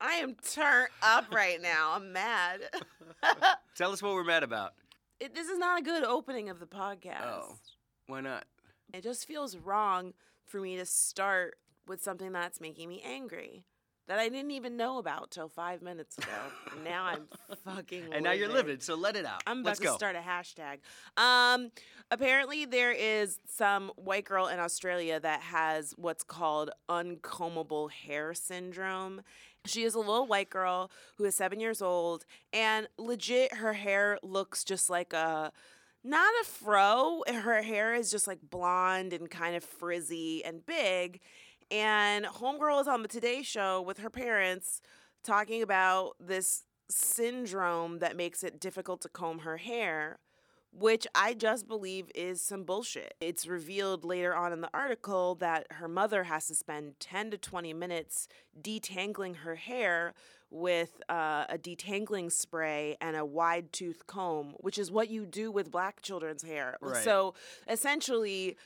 I 0.00 0.14
am 0.14 0.36
turned 0.36 0.88
up 1.02 1.34
right 1.34 1.60
now. 1.60 1.92
I'm 1.94 2.12
mad. 2.12 2.60
Tell 3.74 3.92
us 3.92 4.02
what 4.02 4.14
we're 4.14 4.24
mad 4.24 4.42
about. 4.42 4.74
it, 5.20 5.34
this 5.34 5.48
is 5.48 5.58
not 5.58 5.80
a 5.80 5.82
good 5.82 6.04
opening 6.04 6.48
of 6.48 6.60
the 6.60 6.66
podcast. 6.66 7.22
Oh. 7.24 7.56
Why 8.06 8.20
not? 8.20 8.44
It 8.92 9.02
just 9.02 9.26
feels 9.26 9.56
wrong 9.56 10.14
for 10.46 10.60
me 10.60 10.76
to 10.76 10.86
start 10.86 11.56
with 11.86 12.02
something 12.02 12.32
that's 12.32 12.60
making 12.60 12.88
me 12.88 13.02
angry 13.04 13.64
that 14.08 14.18
I 14.18 14.28
didn't 14.28 14.50
even 14.50 14.76
know 14.76 14.98
about 14.98 15.30
till 15.30 15.48
five 15.48 15.80
minutes 15.82 16.18
ago. 16.18 16.26
now 16.84 17.04
I'm 17.04 17.28
fucking. 17.64 18.08
And 18.12 18.24
now 18.24 18.32
you're 18.32 18.48
livid. 18.48 18.66
livid, 18.66 18.82
so 18.82 18.94
let 18.96 19.16
it 19.16 19.24
out. 19.24 19.42
I'm 19.46 19.58
about 19.60 19.68
Let's 19.68 19.80
to 19.80 19.86
go. 19.86 19.96
start 19.96 20.16
a 20.16 20.20
hashtag. 20.20 20.78
Um, 21.16 21.70
apparently, 22.10 22.64
there 22.64 22.92
is 22.92 23.38
some 23.46 23.92
white 23.96 24.24
girl 24.24 24.46
in 24.48 24.58
Australia 24.58 25.20
that 25.20 25.40
has 25.42 25.94
what's 25.96 26.24
called 26.24 26.70
uncombable 26.88 27.90
hair 27.90 28.34
syndrome. 28.34 29.20
She 29.66 29.82
is 29.82 29.94
a 29.94 29.98
little 29.98 30.26
white 30.26 30.50
girl 30.50 30.90
who 31.16 31.24
is 31.24 31.34
seven 31.36 31.60
years 31.60 31.82
old, 31.82 32.24
and 32.52 32.88
legit, 32.98 33.54
her 33.54 33.74
hair 33.74 34.18
looks 34.22 34.64
just 34.64 34.88
like 34.88 35.12
a 35.12 35.52
not 36.04 36.32
a 36.40 36.44
fro. 36.46 37.22
Her 37.28 37.60
hair 37.60 37.94
is 37.94 38.10
just 38.10 38.26
like 38.26 38.38
blonde 38.48 39.12
and 39.12 39.28
kind 39.30 39.54
of 39.56 39.64
frizzy 39.64 40.42
and 40.44 40.64
big. 40.64 41.20
And 41.70 42.24
Homegirl 42.24 42.80
is 42.80 42.88
on 42.88 43.02
the 43.02 43.08
Today 43.08 43.42
Show 43.42 43.82
with 43.82 43.98
her 43.98 44.10
parents 44.10 44.80
talking 45.22 45.62
about 45.62 46.12
this 46.18 46.64
syndrome 46.90 47.98
that 47.98 48.16
makes 48.16 48.42
it 48.42 48.58
difficult 48.60 49.02
to 49.02 49.08
comb 49.08 49.40
her 49.40 49.58
hair, 49.58 50.18
which 50.72 51.06
I 51.14 51.34
just 51.34 51.68
believe 51.68 52.10
is 52.14 52.40
some 52.40 52.64
bullshit. 52.64 53.14
It's 53.20 53.46
revealed 53.46 54.04
later 54.04 54.34
on 54.34 54.52
in 54.52 54.62
the 54.62 54.70
article 54.72 55.34
that 55.36 55.66
her 55.72 55.88
mother 55.88 56.24
has 56.24 56.46
to 56.46 56.54
spend 56.54 56.98
10 57.00 57.32
to 57.32 57.38
20 57.38 57.74
minutes 57.74 58.28
detangling 58.58 59.36
her 59.38 59.56
hair 59.56 60.14
with 60.50 61.02
uh, 61.10 61.44
a 61.50 61.58
detangling 61.58 62.32
spray 62.32 62.96
and 63.02 63.16
a 63.16 63.24
wide 63.26 63.72
tooth 63.72 64.06
comb, 64.06 64.54
which 64.58 64.78
is 64.78 64.90
what 64.90 65.10
you 65.10 65.26
do 65.26 65.50
with 65.50 65.70
black 65.70 66.00
children's 66.00 66.42
hair. 66.42 66.78
Right. 66.80 67.04
So 67.04 67.34
essentially, 67.68 68.56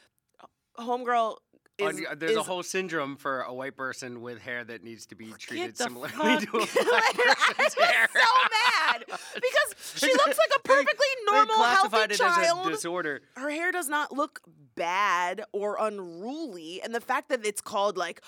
Homegirl 0.79 1.39
is. 1.79 1.87
Un- 1.99 2.07
uh, 2.11 2.15
There's 2.15 2.37
a 2.37 2.43
whole 2.43 2.63
syndrome 2.63 3.17
for 3.17 3.43
a 3.43 3.53
white 3.53 3.77
person 3.77 4.21
with 4.21 4.39
hair 4.41 4.65
that 4.65 4.83
needs 4.85 5.07
to 5.07 5.15
be 5.15 5.33
treated 5.39 5.77
similarly 5.77 6.13
fuck- 6.13 6.41
to 6.43 6.49
a 6.49 6.51
black 6.85 7.03
I 7.19 7.35
person's 7.35 7.59
was 7.59 7.75
hair. 7.87 8.09
so 8.13 8.21
mad 8.51 9.05
because 9.35 9.95
she 9.97 10.13
looks 10.13 10.27
like 10.39 10.51
a 10.57 10.61
They- 10.69 10.75
perfectly 10.75 11.07
they 11.29 11.33
normal, 11.37 11.55
classified 11.57 12.11
healthy 12.13 12.17
child. 12.17 12.61
as 12.61 12.67
a 12.67 12.71
disorder. 12.71 13.21
Her 13.37 13.51
hair 13.51 13.73
does 13.73 13.89
not 13.89 14.13
look 14.13 14.41
bad 14.75 15.43
or 15.53 15.77
unruly, 15.81 16.81
and 16.83 16.95
the 16.95 17.01
fact 17.01 17.29
that 17.29 17.45
it's 17.45 17.61
called 17.61 17.97
like 17.99 18.23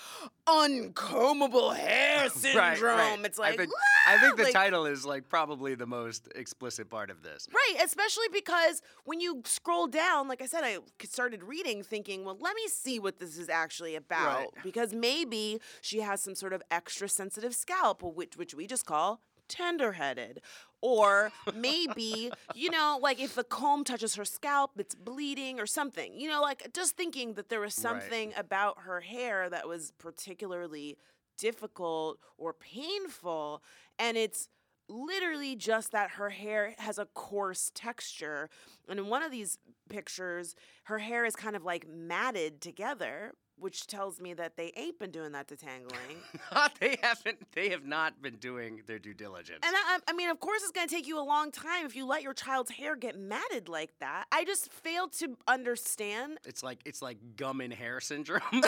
uncombable 0.47 1.75
hair 1.75 2.29
syndrome, 2.29 2.63
Right, 2.81 2.81
right. 2.81 3.19
it's 3.25 3.39
like 3.39 3.53
I 3.53 3.57
think, 3.57 3.71
I 4.07 4.17
think 4.19 4.37
the 4.37 4.43
like- 4.43 4.53
title 4.53 4.85
is 4.85 5.05
like 5.05 5.27
probably 5.29 5.75
the 5.75 5.87
most 5.87 6.27
explicit 6.35 6.89
part 6.89 7.09
of 7.09 7.23
this. 7.23 7.47
Right, 7.53 7.83
especially 7.83 8.27
because 8.31 8.81
when 9.05 9.19
you 9.19 9.41
scroll 9.45 9.87
down, 9.87 10.27
like 10.27 10.41
I 10.41 10.45
said, 10.45 10.63
I 10.63 10.77
started 11.03 11.43
reading 11.43 11.83
thinking, 11.83 12.25
well, 12.25 12.37
let 12.39 12.55
me 12.55 12.67
see 12.67 12.99
what 12.99 13.17
this 13.19 13.34
is 13.37 13.49
actually 13.49 13.95
about. 13.95 14.37
Right. 14.37 14.49
Because 14.63 14.93
maybe 14.93 15.59
she 15.81 15.99
has 16.01 16.21
some 16.21 16.35
sort 16.35 16.53
of 16.53 16.61
extra 16.71 17.07
sensitive 17.09 17.53
scalp, 17.55 18.01
which, 18.03 18.37
which 18.37 18.53
we 18.53 18.67
just 18.67 18.85
call 18.85 19.21
tender-headed. 19.47 20.41
Or 20.81 21.31
maybe, 21.55 22.31
you 22.53 22.69
know, 22.69 22.99
like 23.01 23.19
if 23.19 23.33
the 23.33 23.43
comb 23.43 23.83
touches 23.83 24.15
her 24.15 24.25
scalp, 24.25 24.71
it's 24.77 24.93
bleeding 24.93 25.59
or 25.59 25.65
something. 25.65 26.13
You 26.19 26.29
know, 26.29 26.41
like 26.41 26.71
just 26.73 26.95
thinking 26.95 27.33
that 27.33 27.49
there 27.49 27.59
was 27.59 27.75
Right. 27.77 27.81
something 28.01 28.33
about 28.37 28.81
her 28.81 29.01
hair 29.01 29.49
that 29.49 29.67
was 29.67 29.93
particularly 29.97 30.97
difficult 31.37 32.19
or 32.37 32.53
painful. 32.53 33.63
And 33.97 34.15
it's 34.15 34.47
literally 34.87 35.55
just 35.55 35.91
that 35.91 36.11
her 36.11 36.29
hair 36.29 36.75
has 36.77 36.97
a 36.97 37.05
coarse 37.05 37.71
texture. 37.73 38.49
And 38.87 38.99
in 38.99 39.07
one 39.07 39.23
of 39.23 39.31
these 39.31 39.57
pictures, 39.89 40.55
her 40.83 40.99
hair 40.99 41.25
is 41.25 41.35
kind 41.35 41.55
of 41.55 41.63
like 41.63 41.87
matted 41.87 42.61
together, 42.61 43.33
which 43.57 43.87
tells 43.87 44.19
me 44.19 44.33
that 44.33 44.57
they 44.57 44.71
ain't 44.75 44.99
been 44.99 45.11
doing 45.11 45.31
that 45.31 45.47
detangling. 45.47 46.17
they 46.79 46.97
haven't. 47.01 47.51
They 47.53 47.69
have 47.69 47.85
not 47.85 48.21
been 48.21 48.35
doing 48.35 48.81
their 48.85 48.99
due 48.99 49.13
diligence. 49.13 49.59
And 49.63 49.75
I, 49.75 49.99
I 50.07 50.13
mean, 50.13 50.29
of 50.29 50.39
course, 50.39 50.61
it's 50.61 50.71
going 50.71 50.87
to 50.87 50.93
take 50.93 51.07
you 51.07 51.19
a 51.19 51.23
long 51.23 51.51
time 51.51 51.85
if 51.85 51.95
you 51.95 52.05
let 52.05 52.21
your 52.21 52.33
child's 52.33 52.71
hair 52.71 52.95
get 52.95 53.17
matted 53.17 53.69
like 53.69 53.91
that. 53.99 54.25
I 54.31 54.43
just 54.43 54.71
fail 54.71 55.07
to 55.19 55.37
understand. 55.47 56.39
it's 56.45 56.63
like 56.63 56.79
it's 56.85 57.01
like 57.01 57.17
gum 57.37 57.61
and 57.61 57.73
hair 57.73 57.99
syndrome. 58.01 58.41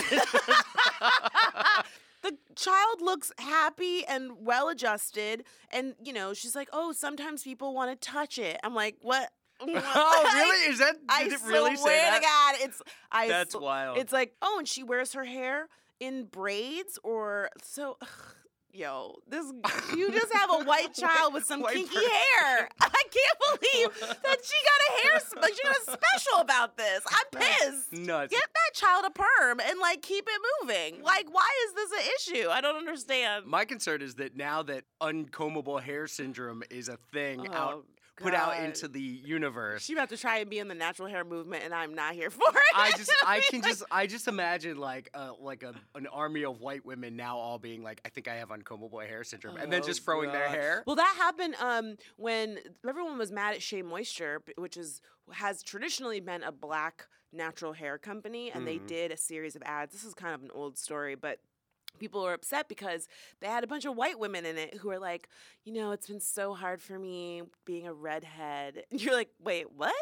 The 2.24 2.38
child 2.56 3.02
looks 3.02 3.32
happy 3.38 4.06
and 4.06 4.32
well 4.40 4.70
adjusted. 4.70 5.44
And, 5.72 5.96
you 6.04 6.14
know, 6.14 6.34
she's 6.34 6.56
like, 6.56 6.70
oh, 6.74 6.92
sometimes 6.92 7.44
people 7.44 7.74
want 7.74 7.92
to 7.92 8.08
touch 8.08 8.38
it. 8.38 8.60
I'm 8.64 8.74
like, 8.76 8.98
what? 9.02 9.32
oh, 9.62 10.32
really? 10.34 10.72
Is 10.72 10.80
that? 10.80 10.96
I 11.10 11.24
Did 11.24 11.34
it 11.34 11.40
really 11.46 11.76
swear 11.76 11.94
say 11.94 12.06
to 12.06 12.22
that? 12.22 12.56
God, 12.60 12.68
it's 12.68 12.82
I. 13.12 13.28
That's 13.28 13.54
sw- 13.54 13.62
wild. 13.62 13.98
It's 13.98 14.14
like, 14.14 14.34
oh, 14.42 14.58
and 14.60 14.68
she 14.68 14.84
wears 14.84 15.14
her 15.14 15.26
hair 15.26 15.68
in 16.00 16.26
braids 16.26 17.00
or 17.04 17.50
so. 17.64 17.98
Yo, 18.78 19.16
this 19.28 19.44
you 19.98 20.12
just 20.12 20.32
have 20.32 20.52
a 20.52 20.64
white 20.66 20.94
child 20.94 21.34
with 21.34 21.44
some 21.46 21.62
White 21.62 21.74
kinky 21.78 21.96
person. 21.96 22.10
hair. 22.12 22.70
I 22.80 22.88
can't 23.10 23.60
believe 23.60 24.00
that 24.24 24.38
she 24.44 24.56
got 24.70 24.80
a 24.88 25.08
hair 25.08 25.20
sp- 25.26 25.42
like 25.42 25.54
she 25.56 25.64
got 25.64 25.76
a 25.78 25.82
special 25.82 26.42
about 26.42 26.78
this. 26.78 27.02
I'm 27.08 27.40
pissed. 27.42 27.94
Nuts. 27.94 28.32
Get 28.32 28.40
that 28.54 28.74
child 28.76 29.06
a 29.08 29.10
perm 29.10 29.60
and 29.68 29.80
like 29.80 30.04
keep 30.04 30.28
it 30.28 30.42
moving. 30.62 31.02
Like, 31.04 31.26
why 31.34 31.48
is 31.68 31.74
this 31.74 31.92
an 31.92 32.36
issue? 32.36 32.50
I 32.50 32.62
don't 32.62 32.76
understand. 32.78 33.48
My 33.48 33.66
concern 33.66 34.04
is 34.04 34.14
that 34.16 34.36
now 34.38 34.62
that 34.64 34.84
uncombable 35.02 35.82
hair 35.82 36.06
syndrome 36.06 36.62
is 36.70 36.88
a 36.88 36.98
thing 37.12 37.48
out 37.48 37.74
Oh, 37.78 37.84
put 38.18 38.34
out 38.34 38.64
into 38.64 38.88
the 38.88 39.00
universe. 39.02 39.84
She 39.84 39.94
about 39.94 40.10
to 40.10 40.18
try 40.18 40.40
and 40.40 40.50
be 40.50 40.60
in 40.60 40.68
the 40.68 40.76
natural 40.76 41.08
hair 41.08 41.24
movement, 41.24 41.64
and 41.64 41.74
I'm 41.74 41.94
not 41.94 42.14
here 42.14 42.30
for 42.32 42.50
it. 42.50 42.56
I 42.76 42.92
just 42.92 43.12
I 43.26 43.42
can 43.50 43.62
just 43.64 43.84
I 43.92 44.08
just 44.08 44.28
imagine 44.28 44.78
like 44.78 45.10
uh 45.14 45.32
like 45.40 45.64
a 45.64 45.74
an 45.96 46.08
army 46.08 46.44
of 46.44 46.60
white 46.60 46.86
women 46.86 47.16
now 47.16 47.38
all 47.38 47.60
being 47.60 47.84
like 47.84 48.02
I 48.06 48.10
think 48.10 48.28
I 48.28 48.36
have 48.36 48.50
uncombable 48.50 49.06
hair 49.08 49.24
syndrome 49.24 49.58
and 49.58 49.72
then 49.72 49.84
just 49.84 50.02
Oh, 50.02 50.06
throwing 50.06 50.32
their 50.32 50.50
hair. 50.50 50.84
Well, 50.86 50.96
that 50.96 51.16
happened 51.18 51.56
um, 51.60 51.96
when 52.18 52.60
everyone 52.88 53.18
was 53.18 53.32
mad 53.32 53.54
at 53.56 53.62
Shea 53.62 53.82
Moisture, 53.82 54.42
which 54.58 54.78
is 54.78 55.02
has 55.32 55.62
traditionally 55.64 56.20
been 56.20 56.44
a 56.44 56.52
black 56.52 57.08
natural 57.34 57.74
hair 57.74 57.98
company, 57.98 58.52
and 58.52 58.66
they 58.66 58.78
Mhm. 58.80 58.88
did 58.88 59.12
a 59.12 59.18
series 59.18 59.56
of 59.56 59.62
ads. 59.66 59.92
This 59.94 60.04
is 60.06 60.14
kind 60.14 60.34
of 60.34 60.42
an 60.44 60.52
old 60.54 60.78
story, 60.78 61.16
but 61.16 61.40
people 61.98 62.24
were 62.24 62.34
upset 62.34 62.68
because 62.70 63.08
they 63.42 63.48
had 63.48 63.64
a 63.64 63.68
bunch 63.68 63.86
of 63.86 63.96
white 63.96 64.20
women 64.20 64.46
in 64.46 64.58
it 64.58 64.76
who 64.78 64.88
were 64.90 65.00
like, 65.00 65.28
you 65.64 65.74
know, 65.74 65.92
it's 65.92 66.08
been 66.08 66.20
so 66.20 66.54
hard 66.54 66.82
for 66.82 66.98
me 66.98 67.42
being 67.66 67.88
a 67.88 67.94
redhead. 67.94 68.84
And 68.92 69.02
you're 69.04 69.14
like, 69.16 69.30
wait, 69.44 69.72
what? 69.76 69.94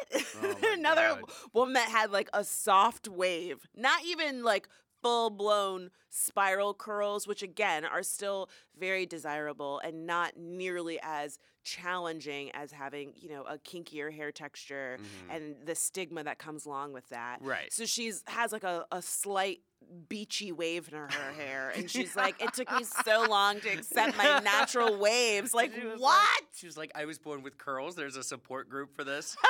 Oh 0.42 0.56
Another 0.74 1.16
God. 1.22 1.32
woman 1.54 1.74
that 1.74 1.90
had 1.90 2.12
like 2.12 2.30
a 2.34 2.44
soft 2.44 3.08
wave, 3.08 3.68
not 3.76 4.04
even 4.06 4.44
like 4.44 4.68
full 5.02 5.30
blown 5.30 5.92
spiral 6.10 6.74
curls, 6.74 7.28
which 7.28 7.44
again 7.44 7.86
are 7.86 8.02
still 8.02 8.50
very 8.80 9.06
desirable 9.06 9.80
and 9.84 10.08
not 10.08 10.36
nearly 10.38 10.98
as 11.04 11.38
challenging 11.64 12.50
as 12.54 12.72
having, 12.72 13.14
you 13.16 13.30
know, 13.30 13.44
a 13.44 13.58
kinkier 13.58 14.12
hair 14.14 14.32
texture 14.32 14.98
Mhm. 15.00 15.36
and 15.36 15.56
the 15.66 15.76
stigma 15.76 16.24
that 16.24 16.38
comes 16.40 16.66
along 16.66 16.94
with 16.94 17.08
that. 17.10 17.38
Right. 17.42 17.72
So 17.72 17.86
she's 17.86 18.24
has 18.28 18.52
like 18.52 18.64
a, 18.64 18.86
a 18.92 19.02
slight 19.02 19.62
beachy 20.10 20.52
wave 20.52 20.88
in 20.92 20.98
her, 20.98 21.08
hair. 21.38 21.72
And 21.76 21.90
she's 21.90 22.16
like, 22.16 22.42
it 22.42 22.54
took 22.54 22.72
me 22.72 22.84
so 23.06 23.26
long 23.30 23.60
to 23.62 23.70
accept 23.70 24.18
my 24.18 24.40
natural 24.40 24.98
waves. 25.00 25.54
Like, 25.54 25.74
She 25.74 25.82
what? 25.82 26.42
she 26.54 26.66
was 26.66 26.78
like, 26.78 26.92
I 26.96 27.06
was 27.06 27.18
born 27.20 27.42
with 27.44 27.58
curls. 27.58 27.96
There's 27.96 28.16
a 28.16 28.24
support 28.24 28.70
group 28.70 28.96
for 28.96 29.04
this. 29.04 29.36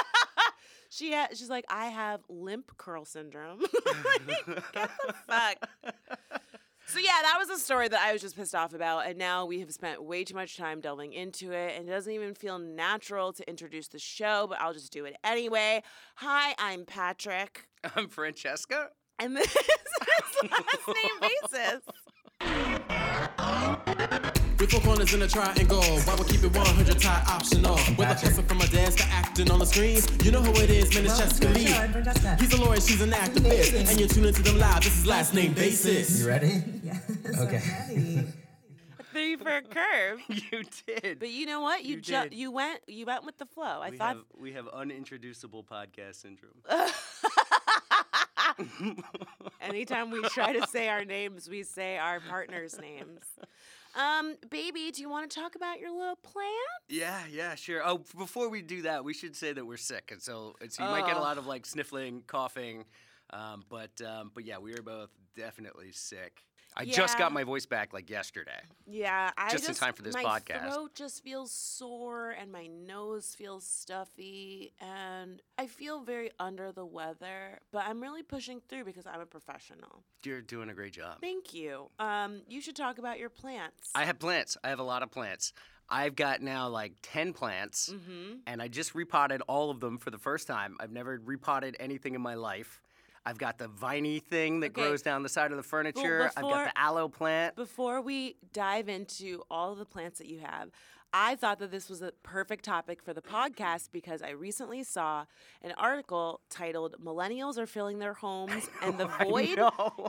She 0.88 1.12
ha- 1.12 1.30
she's 1.34 1.50
like, 1.50 1.66
I 1.68 1.88
have 1.88 2.22
limp 2.30 2.78
curl 2.78 3.04
syndrome. 3.06 3.60
like, 3.60 4.46
get 4.72 4.90
the 5.08 5.14
fuck. 5.28 5.70
So 6.88 7.00
yeah, 7.00 7.18
that 7.24 7.36
was 7.40 7.50
a 7.50 7.58
story 7.58 7.88
that 7.88 8.00
I 8.00 8.14
was 8.14 8.22
just 8.22 8.36
pissed 8.38 8.54
off 8.54 8.74
about, 8.74 9.08
and 9.08 9.18
now 9.18 9.46
we 9.46 9.60
have 9.60 9.74
spent 9.74 10.04
way 10.04 10.24
too 10.24 10.36
much 10.36 10.56
time 10.56 10.80
delving 10.80 11.12
into 11.12 11.52
it, 11.52 11.76
and 11.78 11.90
it 11.90 11.92
doesn't 11.92 12.14
even 12.14 12.36
feel 12.36 12.60
natural 12.60 13.34
to 13.34 13.50
introduce 13.50 13.88
the 13.88 13.98
show, 14.00 14.46
but 14.48 14.62
I'll 14.62 14.74
just 14.74 14.94
do 14.94 15.04
it 15.06 15.16
anyway. 15.24 15.82
Hi, 16.18 16.54
I'm 16.60 16.86
Patrick, 16.86 17.68
I'm 17.96 18.08
Francesca. 18.08 18.90
And 19.20 19.36
this 19.36 19.56
is 19.56 20.52
last 20.52 20.88
name 20.88 21.20
basis. 21.22 21.82
We 24.60 24.66
four 24.68 24.80
corners 24.82 25.14
in 25.14 25.22
a 25.22 25.28
triangle. 25.28 25.82
Why 25.84 26.16
we 26.16 26.24
keep 26.26 26.44
it 26.44 26.56
100 26.56 27.00
tie 27.00 27.24
optional? 27.28 27.76
With 27.98 28.10
a 28.10 28.16
person 28.16 28.46
from 28.46 28.62
a 28.62 28.68
desk 28.68 28.98
to 29.00 29.04
acting 29.12 29.52
on 29.52 29.60
the 29.60 29.66
screens. 29.66 30.08
You 30.26 30.32
know 30.32 30.42
who 30.42 30.54
it 30.62 30.70
is, 30.70 30.94
man, 30.96 31.06
it's 31.06 31.18
Jessica 31.20 31.48
Lee. 31.50 32.38
He's 32.40 32.54
a 32.54 32.62
lawyer, 32.64 32.80
she's 32.80 33.02
an 33.02 33.12
activist. 33.12 33.90
And 33.90 34.00
you're 34.00 34.10
tuning 34.10 34.34
to 34.34 34.42
them 34.42 34.58
live. 34.58 34.84
This 34.84 34.98
is 34.98 35.06
last 35.06 35.34
name 35.34 35.54
basis. 35.54 36.22
You 36.22 36.28
ready? 36.28 36.64
Yes. 36.84 37.02
Okay. 37.40 37.62
Ready. 37.90 38.28
Three 39.12 39.36
for 39.38 39.50
a 39.58 39.62
curve. 39.62 40.20
you 40.28 40.64
did. 40.86 41.20
But 41.20 41.30
you 41.30 41.46
know 41.46 41.62
what? 41.62 41.84
You 41.86 41.96
You 41.96 42.02
ju- 42.02 42.24
did. 42.24 42.34
you 42.34 42.52
went 42.52 42.82
you 42.88 43.06
went 43.06 43.26
with 43.26 43.38
the 43.38 43.46
flow. 43.46 43.64
I 43.82 43.90
we 43.92 43.98
thought 43.98 44.16
have 44.16 44.24
we 44.38 44.54
have 44.54 44.68
unintroducible 44.68 45.64
podcast 45.64 46.16
syndrome. 46.16 46.52
Anytime 49.62 50.12
we 50.12 50.22
try 50.24 50.54
to 50.54 50.68
say 50.68 50.90
our 50.90 51.06
names, 51.06 51.50
we 51.50 51.64
say 51.64 51.98
our 51.98 52.20
partners' 52.20 52.78
names. 52.80 53.22
Um, 53.96 54.36
baby, 54.50 54.92
do 54.92 55.02
you 55.02 55.10
want 55.10 55.30
to 55.30 55.40
talk 55.40 55.56
about 55.56 55.80
your 55.80 55.92
little 55.92 56.18
plant? 56.18 56.50
Yeah, 56.90 57.22
yeah, 57.32 57.56
sure. 57.56 57.82
Oh, 57.86 58.00
before 58.18 58.50
we 58.50 58.62
do 58.62 58.82
that, 58.84 59.04
we 59.04 59.14
should 59.14 59.36
say 59.36 59.54
that 59.54 59.66
we're 59.66 59.78
sick, 59.78 60.12
and 60.12 60.22
so, 60.22 60.56
and 60.62 60.72
so 60.72 60.84
you 60.84 60.90
might 60.90 61.06
get 61.06 61.16
a 61.16 61.20
Oh. 61.20 61.24
lot 61.24 61.38
of 61.38 61.46
like 61.48 61.66
sniffling, 61.66 62.24
coughing, 62.28 62.86
um, 63.32 63.64
but 63.70 64.00
um, 64.02 64.32
but 64.34 64.46
yeah, 64.46 64.58
we 64.58 64.74
are 64.74 64.82
both 64.84 65.10
definitely 65.36 65.92
sick. 65.92 66.44
I 66.78 66.86
just 66.86 67.18
got 67.18 67.32
my 67.32 67.44
voice 67.44 67.66
back 67.66 67.94
like 67.94 68.10
yesterday. 68.10 68.60
Yeah, 68.86 69.32
I 69.38 69.50
Just 69.50 69.66
just, 69.66 69.82
in 69.82 69.86
time 69.86 69.94
for 69.94 70.02
this 70.02 70.14
my 70.14 70.24
podcast. 70.24 70.66
My 70.66 70.72
throat 70.72 70.96
just 70.96 71.24
feels 71.24 71.52
sore 71.52 72.32
and 72.32 72.52
my 72.52 72.68
nose 72.68 73.34
feels 73.38 73.66
stuffy 73.66 74.74
and 74.80 75.42
I 75.58 75.68
feel 75.68 76.02
very 76.02 76.32
under 76.40 76.72
the 76.72 76.86
weather, 76.86 77.60
but 77.72 77.86
I'm 77.88 78.02
really 78.02 78.24
pushing 78.24 78.62
through 78.68 78.84
because 78.86 79.06
I'm 79.08 79.22
a 79.22 79.26
professional. 79.26 80.04
You're 80.24 80.42
doing 80.42 80.70
a 80.70 80.74
great 80.74 80.94
job. 80.94 81.22
Thank 81.22 81.54
you. 81.54 81.90
Um, 82.00 82.42
you 82.48 82.62
should 82.62 82.76
talk 82.76 82.98
about 82.98 83.20
your 83.20 83.30
plants. 83.30 83.92
I 83.96 84.06
have 84.06 84.20
plants. 84.20 84.58
I 84.64 84.70
have 84.70 84.80
a 84.80 84.84
lot 84.84 85.04
of 85.04 85.12
plants. 85.12 85.54
I've 85.90 86.16
got 86.16 86.42
now 86.42 86.68
like 86.68 86.94
10 87.04 87.34
plants, 87.34 87.94
mm-hmm. 87.94 88.38
and 88.48 88.62
I 88.62 88.68
just 88.68 88.96
repotted 88.96 89.42
all 89.48 89.70
of 89.70 89.80
them 89.80 89.98
for 89.98 90.10
the 90.10 90.18
first 90.18 90.48
time. 90.48 90.78
I've 90.80 90.92
never 90.92 91.22
repotted 91.24 91.78
anything 91.80 92.16
in 92.16 92.22
my 92.22 92.36
life. 92.36 92.82
I've 93.26 93.38
got 93.38 93.58
the 93.58 93.68
viney 93.68 94.20
thing 94.20 94.60
that 94.60 94.72
Okay. 94.72 94.82
grows 94.82 95.02
down 95.02 95.24
the 95.24 95.30
side 95.30 95.52
of 95.52 95.58
the 95.58 95.64
furniture. 95.64 96.32
I've 96.36 96.44
got 96.44 96.66
the 96.74 96.80
aloe 96.80 97.10
plant. 97.10 97.56
Before 97.56 98.02
we 98.02 98.36
dive 98.54 98.88
into 98.90 99.44
all 99.50 99.72
of 99.72 99.80
the 99.80 99.86
plants 99.86 100.20
that 100.20 100.28
you 100.28 100.40
have, 100.40 100.70
I 101.18 101.36
thought 101.36 101.60
that 101.60 101.72
this 101.72 101.90
was 101.90 102.02
a 102.02 102.12
perfect 102.24 102.66
topic 102.66 103.02
for 103.02 103.14
the 103.14 103.22
podcast 103.22 103.90
because 103.94 104.22
I 104.22 104.32
recently 104.32 104.84
saw 104.84 105.26
an 105.62 105.72
article 105.78 106.42
titled 106.50 106.96
Millennials 107.02 107.58
are 107.58 107.66
filling 107.66 108.00
their 108.00 108.14
homes 108.14 108.70
and 108.82 108.98
the 108.98 109.08
void 109.08 109.58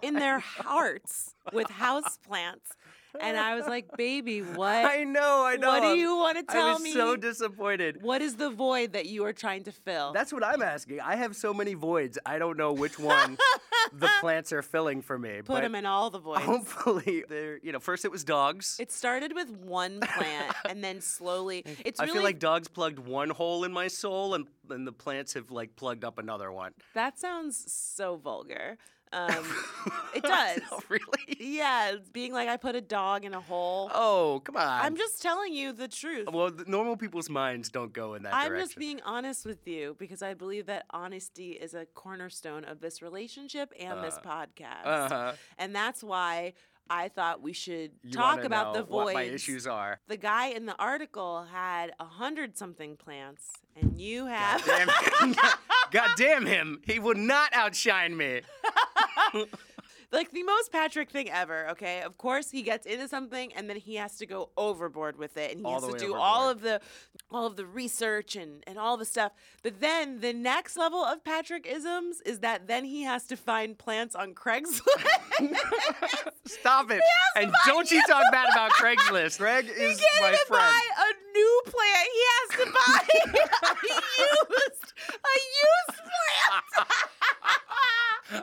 in 0.02 0.14
their 0.14 0.40
hearts 0.40 1.34
with 1.52 1.68
houseplants. 1.68 2.72
And 3.20 3.36
I 3.36 3.54
was 3.54 3.66
like, 3.66 3.96
baby, 3.96 4.40
what? 4.60 4.84
I 4.84 5.04
know, 5.04 5.44
I 5.44 5.56
know. 5.56 5.68
What 5.68 5.82
do 5.82 5.96
you 5.96 6.16
want 6.16 6.38
to 6.38 6.44
tell 6.44 6.78
me? 6.78 6.90
I 6.90 6.94
was 6.94 7.12
so 7.12 7.16
disappointed. 7.16 8.02
what 8.02 8.22
is 8.22 8.36
the 8.36 8.50
void 8.50 8.92
that 8.92 9.06
you 9.06 9.24
are 9.24 9.32
trying 9.32 9.64
to 9.64 9.72
fill? 9.72 10.12
That's 10.12 10.32
what 10.32 10.44
I'm 10.44 10.62
asking. 10.62 11.00
I 11.00 11.16
have 11.16 11.36
so 11.36 11.52
many 11.54 11.74
voids. 11.74 12.18
I 12.26 12.38
don't 12.38 12.56
know 12.56 12.72
which 12.72 12.98
one 12.98 13.36
the 13.92 14.08
plants 14.20 14.52
are 14.52 14.62
filling 14.62 15.02
for 15.02 15.18
me. 15.18 15.40
Put 15.44 15.62
them 15.62 15.74
in 15.74 15.86
all 15.86 16.10
the 16.10 16.18
voids. 16.18 16.42
Hopefully, 16.42 17.24
they're 17.28 17.58
you 17.62 17.72
know. 17.72 17.80
First, 17.80 18.04
it 18.04 18.10
was 18.10 18.24
dogs. 18.24 18.76
It 18.80 18.90
started 18.92 19.32
with 19.34 19.50
one 19.50 20.00
plant 20.00 20.54
and 20.68 20.82
then 20.82 21.00
slowly. 21.00 21.64
It's 21.84 22.00
I 22.00 22.04
really 22.04 22.14
feel 22.14 22.22
like 22.22 22.38
dogs 22.38 22.68
plugged 22.68 22.98
one 22.98 23.30
hole 23.30 23.64
in 23.64 23.72
my 23.72 23.88
soul, 23.88 24.34
and 24.34 24.46
and 24.70 24.86
the 24.86 24.92
plants 24.92 25.34
have 25.34 25.50
like 25.50 25.76
plugged 25.76 26.04
up 26.04 26.18
another 26.18 26.50
one. 26.50 26.72
that 26.94 27.18
sounds 27.18 27.70
so 27.72 28.16
vulgar. 28.16 28.78
Um, 29.16 29.44
it 30.14 30.22
does. 30.22 30.60
No, 30.70 30.80
really? 30.88 31.36
Yeah, 31.40 31.92
it's 31.92 32.10
being 32.10 32.32
like 32.32 32.48
I 32.48 32.56
put 32.58 32.74
a 32.76 32.80
dog 32.80 33.24
in 33.24 33.32
a 33.32 33.40
hole. 33.40 33.90
Oh, 33.94 34.42
come 34.44 34.56
on. 34.56 34.84
I'm 34.84 34.96
just 34.96 35.22
telling 35.22 35.54
you 35.54 35.72
the 35.72 35.88
truth. 35.88 36.28
Well, 36.30 36.50
the 36.50 36.64
normal 36.66 36.96
people's 36.96 37.30
minds 37.30 37.70
don't 37.70 37.92
go 37.92 38.14
in 38.14 38.24
that 38.24 38.30
direction. 38.30 38.44
I'm 38.44 38.50
direction. 38.50 38.68
just 38.68 38.78
being 38.78 39.00
honest 39.04 39.46
with 39.46 39.66
you 39.66 39.96
because 39.98 40.22
I 40.22 40.34
believe 40.34 40.66
that 40.66 40.84
honesty 40.90 41.52
is 41.52 41.72
a 41.74 41.86
cornerstone 41.94 42.64
of 42.64 42.80
this 42.80 43.00
relationship 43.00 43.72
and 43.78 44.04
this 44.04 44.18
podcast. 44.24 44.84
Uh-huh. 44.84 45.32
And 45.58 45.74
that's 45.74 46.04
why 46.04 46.52
I 46.88 47.08
thought 47.08 47.42
we 47.42 47.52
should 47.52 47.92
You 48.02 48.12
talk 48.12 48.44
about 48.44 48.74
know 48.74 48.82
the 48.82 48.86
what 48.86 49.04
voids. 49.06 49.14
my 49.14 49.22
issues 49.22 49.66
are. 49.66 49.98
The 50.08 50.16
guy 50.16 50.48
in 50.48 50.66
the 50.66 50.76
article 50.78 51.44
had 51.50 51.92
a 51.98 52.04
hundred 52.04 52.56
something 52.56 52.96
plants, 52.96 53.50
and 53.80 53.98
you 53.98 54.26
have 54.26 54.64
God 54.64 54.88
Damn 55.18 55.28
him. 55.32 55.36
God 55.92 56.10
damn 56.16 56.46
him. 56.46 56.80
He 56.84 56.98
would 56.98 57.16
not 57.16 57.50
outshine 57.54 58.16
me. 58.16 58.40
like 60.12 60.30
the 60.30 60.42
most 60.42 60.72
Patrick 60.72 61.10
thing 61.10 61.30
ever. 61.30 61.68
Okay, 61.70 62.02
of 62.02 62.16
course 62.18 62.50
he 62.50 62.62
gets 62.62 62.86
into 62.86 63.08
something 63.08 63.52
and 63.54 63.68
then 63.68 63.76
he 63.76 63.96
has 63.96 64.16
to 64.18 64.26
go 64.26 64.50
overboard 64.56 65.18
with 65.18 65.36
it, 65.36 65.50
and 65.52 65.60
he 65.60 65.66
All 65.66 65.80
has 65.80 65.92
to 65.92 65.98
do 65.98 66.14
all 66.14 66.48
of 66.48 66.60
the, 66.60 66.80
all 67.30 67.46
of 67.46 67.56
the 67.56 67.66
research 67.66 68.36
and 68.36 68.62
and 68.66 68.78
all 68.78 68.96
the 68.96 69.04
stuff. 69.04 69.32
But 69.62 69.80
then 69.80 70.20
the 70.20 70.32
next 70.32 70.76
level 70.76 71.04
of 71.04 71.24
Patrick 71.24 71.66
isms 71.66 72.20
is 72.24 72.40
that 72.40 72.66
then 72.66 72.84
he 72.84 73.02
has 73.02 73.24
to 73.26 73.36
find 73.36 73.76
plants 73.76 74.14
on 74.14 74.34
Craigslist. 74.34 74.82
Stop 76.46 76.90
it. 76.90 77.00
And 77.36 77.52
don't 77.66 77.90
you 77.90 78.02
talk 78.08 78.24
bad 78.32 78.48
about 78.52 78.70
Craigslist. 78.72 79.38
Greg 79.38 79.66
is 79.66 79.98
he 79.98 80.06
my 80.20 80.36
friend. 80.46 80.62
buy 80.62 80.80
a 80.98 81.32
new 81.32 81.62
plant. 81.66 82.08
He 82.12 82.22
has 82.32 82.48
to 82.58 82.72
buy 82.72 83.08
a 83.12 83.74
used, 83.84 84.92
a 85.10 85.36
used 85.66 86.00
plant. 86.02 86.88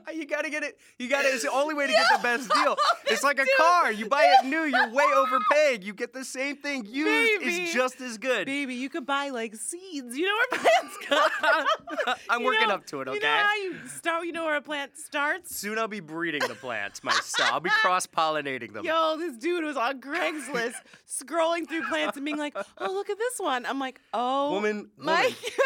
You 0.13 0.25
gotta 0.25 0.50
get 0.50 0.63
it. 0.63 0.78
You 1.00 1.10
gotta. 1.10 1.28
It's 1.30 1.44
the 1.44 1.51
only 1.51 1.74
way 1.74 1.88
to 1.88 1.94
get 1.94 2.06
the 2.16 2.19
best 2.24 2.50
deal. 2.51 2.75
It's 3.07 3.24
like 3.24 3.40
a 3.40 3.45
car. 3.57 3.92
You 3.92 4.07
buy 4.07 4.34
it 4.40 4.45
new, 4.45 4.63
you're 4.63 4.90
way 4.90 5.06
overpaid. 5.16 5.84
You 5.84 5.94
get 5.94 6.13
the 6.13 6.24
same 6.24 6.56
thing 6.57 6.86
used. 6.86 7.42
Maybe. 7.44 7.63
It's 7.63 7.74
just 7.74 8.00
as 8.01 8.18
good. 8.18 8.45
Baby, 8.45 8.75
you 8.75 8.90
could 8.90 9.06
buy 9.06 9.30
like 9.30 9.56
seeds. 9.56 10.18
You 10.18 10.25
know 10.28 10.36
where 10.51 10.60
plants 10.60 10.98
come 11.06 12.16
I'm 12.30 12.42
You 12.42 12.45
working 12.45 12.68
know- 12.68 12.74
up 12.75 12.86
to 12.88 13.01
it. 13.01 13.07
Okay. 13.07 13.16
You 13.18 13.22
know 13.24 13.28
how 13.38 13.56
you 13.56 13.75
start. 13.88 14.25
You 14.25 14.31
know 14.31 14.45
where 14.45 14.56
a 14.56 14.62
plant 14.62 14.98
starts. 14.98 15.56
Soon 15.56 15.78
I'll 15.80 15.88
be 15.88 16.00
breeding 16.00 16.42
the 16.48 16.56
plants 16.56 17.04
myself. 17.04 17.51
I'll 17.51 17.60
be 17.60 17.69
cross 17.69 18.06
pollinating 18.07 18.74
them. 18.74 18.86
Yo, 18.86 19.16
this 19.18 19.38
dude 19.38 19.63
was 19.63 19.78
on 19.78 20.00
Craigslist 20.01 20.75
scrolling 21.07 21.68
through 21.68 21.84
plants 21.84 22.16
and 22.18 22.25
being 22.25 22.38
like, 22.38 22.56
"Oh, 22.78 22.92
look 22.92 23.10
at 23.10 23.18
this 23.18 23.36
one." 23.40 23.66
I'm 23.66 23.80
like, 23.80 24.00
"Oh, 24.13 24.51
Woman, 24.51 24.90
my 24.98 25.24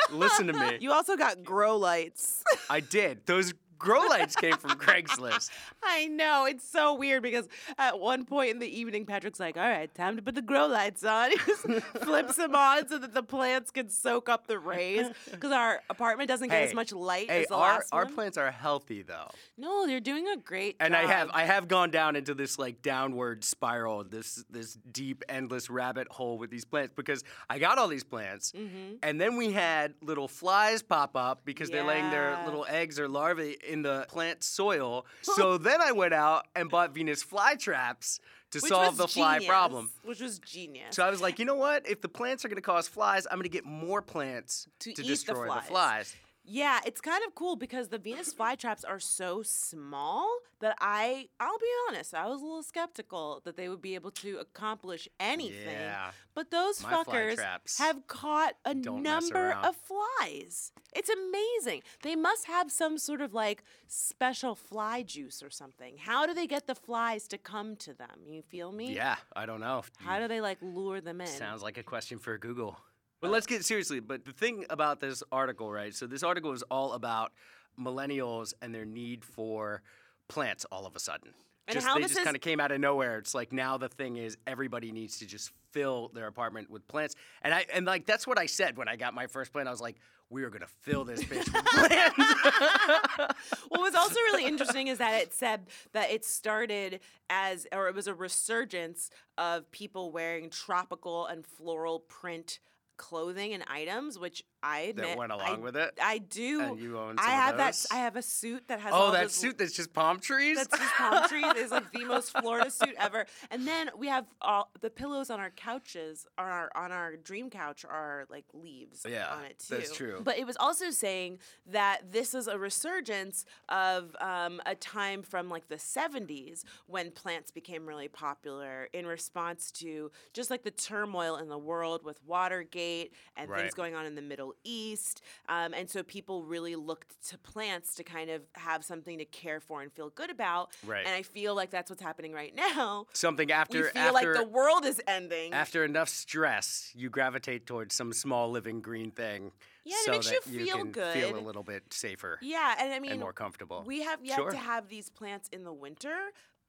woman, 0.10 0.20
listen 0.20 0.48
to 0.48 0.54
me. 0.54 0.78
You 0.80 0.92
also 0.92 1.16
got 1.18 1.44
grow 1.44 1.78
lights. 1.78 2.44
I 2.70 2.80
did. 2.80 3.26
Those 3.26 3.54
grow 3.78 4.02
lights 4.08 4.36
came 4.36 4.58
from 4.58 4.72
Craigslist. 4.72 5.50
I 5.84 6.08
know 6.08 6.46
it's 6.46 6.68
so 6.68 6.94
weird 6.96 7.24
because 7.24 7.48
at 7.78 8.00
one 8.00 8.26
point 8.26 8.52
in 8.52 8.60
the 8.60 8.68
evening, 8.80 9.06
Patrick's 9.06 9.40
like, 9.40 9.58
"All 9.58 9.64
right, 9.70 9.94
time 9.96 10.16
to 10.16 10.22
put 10.22 10.36
the 10.36 10.42
grow 10.42 10.68
lights 10.68 11.04
on." 11.04 11.32
He 11.38 11.38
just 11.46 11.64
flips 12.04 12.36
them 12.36 12.56
on 12.56 12.88
so 12.88 12.98
that 12.98 13.14
the 13.14 13.24
plants 13.24 13.72
can 13.72 13.90
soak 13.90 14.30
up 14.30 14.48
the 14.48 14.60
rays 14.60 15.06
because 15.32 15.52
our 15.52 15.82
apartment 15.90 16.28
doesn't 16.30 16.50
get 16.50 16.58
Hey, 16.60 16.68
as 16.68 16.74
much 16.74 16.92
light 16.92 17.30
Hey, 17.30 17.42
as 17.44 17.48
the 17.48 17.56
our, 17.56 17.74
last 17.76 17.90
our 17.92 18.06
one. 18.06 18.14
plants 18.14 18.38
are 18.38 18.52
healthy 18.52 19.02
though. 19.02 19.30
no, 19.58 19.86
they're 19.88 20.00
doing 20.00 20.28
a 20.28 20.38
great 20.38 20.76
and 20.80 20.94
job. 20.94 21.04
I 21.04 21.08
have 21.12 21.30
I 21.34 21.44
have 21.46 21.68
gone 21.68 21.92
down 21.92 22.16
into 22.16 22.34
this 22.34 22.58
like 22.60 22.82
downward 22.82 23.44
spiral, 23.44 24.04
this 24.04 24.44
this 24.50 24.78
deep 24.92 25.24
endless 25.30 25.70
rabbit 25.70 26.08
hole 26.10 26.38
with 26.38 26.50
these 26.50 26.66
plants 26.66 26.94
because 26.96 27.24
I 27.50 27.60
got 27.60 27.78
all 27.78 27.88
these 27.88 28.04
plants, 28.04 28.52
Mm-hmm. 28.56 28.96
and 29.04 29.20
then 29.22 29.36
we 29.38 29.52
had 29.52 29.94
little 30.02 30.28
flies 30.28 30.82
pop 30.82 31.16
up 31.16 31.42
because 31.46 31.70
they're 31.70 31.84
laying 31.84 32.10
their 32.10 32.38
little 32.46 32.66
eggs 32.70 33.00
or 33.00 33.08
larvae 33.08 33.58
in 33.68 33.82
the 33.82 34.06
plant 34.10 34.44
soil. 34.44 35.06
so 35.22 35.58
then 35.60 35.82
I 35.82 35.92
went 35.92 36.14
out 36.14 36.48
and 36.56 36.70
bought 36.70 36.94
Venus 36.94 37.24
flytraps 37.24 38.20
to 38.52 38.60
Which 38.60 38.70
solve 38.70 38.96
the 38.98 39.08
fly 39.08 39.36
genius, 39.40 39.50
problem. 39.50 39.90
which 40.04 40.22
was 40.22 40.40
genius. 40.40 40.96
So 40.96 41.04
I 41.06 41.10
was 41.10 41.20
like, 41.22 41.38
you 41.38 41.46
know 41.46 41.56
what? 41.56 41.88
If 41.88 42.02
the 42.02 42.08
plants 42.10 42.46
are 42.46 42.48
going 42.48 42.56
to 42.56 42.62
cause 42.62 42.88
flies, 42.88 43.28
I'm 43.30 43.38
going 43.38 43.44
to 43.44 43.50
get 43.50 43.66
more 43.66 44.02
plants 44.02 44.68
To 44.80 44.86
to, 44.86 44.90
eat 44.92 44.98
the 44.98 45.04
destroy 45.04 45.46
flies. 45.48 45.68
flies. 45.68 46.16
Yeah, 46.50 46.80
it's 46.86 47.02
kind 47.02 47.24
of 47.28 47.36
cool 47.36 47.58
because 47.58 47.90
the 47.90 47.98
Venus 47.98 48.34
flytraps 48.34 48.84
are 48.88 49.02
so 49.02 49.44
small 49.44 50.34
that 50.62 50.78
I, 50.80 51.28
I'll 51.42 51.58
be 51.58 51.66
honest, 51.90 52.14
I 52.14 52.26
was 52.28 52.42
a 52.42 52.46
little 52.46 52.64
skeptical 52.64 53.42
that 53.44 53.58
they 53.58 53.68
would 53.68 53.82
be 53.82 53.96
able 53.96 54.12
to 54.12 54.38
accomplish 54.38 55.10
anything. 55.20 55.74
Yeah. 55.74 56.12
But 56.34 56.50
those 56.50 56.82
My 56.82 56.94
fuckers 56.94 57.38
have 57.80 58.08
caught 58.08 58.54
a 58.64 58.74
don't 58.74 59.04
number 59.04 59.52
of 59.52 59.76
flies. 59.76 60.72
It's 60.96 61.10
amazing. 61.10 61.82
They 62.02 62.16
must 62.16 62.46
have 62.46 62.72
some 62.72 62.98
sort 62.98 63.20
of 63.20 63.34
like 63.34 63.64
special 63.88 64.56
fly 64.56 65.04
juice 65.04 65.44
or 65.44 65.50
something. 65.50 65.98
How 65.98 66.26
do 66.26 66.34
they 66.34 66.48
get 66.48 66.66
the 66.66 66.76
flies 66.76 67.28
to 67.28 67.38
come 67.38 67.76
to 67.78 67.94
them? 67.94 68.22
You 68.26 68.42
feel 68.42 68.72
me? 68.72 68.96
Yeah, 68.96 69.18
I 69.36 69.46
don't 69.46 69.60
know. 69.60 69.84
How 69.98 70.20
do 70.20 70.30
they 70.30 70.40
like 70.40 70.60
lure 70.62 71.02
them 71.02 71.20
in? 71.20 71.28
Sounds 71.28 71.62
like 71.62 71.78
a 71.78 71.84
question 71.84 72.20
for 72.20 72.38
Google. 72.38 72.80
But 73.22 73.32
let's 73.32 73.46
get 73.48 73.66
seriously. 73.66 74.00
But 74.00 74.26
the 74.26 74.32
thing 74.32 74.66
about 74.70 75.00
this 75.00 75.24
article, 75.32 75.72
right? 75.72 75.94
So 75.94 76.06
this 76.08 76.24
article 76.24 76.52
is 76.54 76.64
all 76.64 76.94
about 76.94 77.32
millennials 77.80 78.54
and 78.62 78.74
their 78.74 78.86
need 78.86 79.24
for 79.24 79.82
plants 80.28 80.66
all 80.72 80.86
of 80.86 80.96
a 80.96 81.00
sudden. 81.00 81.34
And 81.68 81.74
just, 81.76 81.86
how 81.86 81.96
they 81.96 82.02
this 82.04 82.12
just 82.12 82.20
is- 82.22 82.26
kind 82.26 82.36
of 82.36 82.42
came 82.42 82.60
out 82.60 82.72
of 82.72 82.80
nowhere. 82.80 83.18
It's 83.18 83.34
like 83.36 83.52
now 83.52 83.78
the 83.78 83.90
thing 83.90 84.16
is 84.18 84.38
everybody 84.48 84.92
needs 84.92 85.20
to 85.20 85.26
just 85.26 85.52
fill 85.72 86.10
their 86.14 86.28
apartment 86.28 86.70
with 86.70 86.88
plants. 86.88 87.14
And 87.42 87.54
I 87.54 87.66
and 87.74 87.86
like 87.86 88.06
that's 88.06 88.26
what 88.26 88.40
I 88.40 88.46
said 88.46 88.78
when 88.78 88.88
I 88.88 88.96
got 88.96 89.14
my 89.14 89.28
first 89.28 89.52
plant. 89.52 89.68
I 89.68 89.72
was 89.72 89.82
like, 89.82 89.98
we 90.30 90.44
are 90.44 90.50
gonna 90.50 90.68
fill 90.84 91.04
this 91.04 91.24
bitch 91.24 91.52
with 91.54 91.66
plants. 91.66 93.44
what 93.68 93.82
was 93.82 93.96
also 93.96 94.16
really 94.16 94.46
interesting 94.46 94.88
is 94.88 94.98
that 95.00 95.22
it 95.22 95.34
said 95.34 95.66
that 95.92 96.10
it 96.10 96.24
started 96.24 97.02
as, 97.30 97.68
or 97.74 97.90
it 97.90 97.96
was 97.96 98.08
a 98.08 98.14
resurgence 98.14 99.10
of 99.38 99.70
people 99.72 100.12
wearing 100.12 100.50
tropical 100.50 101.26
and 101.26 101.46
floral 101.46 102.00
print 102.00 102.60
clothing 102.98 103.54
and 103.54 103.64
items, 103.68 104.20
which 104.20 104.44
I 104.68 104.80
admit 104.80 105.18
went 105.18 105.32
I- 105.32 105.36
along 105.36 105.62
with 105.62 105.76
it? 105.76 105.98
I 106.02 106.18
do. 106.18 106.62
And 106.62 106.80
you 106.80 106.98
own 107.00 107.16
I 107.18 107.30
have 107.32 107.58
that. 107.58 107.86
I 107.92 107.96
have 107.98 108.16
a 108.16 108.22
suit 108.22 108.68
that 108.68 108.80
has. 108.82 108.92
Oh, 108.96 109.12
that 109.12 109.24
those- 109.24 109.34
suit 109.34 109.58
that's 109.58 109.72
just 109.74 109.94
palm 109.94 110.20
trees? 110.20 110.58
That's 110.58 110.78
just 110.78 110.94
palm 110.94 111.28
trees. 111.30 111.46
It's 111.56 111.72
like 111.72 111.92
the 111.92 112.06
most 112.16 112.38
Florida 112.38 112.70
suit 112.70 112.94
ever. 112.98 113.26
And 113.52 113.68
then 113.68 113.90
we 113.98 114.08
have 114.08 114.26
all 114.42 114.70
the 114.82 114.90
pillows 114.90 115.30
on 115.30 115.40
our 115.40 115.52
couches, 115.52 116.28
on 116.38 116.46
our 116.48 116.70
on 116.76 116.92
our 116.92 117.16
dream 117.16 117.50
couch, 117.50 117.86
are 117.86 118.26
like 118.30 118.46
leaves 118.54 119.06
Yeah, 119.10 119.34
on 119.34 119.46
it 119.46 119.60
too. 119.60 119.76
that's 119.76 119.96
true. 119.96 120.22
But 120.24 120.38
it 120.38 120.46
was 120.46 120.58
also 120.58 120.90
saying 120.92 121.40
that 121.68 122.12
this 122.12 122.34
is 122.34 122.48
a 122.48 122.58
resurgence 122.58 123.46
of 123.70 124.16
um, 124.20 124.62
a 124.66 124.76
time 124.76 125.24
from 125.24 125.50
like 125.50 125.68
the 125.70 125.76
70s 125.76 126.64
when 126.88 127.12
plants 127.12 127.52
became 127.52 127.86
really 127.86 128.08
popular 128.08 128.90
in 128.94 129.06
response 129.06 129.72
to 129.72 130.12
just 130.34 130.50
like 130.50 130.64
the 130.64 130.72
turmoil 130.72 131.38
in 131.38 131.50
the 131.50 131.58
world 131.58 132.04
with 132.04 132.20
Watergate 132.26 133.14
and 133.36 133.50
Right. 133.50 133.62
things 133.62 133.74
going 133.74 133.96
on 133.96 134.06
in 134.06 134.16
the 134.16 134.22
Middle 134.22 134.56
East. 134.64 135.22
Um, 135.50 135.74
and 135.74 135.90
so 135.90 136.04
people 136.04 136.44
really 136.44 136.76
looked 136.76 137.28
to 137.30 137.38
plants 137.38 137.96
to 137.96 138.04
kind 138.04 138.30
of 138.30 138.42
have 138.54 138.84
something 138.84 139.18
to 139.18 139.26
care 139.26 139.60
for 139.60 139.82
and 139.82 139.92
feel 139.92 140.10
good 140.10 140.30
about. 140.30 140.70
Right. 140.86 141.06
And 141.06 141.16
I 141.16 141.22
feel 141.22 141.56
like 141.56 141.70
that's 141.70 141.90
what's 141.90 142.02
happening 142.02 142.34
right 142.34 142.56
now. 142.56 143.06
Something 143.14 143.52
after 143.52 143.82
we 143.82 143.90
feel 143.90 144.16
after 144.18 144.34
like 144.34 144.44
the 144.44 144.50
world 144.50 144.86
is 144.86 145.02
ending. 145.08 145.54
after 145.54 145.84
enough 145.84 146.10
stress, 146.10 146.92
you 146.96 147.10
gravitate 147.10 147.66
towards 147.66 147.96
some 147.96 148.14
small 148.14 148.50
living 148.52 148.82
green 148.82 149.12
thing. 149.12 149.52
Yeah, 149.84 149.96
and 150.08 150.16
it 150.16 150.24
so 150.24 150.32
makes 150.32 150.32
you 150.32 150.40
that 150.42 150.66
you 150.66 150.66
feel 150.66 150.78
can 150.92 151.14
feel 151.14 151.40
a 151.40 151.40
little 151.40 151.64
bit 151.64 151.94
safer 151.94 152.40
yeah, 152.42 152.76
and 152.80 152.94
I 152.94 153.00
mean, 153.00 153.12
and 153.12 153.22
more 153.22 153.32
comfortable. 153.34 153.84
We 153.86 154.04
have 154.04 154.24
yet 154.24 154.36
Sure. 154.36 154.52
to 154.52 154.58
have 154.58 154.90
these 154.90 155.10
plants 155.10 155.48
in 155.54 155.64
the 155.64 155.72
winter, 155.74 156.16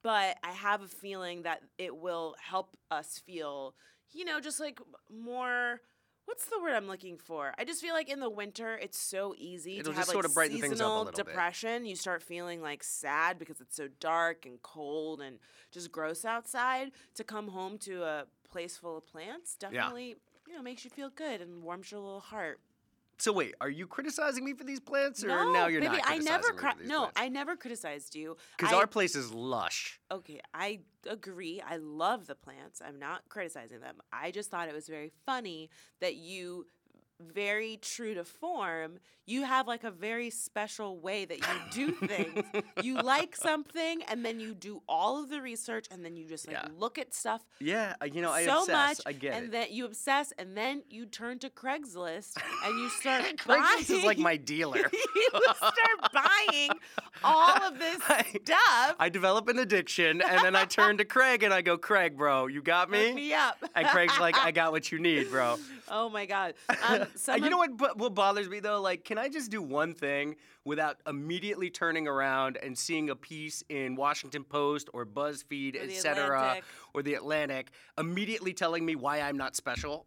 but 0.03 0.37
I 0.43 0.51
have 0.51 0.81
a 0.81 0.87
feeling 0.87 1.43
that 1.43 1.61
it 1.77 1.95
will 1.95 2.35
help 2.39 2.77
us 2.89 3.19
feel, 3.25 3.75
you 4.11 4.25
know, 4.25 4.39
just 4.39 4.59
like 4.59 4.79
more. 5.09 5.81
What's 6.29 6.45
the 6.45 6.61
word 6.61 6.73
I'm 6.73 6.85
looking 6.87 7.17
for? 7.17 7.55
I 7.57 7.63
just 7.65 7.81
feel 7.81 7.95
like 7.95 8.07
in 8.07 8.19
the 8.19 8.29
winter 8.29 8.77
it's 8.79 8.99
so 8.99 9.33
easy 9.35 9.79
It'll 9.79 9.93
to 9.93 9.97
have 9.97 10.05
sort 10.05 10.17
like 10.17 10.25
of 10.25 10.33
brighten 10.35 10.61
things 10.61 10.65
up 10.65 10.69
a 10.69 10.75
seasonal 10.75 10.97
little 11.05 11.11
bit. 11.11 11.25
depression. 11.25 11.85
You 11.87 11.95
start 11.95 12.21
feeling 12.21 12.61
like 12.61 12.83
sad 12.83 13.39
because 13.39 13.59
it's 13.59 13.75
so 13.75 13.87
dark 13.99 14.45
and 14.45 14.61
cold 14.61 15.21
and 15.21 15.39
just 15.71 15.91
gross 15.91 16.25
outside. 16.25 16.91
To 17.15 17.23
come 17.23 17.47
home 17.47 17.79
to 17.79 18.03
a 18.03 18.25
place 18.47 18.77
full 18.77 18.95
of 18.95 19.07
plants 19.07 19.55
definitely, 19.55 20.17
you 20.47 20.55
know, 20.55 20.61
makes 20.61 20.85
you 20.85 20.91
feel 20.91 21.09
good 21.09 21.41
and 21.41 21.63
warms 21.63 21.89
your 21.89 21.99
little 21.99 22.19
heart. 22.19 22.59
So 23.19 23.33
wait, 23.33 23.53
are 23.59 23.69
you 23.69 23.85
criticizing 23.85 24.45
me 24.45 24.53
for 24.53 24.63
these 24.63 24.79
plants, 24.79 25.23
or 25.23 25.27
no, 25.27 25.51
now 25.51 25.67
you're 25.67 25.81
baby, 25.81 25.97
not? 25.97 26.05
I 26.05 26.17
never 26.17 26.53
criticizing 26.53 26.55
me 26.55 26.71
for 26.71 26.77
cri- 26.77 26.87
no, 26.87 26.97
plants? 26.99 27.13
I 27.17 27.29
never 27.29 27.55
criticized 27.55 28.15
you. 28.15 28.37
Because 28.57 28.73
our 28.73 28.87
place 28.87 29.15
is 29.15 29.33
lush. 29.33 29.99
Okay, 30.11 30.39
I 30.53 30.79
agree. 31.07 31.61
I 31.61 31.77
love 31.77 32.27
the 32.27 32.35
plants. 32.35 32.81
I'm 32.85 32.97
not 32.97 33.21
criticizing 33.29 33.81
them. 33.81 33.97
I 34.11 34.31
just 34.31 34.49
thought 34.49 34.69
it 34.69 34.73
was 34.73 34.87
very 34.87 35.11
funny 35.25 35.69
that 36.01 36.15
you 36.15 36.65
very 37.19 37.77
true 37.81 38.13
to 38.13 38.23
form, 38.23 38.99
you 39.25 39.43
have 39.43 39.67
like 39.67 39.83
a 39.83 39.91
very 39.91 40.29
special 40.31 40.97
way 40.97 41.25
that 41.25 41.37
you 41.37 41.45
do 41.71 42.07
things. 42.07 42.43
you 42.83 42.95
like 42.95 43.35
something 43.35 44.01
and 44.07 44.25
then 44.25 44.39
you 44.39 44.55
do 44.55 44.81
all 44.89 45.21
of 45.21 45.29
the 45.29 45.39
research 45.41 45.85
and 45.91 46.03
then 46.03 46.15
you 46.15 46.25
just 46.25 46.47
like 46.47 46.55
Yeah. 46.55 46.67
look 46.77 46.97
at 46.97 47.13
stuff 47.13 47.45
Yeah, 47.59 47.93
you 48.11 48.21
know, 48.23 48.31
I 48.31 48.45
so 48.45 48.59
obsess. 48.61 48.73
much 48.73 49.01
I 49.05 49.11
get 49.11 49.33
and 49.35 49.45
it. 49.47 49.51
then 49.51 49.67
you 49.69 49.85
obsess 49.85 50.33
and 50.39 50.57
then 50.57 50.81
you 50.89 51.05
turn 51.05 51.37
to 51.39 51.49
Craigslist 51.51 52.37
and 52.65 52.79
you 52.79 52.89
start 52.89 53.23
Craigslist 53.37 53.81
is 53.91 54.03
like 54.03 54.17
buying- 54.17 54.23
my 54.23 54.37
dealer. 54.37 54.77
you 55.15 55.29
start 55.55 56.11
buying 56.13 56.71
all 57.23 57.61
of 57.63 57.77
this 57.77 57.99
I- 58.07 58.25
stuff. 58.43 58.95
I 58.99 59.09
develop 59.09 59.47
an 59.49 59.59
addiction, 59.59 60.21
and 60.21 60.43
then 60.43 60.55
I 60.55 60.65
turn 60.65 60.97
to 60.97 61.05
Craig 61.05 61.43
and 61.43 61.53
I 61.53 61.61
go, 61.61 61.77
Craig, 61.77 62.17
bro, 62.17 62.47
you 62.47 62.61
got 62.61 62.89
me? 62.89 63.13
me 63.13 63.33
up. 63.33 63.57
And 63.75 63.87
Craig's 63.89 64.17
like, 64.19 64.37
I 64.37 64.51
got 64.51 64.71
what 64.71 64.91
you 64.91 64.99
need, 64.99 65.29
bro. 65.29 65.57
Oh 65.89 66.09
my 66.09 66.25
god. 66.25 66.53
Um, 66.69 66.75
Uh, 67.01 67.05
some 67.15 67.43
you 67.43 67.49
know 67.49 67.57
what? 67.57 67.77
But 67.77 67.97
what 67.97 68.13
bothers 68.13 68.49
me 68.49 68.59
though, 68.59 68.81
like, 68.81 69.03
can 69.03 69.17
I 69.17 69.29
just 69.29 69.51
do 69.51 69.61
one 69.61 69.93
thing 69.93 70.35
without 70.65 70.97
immediately 71.07 71.69
turning 71.69 72.07
around 72.07 72.57
and 72.61 72.77
seeing 72.77 73.09
a 73.09 73.15
piece 73.15 73.63
in 73.69 73.95
Washington 73.95 74.43
Post 74.43 74.89
or 74.93 75.05
BuzzFeed, 75.05 75.75
etc., 75.75 76.61
or 76.93 77.01
the 77.01 77.15
Atlantic, 77.15 77.71
immediately 77.97 78.53
telling 78.53 78.85
me 78.85 78.95
why 78.95 79.21
I'm 79.21 79.37
not 79.37 79.55
special? 79.55 80.05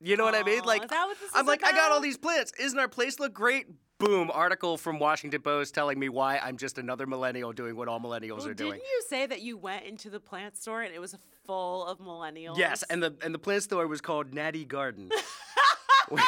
You 0.00 0.16
know 0.16 0.24
what 0.24 0.34
I 0.34 0.44
mean? 0.44 0.62
Like, 0.64 0.88
that 0.88 1.06
what 1.06 1.18
this 1.18 1.30
I'm 1.34 1.46
like, 1.46 1.64
I 1.64 1.72
got 1.72 1.90
all 1.90 2.00
these 2.00 2.18
plants. 2.18 2.52
Isn't 2.58 2.78
our 2.78 2.88
place 2.88 3.18
look 3.18 3.34
great? 3.34 3.66
Boom! 3.98 4.30
Article 4.32 4.76
from 4.76 5.00
Washington 5.00 5.42
Post 5.42 5.74
telling 5.74 5.98
me 5.98 6.08
why 6.08 6.38
I'm 6.38 6.56
just 6.56 6.78
another 6.78 7.04
millennial 7.04 7.52
doing 7.52 7.74
what 7.74 7.88
all 7.88 7.98
millennials 7.98 8.38
Well, 8.38 8.48
are 8.48 8.54
doing. 8.54 8.72
Didn't 8.74 8.84
you 8.84 9.02
say 9.08 9.26
that 9.26 9.42
you 9.42 9.56
went 9.56 9.86
into 9.86 10.08
the 10.08 10.20
plant 10.20 10.56
store 10.56 10.82
and 10.82 10.94
it 10.94 11.00
was 11.00 11.16
full 11.44 11.84
of 11.84 11.98
millennials? 11.98 12.56
Yes, 12.56 12.84
and 12.84 13.02
the 13.02 13.16
and 13.24 13.34
the 13.34 13.40
plant 13.40 13.64
store 13.64 13.88
was 13.88 14.00
called 14.00 14.32
Natty 14.32 14.64
Garden. 14.64 15.10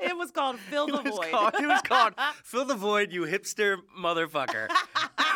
it 0.00 0.16
was 0.16 0.30
called 0.30 0.58
Fill 0.58 0.86
the 0.86 1.00
it, 1.00 1.06
Void. 1.06 1.30
called, 1.30 1.54
it 1.54 1.66
was 1.66 1.82
called 1.82 2.14
Fill 2.44 2.64
the 2.64 2.74
Void, 2.74 3.12
you 3.12 3.22
hipster 3.22 3.78
motherfucker. 3.98 4.68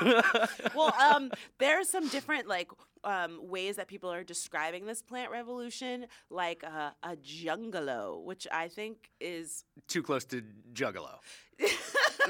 well, 0.75 0.95
um, 0.95 1.31
there 1.59 1.81
are 1.81 1.85
some 1.85 2.09
different 2.09 2.49
like 2.49 2.71
um, 3.05 3.39
ways 3.43 3.77
that 3.77 3.89
people 3.89 4.11
are 4.13 4.25
describing 4.25 4.87
this 4.87 5.03
plant 5.03 5.31
revolution, 5.31 6.07
like 6.31 6.65
uh, 6.65 6.91
a 7.03 7.17
jungalow, 7.17 8.21
which 8.25 8.47
I 8.53 8.69
think 8.69 9.11
is 9.21 9.65
Too 9.87 10.03
close 10.03 10.25
to 10.27 10.43
Juggalo. 10.73 11.19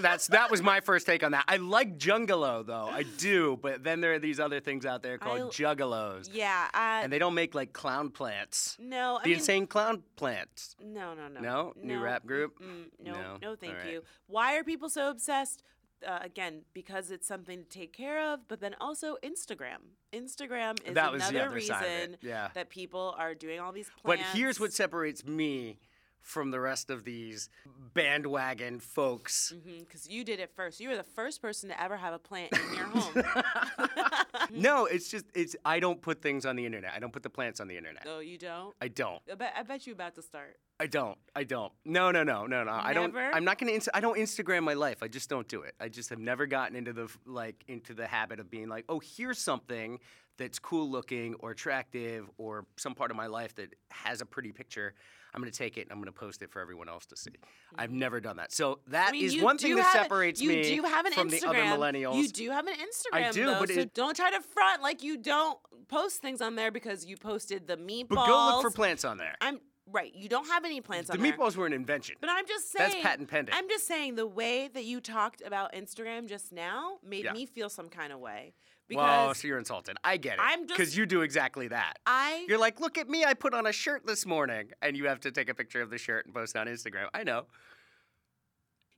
That's 0.00 0.28
that 0.28 0.50
was 0.50 0.62
my 0.62 0.80
first 0.80 1.06
take 1.06 1.25
on 1.25 1.32
that. 1.32 1.44
I 1.48 1.56
like 1.56 1.98
Jungalow 1.98 2.62
though, 2.64 2.87
I 2.87 3.02
do, 3.02 3.58
but 3.60 3.82
then 3.82 4.00
there 4.00 4.12
are 4.14 4.18
these 4.18 4.38
other 4.38 4.60
things 4.60 4.87
out 4.87 5.02
there 5.02 5.18
called 5.18 5.40
I- 5.40 5.44
Juggalos, 5.46 6.28
yeah. 6.32 6.68
Uh, 6.72 7.00
and 7.02 7.12
they 7.12 7.18
don't 7.18 7.34
make 7.34 7.54
like 7.54 7.72
clown 7.72 8.10
plants. 8.10 8.76
no, 8.80 9.16
I 9.16 9.25
the 9.25 9.30
mean, 9.30 9.38
insane 9.38 9.66
clown 9.66 10.02
plants. 10.16 10.76
No, 10.80 11.14
no, 11.14 11.28
no. 11.28 11.40
No? 11.40 11.72
New 11.82 11.98
rap 11.98 12.25
group? 12.26 12.60
No, 13.02 13.12
No? 13.12 13.37
no, 13.42 13.56
thank 13.56 13.75
right. 13.78 13.92
you. 13.92 14.02
Why 14.28 14.56
are 14.56 14.62
people 14.64 14.88
so 14.88 15.10
obsessed? 15.10 15.62
Uh, 16.07 16.21
again, 16.23 16.62
because 16.75 17.11
it's 17.11 17.26
something 17.26 17.64
to 17.64 17.69
take 17.69 17.93
care 17.93 18.33
of, 18.33 18.47
but 18.47 18.61
then 18.61 18.75
also 18.81 19.17
Instagram. 19.25 19.78
Instagram 20.12 20.76
is 20.87 20.95
That 20.95 21.12
was 21.12 21.23
the 21.23 21.31
another 21.31 21.50
other 21.50 21.61
side 21.61 21.85
of 21.85 21.90
it, 21.90 21.97
reason 21.97 22.17
yeah. 22.23 22.49
that 22.55 22.71
people 22.71 23.14
are 23.19 23.35
doing 23.35 23.59
all 23.61 23.73
these 23.73 23.90
But 24.05 24.21
here's 24.33 24.61
what 24.61 24.73
separates 24.73 25.25
me 25.25 25.78
from 26.20 26.50
the 26.50 26.60
rest 26.60 26.90
of 26.90 27.04
these 27.04 27.48
bandwagon 27.94 28.80
folks. 28.80 29.52
Because 29.64 30.02
Mm-hmm, 30.02 30.12
you 30.12 30.25
did 30.25 30.40
it 30.40 30.50
first. 30.54 30.80
You 30.80 30.88
were 30.90 30.96
the 30.96 31.02
first 31.02 31.40
person 31.42 31.68
to 31.70 31.80
ever 31.82 31.96
have 31.96 32.14
a 32.14 32.18
plant 32.18 32.52
in 32.52 32.75
your 32.75 32.87
home. 32.87 33.25
No, 34.50 34.87
it's 34.87 35.10
just 35.10 35.26
it's 35.34 35.54
I 35.64 35.78
don't 35.78 36.00
put 36.00 36.22
things 36.22 36.46
on 36.46 36.56
the 36.56 36.64
internet. 36.64 36.92
I 36.94 37.00
don't 37.00 37.12
put 37.12 37.22
the 37.22 37.28
plants 37.30 37.60
on 37.60 37.68
the 37.68 37.76
internet. 37.76 38.04
no, 38.06 38.20
you 38.20 38.38
don't. 38.38 38.75
I 38.80 38.88
don't. 38.88 39.20
I 39.30 39.34
bet, 39.34 39.52
I 39.56 39.62
bet 39.62 39.87
you 39.87 39.92
about 39.92 40.14
to 40.14 40.22
start. 40.22 40.56
I 40.80 40.87
don't. 40.87 41.18
I 41.37 41.44
don't. 41.44 41.72
No, 41.84 42.10
no, 42.10 42.22
no, 42.22 42.46
no, 42.46 42.64
no. 42.64 42.70
I 42.72 42.94
don't. 42.94 43.14
I'm 43.16 43.44
not 43.44 43.58
gonna. 43.58 43.72
Inst- 43.72 43.90
I 43.92 44.00
don't 44.00 44.16
Instagram 44.16 44.62
my 44.62 44.72
life. 44.75 45.02
I 45.02 45.08
just 45.08 45.28
don't 45.28 45.46
do 45.48 45.62
it. 45.62 45.75
I 45.80 45.88
just 45.88 46.08
have 46.10 46.18
never 46.18 46.46
gotten 46.46 46.76
into 46.76 46.92
the 46.94 47.08
like 47.26 47.62
into 47.68 47.92
the 47.94 48.06
habit 48.06 48.40
of 48.40 48.48
being 48.50 48.68
like, 48.68 48.84
oh, 48.88 49.00
here's 49.00 49.38
something 49.38 49.98
that's 50.38 50.59
cool 50.59 50.88
looking 50.90 51.35
or 51.40 51.50
attractive 51.50 52.28
or 52.38 52.64
some 52.76 52.95
part 52.95 53.11
of 53.11 53.16
my 53.16 53.26
life 53.26 53.54
that 53.57 53.75
has 53.90 54.21
a 54.21 54.26
pretty 54.26 54.52
picture. 54.52 54.95
I'm 55.35 55.42
gonna 55.42 55.50
take 55.50 55.76
it 55.76 55.83
and 55.83 55.92
I'm 55.92 55.99
gonna 56.00 56.11
post 56.12 56.40
it 56.42 56.50
for 56.50 56.61
everyone 56.61 56.88
else 56.88 57.04
to 57.07 57.16
see. 57.16 57.30
I've 57.76 57.90
never 57.90 58.18
done 58.21 58.38
that. 58.38 58.50
So 58.52 58.78
that 58.88 59.14
is 59.14 59.18
Mm-hmm. 59.18 59.18
I 59.18 59.30
mean, 59.30 59.38
you 59.38 59.45
one 59.45 59.59
thing 59.59 59.76
that 59.76 59.92
separates 59.92 60.40
you 60.40 60.49
me 60.49 60.62
do 60.76 60.83
have 60.85 61.04
an 61.04 61.12
from 61.12 61.28
Instagram. 61.28 61.40
the 61.40 61.47
other 61.49 61.59
millennials. 61.59 62.14
You 62.16 62.28
do 62.28 62.50
have 62.50 62.66
an 62.66 62.75
Instagram. 62.75 63.26
I 63.26 63.30
do, 63.30 63.45
though, 63.47 63.61
but 63.61 63.68
so 63.68 63.80
it- 63.80 63.95
don't 63.95 64.16
try 64.16 64.30
to 64.30 64.40
front 64.40 64.83
like 64.83 65.02
you 65.02 65.18
don't 65.18 65.59
post 65.88 66.23
things 66.23 66.40
on 66.40 66.54
there 66.57 66.71
because 66.71 67.04
you 67.04 67.16
posted 67.18 67.66
the 67.66 67.76
meatballs. 67.76 68.09
but 68.09 68.26
go 68.26 68.47
look 68.54 68.62
for 68.62 68.71
plants 68.71 69.04
on 69.04 69.18
there. 69.18 69.35
I'm 69.42 69.61
right. 69.90 70.14
You 70.14 70.28
don't 70.30 70.47
have 70.49 70.64
any 70.64 70.80
plants 70.80 71.09
the 71.09 71.14
on 71.14 71.21
there. 71.23 71.30
The 71.33 71.37
meatballs 71.38 71.57
were 71.57 71.66
an 71.66 71.73
invention. 71.75 72.16
But 72.21 72.30
I'm 72.30 72.47
just 72.47 72.73
saying. 72.73 72.90
That's 72.92 73.02
patent 73.02 73.28
pending. 73.28 73.54
I'm 73.54 73.68
just 73.68 73.87
saying 73.87 74.14
the 74.14 74.26
way 74.26 74.68
that 74.73 74.85
you 74.85 75.00
talked 75.00 75.42
about 75.45 75.75
Instagram 75.75 76.26
just 76.26 76.52
now 76.52 76.99
made 77.07 77.25
Yeah. 77.25 77.33
me 77.35 77.45
feel 77.47 77.68
some 77.68 77.88
kind 77.90 78.12
of 78.14 78.18
way 78.18 78.54
well, 78.97 79.35
so 79.35 79.49
you're 79.49 79.59
insulted. 79.59 79.97
I 80.02 80.16
get 80.16 80.35
it. 80.35 80.40
I'm 80.42 80.66
just 80.66 80.78
because 80.78 80.97
you 80.97 81.07
do 81.07 81.23
exactly 81.23 81.68
that. 81.68 81.99
I 82.07 82.47
You're 82.49 82.59
like, 82.59 82.80
look 82.80 82.97
at 82.99 83.09
me, 83.09 83.25
I 83.25 83.35
put 83.35 83.54
on 83.54 83.66
a 83.66 83.73
shirt 83.73 84.07
this 84.07 84.25
morning. 84.25 84.71
And 84.80 84.97
you 84.97 85.07
have 85.07 85.21
to 85.21 85.30
take 85.30 85.49
a 85.49 85.54
picture 85.54 85.83
of 85.83 85.90
the 85.90 85.99
shirt 85.99 86.26
and 86.26 86.35
post 86.35 86.57
it 86.57 86.59
on 86.59 86.66
Instagram. 86.66 87.09
I 87.12 87.23
know. 87.25 87.47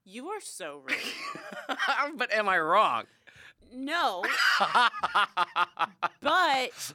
you 0.05 0.29
are 0.29 0.41
so 0.41 0.83
rude. 0.85 1.77
but 2.17 2.33
am 2.33 2.49
I 2.49 2.59
wrong? 2.59 3.05
no, 3.73 4.25
but 6.21 6.93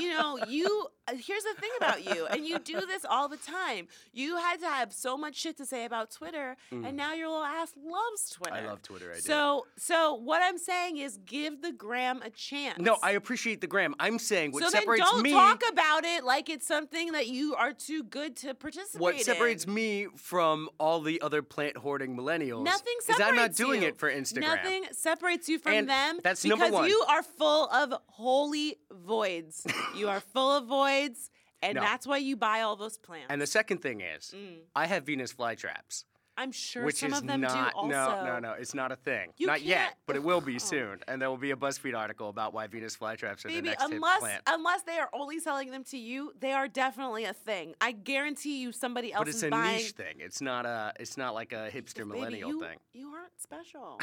you 0.00 0.10
know, 0.10 0.38
you 0.48 0.86
here's 1.18 1.42
the 1.44 1.54
thing 1.60 1.70
about 1.78 2.04
you, 2.04 2.26
and 2.26 2.46
you 2.46 2.58
do 2.58 2.80
this 2.86 3.04
all 3.08 3.28
the 3.28 3.36
time. 3.36 3.88
You 4.12 4.36
had 4.36 4.60
to 4.60 4.66
have 4.66 4.92
so 4.92 5.16
much 5.16 5.36
shit 5.36 5.56
to 5.58 5.66
say 5.66 5.84
about 5.84 6.10
Twitter, 6.10 6.56
and 6.70 6.96
now 6.96 7.12
your 7.14 7.28
little 7.28 7.44
ass 7.44 7.72
loves 7.82 8.30
Twitter. 8.30 8.56
Mm. 8.56 8.62
I 8.62 8.66
love 8.66 8.82
Twitter, 8.82 9.10
I 9.12 9.16
do. 9.16 9.20
So, 9.20 9.66
so 9.76 10.14
what 10.14 10.42
I'm 10.42 10.58
saying 10.58 10.98
is, 10.98 11.18
give 11.26 11.62
the 11.62 11.72
gram 11.72 12.20
a 12.24 12.30
chance. 12.30 12.78
no, 12.78 12.96
I 13.02 13.12
appreciate 13.12 13.60
the 13.60 13.66
gram. 13.66 13.94
I'm 13.98 14.18
saying 14.18 14.52
what 14.52 14.62
so 14.64 14.70
then 14.70 14.80
separates 14.82 15.04
don't 15.10 15.22
me. 15.22 15.32
talk 15.32 15.62
about 15.70 16.04
it 16.04 16.24
like 16.24 16.48
it's 16.48 16.66
something 16.66 17.12
that 17.12 17.28
you 17.28 17.54
are 17.54 17.72
too 17.72 18.02
good 18.04 18.36
to 18.36 18.54
participate 18.54 19.00
what 19.00 19.20
separates 19.20 19.64
in. 19.64 19.74
me 19.74 20.06
from 20.16 20.68
all 20.78 21.00
the 21.00 21.20
other 21.22 21.42
plant 21.42 21.76
hoarding 21.76 22.16
millennials 22.16 22.64
Nothing 22.64 22.94
is 22.98 23.04
separates 23.06 23.28
I'm 23.30 23.36
not 23.36 23.54
doing 23.54 23.82
you. 23.82 23.88
it 23.88 23.98
for 23.98 24.10
Instagram. 24.10 24.40
Nothing 24.42 24.84
separates 24.92 25.48
you 25.48 25.58
from 25.58 25.72
And 25.72 25.88
them 25.88 26.18
that's 26.22 26.44
number 26.44 26.64
because 26.66 26.72
one. 26.80 26.88
you 26.88 27.04
are 27.08 27.22
full 27.22 27.68
of 27.68 27.94
holy 28.06 28.76
voids. 28.92 29.66
you 29.96 30.08
are 30.08 30.20
full 30.20 30.56
of 30.56 30.66
voids 30.66 31.30
and 31.62 31.74
No. 31.76 31.82
that's 31.82 32.06
why 32.06 32.16
you 32.16 32.36
buy 32.36 32.62
all 32.62 32.76
those 32.76 32.96
plants. 32.98 33.26
And 33.28 33.40
the 33.40 33.46
second 33.46 33.78
thing 33.82 34.00
is, 34.00 34.32
Mm. 34.36 34.60
I 34.74 34.86
have 34.86 35.04
Venus 35.04 35.32
flytraps, 35.32 36.04
I'm 36.40 36.52
sure 36.52 36.84
which 36.84 36.96
some 36.96 37.12
is 37.12 37.18
of 37.18 37.26
them 37.26 37.42
not 37.42 37.72
do 37.72 37.78
also. 37.78 37.88
no 37.88 38.24
no 38.24 38.38
no. 38.38 38.52
It's 38.58 38.74
not 38.74 38.90
a 38.92 38.96
thing. 38.96 39.32
You 39.36 39.46
not 39.46 39.60
yet, 39.62 39.96
but 40.06 40.16
it 40.16 40.22
will 40.22 40.40
be 40.40 40.54
Oh. 40.56 40.58
soon, 40.58 41.00
and 41.06 41.20
there 41.20 41.28
will 41.28 41.36
be 41.36 41.50
a 41.50 41.56
BuzzFeed 41.56 41.94
article 41.96 42.28
about 42.30 42.54
why 42.54 42.66
Venus 42.66 42.96
flytraps 42.96 43.44
are 43.44 43.48
the 43.48 43.54
Baby, 43.56 43.68
next 43.68 43.82
hit 43.82 43.92
unless 43.92 44.18
plant. 44.20 44.42
unless 44.46 44.82
they 44.82 44.98
are 44.98 45.10
only 45.12 45.38
selling 45.38 45.70
them 45.70 45.84
to 45.84 45.98
you, 45.98 46.32
they 46.40 46.52
are 46.52 46.66
definitely 46.66 47.24
a 47.26 47.34
thing. 47.34 47.74
I 47.80 47.92
guarantee 47.92 48.60
you, 48.62 48.72
somebody 48.72 49.12
else 49.12 49.20
But 49.20 49.28
it's 49.28 49.42
a 49.42 49.50
buying. 49.50 49.76
niche 49.76 49.92
thing. 49.92 50.16
It's 50.18 50.40
not 50.40 50.64
a. 50.66 50.92
It's 50.98 51.16
not 51.18 51.34
like 51.34 51.52
a 51.52 51.68
hipster 51.70 51.98
Baby, 51.98 52.10
millennial 52.12 52.48
you, 52.50 52.60
thing. 52.60 52.78
You 52.94 53.08
aren't 53.14 53.38
special. 53.40 54.00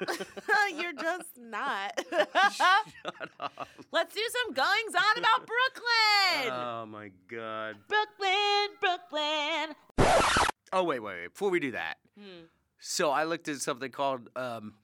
You're 0.80 0.92
just 0.94 1.36
not. 1.38 1.92
Shut 2.52 2.86
up. 3.40 3.68
Let's 3.92 4.14
do 4.14 4.22
some 4.44 4.54
goings 4.54 4.94
on 4.96 5.18
about 5.18 5.46
Brooklyn. 5.46 6.52
Oh 6.52 6.86
my 6.86 7.10
god. 7.28 7.76
Brooklyn, 7.88 8.68
Brooklyn. 8.80 9.74
Oh 10.72 10.82
wait, 10.84 11.00
wait, 11.00 11.14
wait. 11.22 11.32
Before 11.32 11.50
we 11.50 11.60
do 11.60 11.70
that, 11.72 11.94
Hmm. 12.18 12.44
so 12.78 13.10
I 13.10 13.24
looked 13.24 13.48
at 13.48 13.56
something 13.56 13.90
called 13.90 14.28
um, 14.36 14.74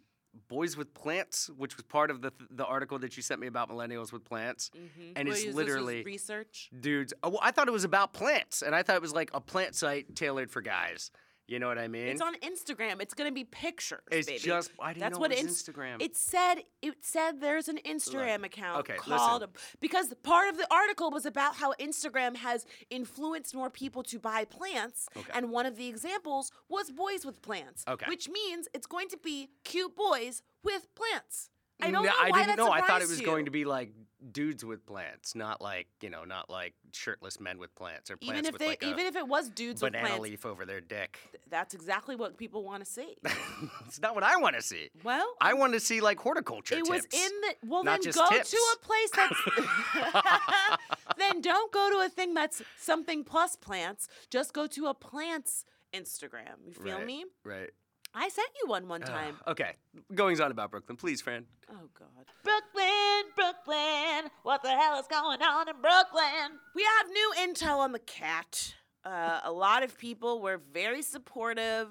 "Boys 0.49 0.77
with 0.77 0.95
Plants," 0.95 1.49
which 1.57 1.77
was 1.77 1.85
part 1.85 2.11
of 2.11 2.23
the 2.23 2.33
the 2.51 2.65
article 2.65 2.99
that 3.01 3.17
you 3.17 3.23
sent 3.23 3.41
me 3.41 3.47
about 3.47 3.71
millennials 3.71 4.13
with 4.13 4.25
plants. 4.25 4.71
Mm-hmm. 4.77 5.13
And 5.17 5.29
it's 5.29 5.45
literally- 5.47 6.03
research. 6.05 6.71
Dudes, 6.79 7.13
oh, 7.23 7.31
well, 7.31 7.41
I 7.43 7.51
thought 7.51 7.69
it 7.69 7.73
was 7.73 7.85
about 7.85 8.13
plants, 8.13 8.63
and 8.63 8.75
I 8.75 8.83
thought 8.83 8.97
it 8.97 9.03
was 9.03 9.13
like 9.15 9.31
a 9.35 9.41
plant 9.41 9.75
site 9.75 10.15
tailored 10.17 10.51
for 10.51 10.61
guys. 10.63 11.11
You 11.47 11.59
know 11.59 11.69
what 11.69 11.79
I 11.79 11.89
mean? 11.89 12.07
It's 12.07 12.23
on 12.23 12.35
Instagram. 12.37 13.03
It's 13.03 13.13
gonna 13.13 13.31
be 13.33 13.45
pictures. 13.45 14.01
It's 14.11 14.27
baby. 14.29 14.39
just 14.39 14.71
I 14.81 14.89
didn't 14.95 15.01
That's 15.01 15.15
know 15.15 15.21
what 15.21 15.31
it 15.33 15.43
was 15.43 15.45
Inst- 15.47 15.67
Instagram. 15.73 16.01
It 16.01 16.17
said 16.17 16.57
it 16.81 16.95
said 17.03 17.41
there's 17.41 17.69
an 17.69 17.79
Instagram 17.85 18.45
account 18.45 18.79
okay, 18.81 18.97
called 18.97 19.47
because 19.81 20.15
part 20.23 20.49
of 20.49 20.57
the 20.57 20.67
article 20.73 21.11
was 21.11 21.27
about 21.27 21.57
how 21.57 21.73
Instagram 21.75 22.37
has 22.37 22.65
influenced 22.89 23.55
more 23.55 23.69
people 23.69 24.03
to 24.05 24.19
buy 24.19 24.45
plants, 24.47 25.07
Okay. 25.17 25.31
and 25.35 25.51
one 25.51 25.67
of 25.67 25.77
the 25.77 25.87
examples 25.87 26.51
was 26.69 26.91
boys 26.91 27.27
with 27.27 27.43
plants. 27.43 27.85
Okay. 27.87 28.07
which 28.09 28.29
means 28.31 28.67
it's 28.73 28.87
going 28.87 29.09
to 29.09 29.19
be 29.19 29.51
cute 29.65 29.95
boys 29.95 30.43
with 30.63 30.87
plants. 30.95 31.51
I 31.83 31.91
don't 31.91 32.05
No, 32.05 32.09
know 32.11 32.15
I 32.19 32.31
why 32.31 32.39
didn't 32.39 32.57
that 32.57 32.57
know. 32.57 32.71
I 32.71 32.81
thought 32.81 33.03
it 33.03 33.09
was 33.09 33.21
you. 33.21 33.27
going 33.27 33.45
to 33.47 33.51
be 33.51 33.65
like 33.65 33.91
dudes 34.33 34.65
with 34.65 34.87
plants, 34.87 35.35
not 35.35 35.61
like 35.61 35.87
you 36.01 36.11
know, 36.11 36.25
not 36.25 36.51
like 36.51 36.75
shirtless 36.93 37.41
men 37.41 37.59
with 37.59 37.75
plants 37.75 38.11
or 38.11 38.17
plants 38.17 38.39
even 38.39 38.47
if 38.47 38.53
with 38.53 38.61
they 38.61 38.69
like 38.69 38.85
even 38.85 39.07
if 39.07 39.17
it 39.17 39.27
was 39.27 39.49
dudes 39.51 39.83
with 39.83 39.93
banana 39.93 40.09
plants. 40.09 40.23
leaf 40.23 40.47
over 40.47 40.65
their 40.65 40.81
dick. 40.81 41.19
That's 41.51 41.75
exactly 41.75 42.17
what 42.17 42.37
people 42.37 42.65
want 42.65 42.85
to 42.85 42.91
see. 42.91 43.17
it's 43.87 44.01
not 44.01 44.15
what 44.15 44.25
I 44.25 44.37
want 44.37 44.57
to 44.57 44.63
see. 44.63 44.91
Well, 45.03 45.35
I 45.41 45.53
um, 45.53 45.59
want 45.59 45.73
to 45.75 45.81
see 45.81 46.01
like 46.01 46.19
horticulture 46.19 46.77
It 46.77 46.89
was 46.89 47.05
in 47.05 47.11
the 47.43 47.55
well. 47.67 47.85
then 47.85 48.01
go 48.01 48.29
tips. 48.29 48.51
to 48.51 48.59
a 48.75 48.79
place 48.85 49.11
that's. 49.15 50.79
then 51.19 51.41
don't 51.41 51.71
go 51.73 51.91
to 51.91 52.07
a 52.07 52.09
thing 52.09 52.35
that's 52.35 52.63
something 52.79 53.25
plus 53.25 53.57
plants. 53.57 54.09
Just 54.31 54.53
go 54.53 54.67
to 54.67 54.87
a 54.87 54.95
plants 54.95 55.65
Instagram. 55.95 56.67
You 56.67 56.75
feel 56.75 56.99
Right, 56.99 57.07
me? 57.07 57.25
Right. 57.45 57.71
I 58.15 58.29
sent 58.29 58.49
you 58.63 58.69
one 58.69 58.87
one 58.89 59.01
time. 59.01 59.37
Ugh, 59.47 59.53
okay. 59.53 59.73
Goings 60.15 60.41
on 60.41 60.51
about 60.51 60.71
Brooklyn, 60.71 60.97
please, 60.97 61.21
Fran. 61.21 61.47
oh 61.71 61.89
God. 61.99 62.27
Brooklyn, 62.45 63.33
Brooklyn. 63.35 64.31
What 64.45 64.63
the 64.63 64.71
hell 64.71 64.99
is 65.01 65.07
going 65.09 65.43
on 65.43 65.69
in 65.69 65.75
Brooklyn? 65.81 66.59
We 66.75 66.85
have 66.85 67.09
new 67.09 67.33
intel 67.41 67.79
on 67.79 67.93
the 67.93 67.99
cat. 67.99 68.75
Uh, 69.05 69.41
a 69.43 69.53
lot 69.53 69.83
of 69.83 69.99
people 69.99 70.41
were 70.41 70.61
very 70.73 71.03
supportive 71.03 71.89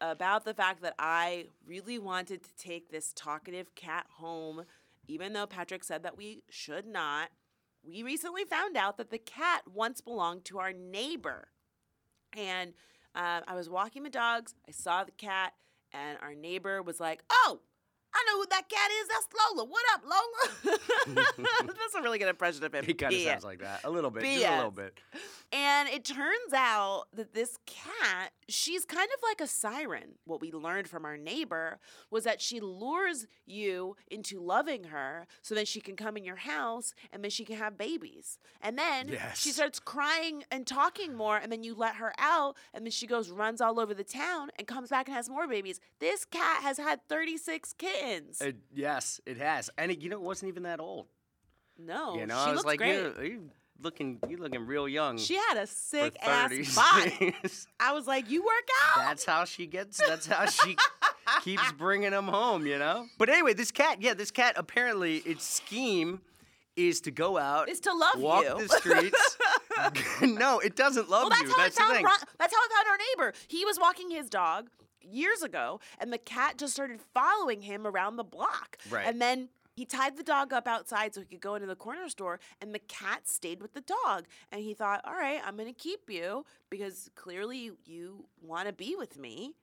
about 0.00 0.44
the 0.44 0.52
fact 0.52 0.82
that 0.82 0.94
I 0.98 1.46
really 1.66 1.98
wanted 1.98 2.42
to 2.42 2.56
take 2.56 2.90
this 2.90 3.12
talkative 3.14 3.74
cat 3.74 4.06
home, 4.16 4.64
even 5.06 5.32
though 5.32 5.46
Patrick 5.46 5.84
said 5.84 6.02
that 6.02 6.16
we 6.16 6.42
should 6.50 6.86
not. 6.86 7.30
We 7.84 8.02
recently 8.02 8.44
found 8.44 8.76
out 8.76 8.96
that 8.98 9.10
the 9.10 9.18
cat 9.18 9.62
once 9.72 10.00
belonged 10.00 10.44
to 10.46 10.58
our 10.58 10.72
neighbor. 10.72 11.48
And 12.36 12.74
uh, 13.14 13.40
I 13.46 13.54
was 13.54 13.68
walking 13.68 14.02
the 14.02 14.10
dogs, 14.10 14.54
I 14.68 14.72
saw 14.72 15.04
the 15.04 15.12
cat, 15.12 15.54
and 15.92 16.18
our 16.22 16.34
neighbor 16.34 16.82
was 16.82 17.00
like, 17.00 17.22
Oh, 17.30 17.60
I 18.14 18.24
know 18.28 18.40
who 18.40 18.46
that 18.50 18.68
cat 18.68 18.90
is. 19.00 19.08
That's 19.08 19.28
Lola. 19.54 19.68
What 19.68 19.84
up, 19.94 20.02
Lola? 20.04 20.78
That's 21.78 21.94
a 21.94 22.02
really 22.02 22.18
good 22.18 22.28
impression 22.28 22.62
of 22.64 22.74
him. 22.74 22.84
He 22.84 22.94
kind 22.94 23.14
of 23.14 23.20
sounds 23.20 23.44
like 23.44 23.60
that. 23.60 23.80
A 23.84 23.90
little 23.90 24.10
bit. 24.10 24.24
Just 24.24 24.46
a 24.46 24.56
little 24.56 24.70
bit. 24.70 24.98
And 25.52 25.88
it 25.88 26.04
turns 26.04 26.52
out 26.54 27.04
that 27.14 27.34
this 27.34 27.58
cat, 27.66 28.32
she's 28.48 28.84
kind 28.84 29.08
of 29.14 29.22
like 29.22 29.40
a 29.40 29.46
siren. 29.46 30.14
What 30.24 30.40
we 30.40 30.50
learned 30.50 30.88
from 30.88 31.04
our 31.04 31.16
neighbor 31.16 31.78
was 32.10 32.24
that 32.24 32.40
she 32.40 32.60
lures 32.60 33.26
you 33.46 33.96
into 34.10 34.40
loving 34.40 34.84
her 34.84 35.26
so 35.42 35.54
then 35.54 35.66
she 35.66 35.80
can 35.80 35.94
come 35.96 36.16
in 36.16 36.24
your 36.24 36.36
house 36.36 36.94
and 37.12 37.22
then 37.22 37.30
she 37.30 37.44
can 37.44 37.56
have 37.56 37.76
babies. 37.76 38.38
And 38.60 38.78
then 38.78 39.08
she 39.34 39.50
starts 39.50 39.78
crying 39.78 40.44
and 40.50 40.66
talking 40.66 41.14
more 41.14 41.36
and 41.36 41.52
then 41.52 41.62
you 41.62 41.74
let 41.74 41.96
her 41.96 42.12
out 42.18 42.56
and 42.72 42.84
then 42.86 42.90
she 42.90 43.06
goes 43.06 43.30
runs 43.30 43.60
all 43.60 43.78
over 43.78 43.94
the 43.94 44.04
town 44.04 44.50
and 44.58 44.66
comes 44.66 44.90
back 44.90 45.06
and 45.08 45.14
has 45.16 45.28
more 45.28 45.46
babies. 45.46 45.80
This 45.98 46.24
cat 46.24 46.62
has 46.62 46.78
had 46.78 47.06
36 47.08 47.74
It, 48.02 48.56
yes, 48.74 49.20
it 49.26 49.38
has. 49.38 49.70
And 49.78 49.90
it, 49.90 50.00
you 50.00 50.08
know, 50.08 50.16
it 50.16 50.22
wasn't 50.22 50.48
even 50.50 50.64
that 50.64 50.80
old. 50.80 51.06
no, 51.78 52.16
you 52.16 52.26
know, 52.26 52.34
she 52.34 52.40
I 52.40 52.46
was 52.48 52.56
looks 52.56 52.66
like, 52.66 52.78
great. 52.78 52.94
you 52.96 53.14
you 53.22 53.50
looking, 53.80 54.18
you 54.28 54.36
looking 54.36 54.66
real 54.66 54.88
young. 54.88 55.18
She 55.18 55.34
had 55.34 55.56
a 55.56 55.66
sick 55.66 56.16
ass 56.22 56.74
body. 56.76 57.34
I 57.80 57.92
was 57.92 58.06
like, 58.06 58.30
you 58.30 58.42
work 58.42 58.68
out? 58.96 59.02
That's 59.04 59.24
how 59.24 59.44
she 59.44 59.66
gets. 59.66 59.98
That's 60.06 60.26
how 60.26 60.46
she 60.46 60.76
keeps 61.42 61.72
bringing 61.72 62.10
them 62.12 62.28
home. 62.28 62.66
You 62.66 62.78
know. 62.78 63.06
But 63.18 63.28
anyway, 63.28 63.54
this 63.54 63.70
cat. 63.70 64.00
Yeah, 64.00 64.14
this 64.14 64.30
cat. 64.30 64.54
Apparently, 64.56 65.16
its 65.18 65.44
scheme 65.44 66.20
is 66.74 67.02
to 67.02 67.10
go 67.10 67.36
out, 67.36 67.68
Is 67.68 67.80
to 67.80 67.92
love 67.92 68.18
walk 68.18 68.44
you. 68.44 68.66
the 68.66 68.76
streets. 68.78 69.36
no, 70.22 70.58
it 70.60 70.74
doesn't 70.74 71.10
love 71.10 71.24
Well, 71.24 71.30
that's 71.30 71.42
you. 71.42 71.48
how 71.50 71.56
That's 71.58 71.78
I 71.78 71.82
the 71.82 71.86
found 71.86 71.96
thing. 71.96 72.04
Ron, 72.06 72.16
that's 72.38 72.54
how 72.54 72.60
I 72.60 72.68
found 72.74 72.86
our 72.88 72.98
neighbor. 73.26 73.34
He 73.48 73.64
was 73.66 73.78
walking 73.78 74.10
his 74.10 74.30
dog 74.30 74.68
years 75.04 75.42
ago, 75.42 75.80
and 75.98 76.12
the 76.12 76.18
cat 76.18 76.58
just 76.58 76.72
started 76.72 77.00
following 77.14 77.62
him 77.62 77.86
around 77.86 78.16
the 78.16 78.24
block. 78.24 78.78
Right. 78.90 79.06
And 79.06 79.20
then 79.20 79.48
he 79.74 79.84
tied 79.86 80.16
the 80.16 80.22
dog 80.22 80.52
up 80.52 80.68
outside 80.68 81.14
so 81.14 81.20
he 81.20 81.26
could 81.26 81.40
go 81.40 81.54
into 81.54 81.66
the 81.66 81.76
corner 81.76 82.08
store, 82.08 82.40
and 82.60 82.74
the 82.74 82.78
cat 82.78 83.28
stayed 83.28 83.62
with 83.62 83.72
the 83.72 83.80
dog. 83.80 84.26
And 84.50 84.62
he 84.62 84.74
thought, 84.74 85.00
"All 85.04 85.14
right, 85.14 85.40
I'm 85.44 85.56
gonna 85.56 85.72
keep 85.72 86.10
you 86.10 86.44
because 86.68 87.10
clearly 87.14 87.58
you, 87.58 87.78
you 87.84 88.26
want 88.42 88.66
to 88.66 88.72
be 88.72 88.96
with 88.96 89.18
me." 89.18 89.54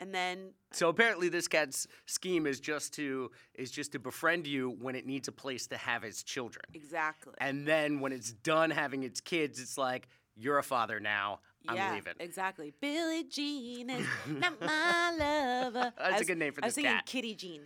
And 0.00 0.14
then 0.14 0.54
So 0.70 0.88
apparently, 0.88 1.28
this 1.28 1.48
cat's 1.48 1.88
scheme 2.06 2.46
is 2.46 2.60
just 2.60 2.94
to 2.94 3.32
is 3.54 3.72
just 3.72 3.90
to 3.92 3.98
befriend 3.98 4.46
you 4.46 4.70
when 4.80 4.94
it 4.94 5.06
needs 5.06 5.26
a 5.26 5.32
place 5.32 5.66
to 5.68 5.76
have 5.76 6.04
its 6.04 6.22
children, 6.22 6.64
exactly. 6.72 7.34
and 7.38 7.66
then 7.66 7.98
when 7.98 8.12
it's 8.12 8.32
done 8.32 8.70
having 8.70 9.02
its 9.02 9.20
kids, 9.20 9.60
it's 9.60 9.76
like 9.76 10.06
you're 10.38 10.58
a 10.58 10.62
father 10.62 11.00
now. 11.00 11.40
I'm 11.68 11.76
yeah, 11.76 11.92
leaving. 11.94 12.14
exactly. 12.20 12.72
Billie 12.80 13.24
Jean 13.24 13.90
is 13.90 14.06
not 14.26 14.60
my 14.60 15.10
lover. 15.18 15.92
That's 15.98 16.10
a 16.10 16.18
was- 16.18 16.26
good 16.26 16.38
name 16.38 16.52
for 16.52 16.60
this 16.62 16.76
cat. 16.76 16.84
I 16.84 16.88
was 16.88 16.96
cat. 16.98 17.06
Kitty 17.06 17.34
Jean. 17.34 17.60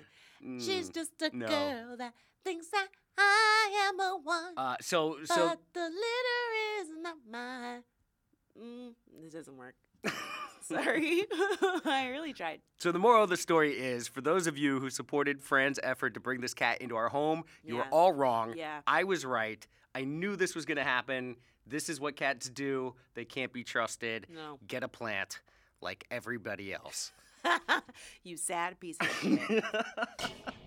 She's 0.58 0.90
Mm, 0.90 0.94
just 0.94 1.22
a 1.22 1.30
no. 1.36 1.46
girl 1.46 1.96
that 1.98 2.14
thinks 2.44 2.66
that 2.68 2.88
I 3.16 3.88
am 3.88 4.00
a 4.00 4.18
one, 4.24 4.54
Uh, 4.56 4.76
so 4.80 5.18
so 5.24 5.48
but 5.50 5.58
the 5.72 5.80
litter 5.82 6.80
is 6.80 6.88
not 7.00 7.16
mine. 7.30 7.82
Mm, 8.60 8.94
this 9.22 9.32
doesn't 9.34 9.56
work. 9.56 9.74
Sorry, 10.62 11.24
I 11.84 12.08
really 12.10 12.32
tried. 12.32 12.60
So 12.78 12.92
the 12.92 12.98
moral 12.98 13.24
of 13.24 13.30
the 13.30 13.36
story 13.36 13.72
is, 13.78 14.08
for 14.08 14.20
those 14.20 14.46
of 14.46 14.56
you 14.56 14.80
who 14.80 14.90
supported 14.90 15.42
Fran's 15.42 15.78
effort 15.82 16.14
to 16.14 16.20
bring 16.20 16.40
this 16.40 16.54
cat 16.54 16.80
into 16.80 16.96
our 16.96 17.08
home, 17.08 17.44
you 17.64 17.76
were 17.76 17.86
all 17.90 18.12
wrong. 18.12 18.54
Yeah. 18.56 18.80
I 18.86 19.04
was 19.04 19.24
right. 19.24 19.64
I 19.94 20.04
knew 20.04 20.36
this 20.36 20.54
was 20.54 20.64
going 20.64 20.78
to 20.78 20.84
happen. 20.84 21.36
This 21.66 21.88
is 21.88 22.00
what 22.00 22.16
cats 22.16 22.48
do. 22.48 22.94
They 23.14 23.24
can't 23.24 23.52
be 23.52 23.64
trusted. 23.64 24.26
No. 24.32 24.58
Get 24.66 24.82
a 24.82 24.88
plant 24.88 25.40
like 25.80 26.04
everybody 26.10 26.72
else. 26.72 27.12
you 28.22 28.36
sad 28.36 28.78
piece 28.80 28.96
of 29.00 29.10
shit. 29.20 29.64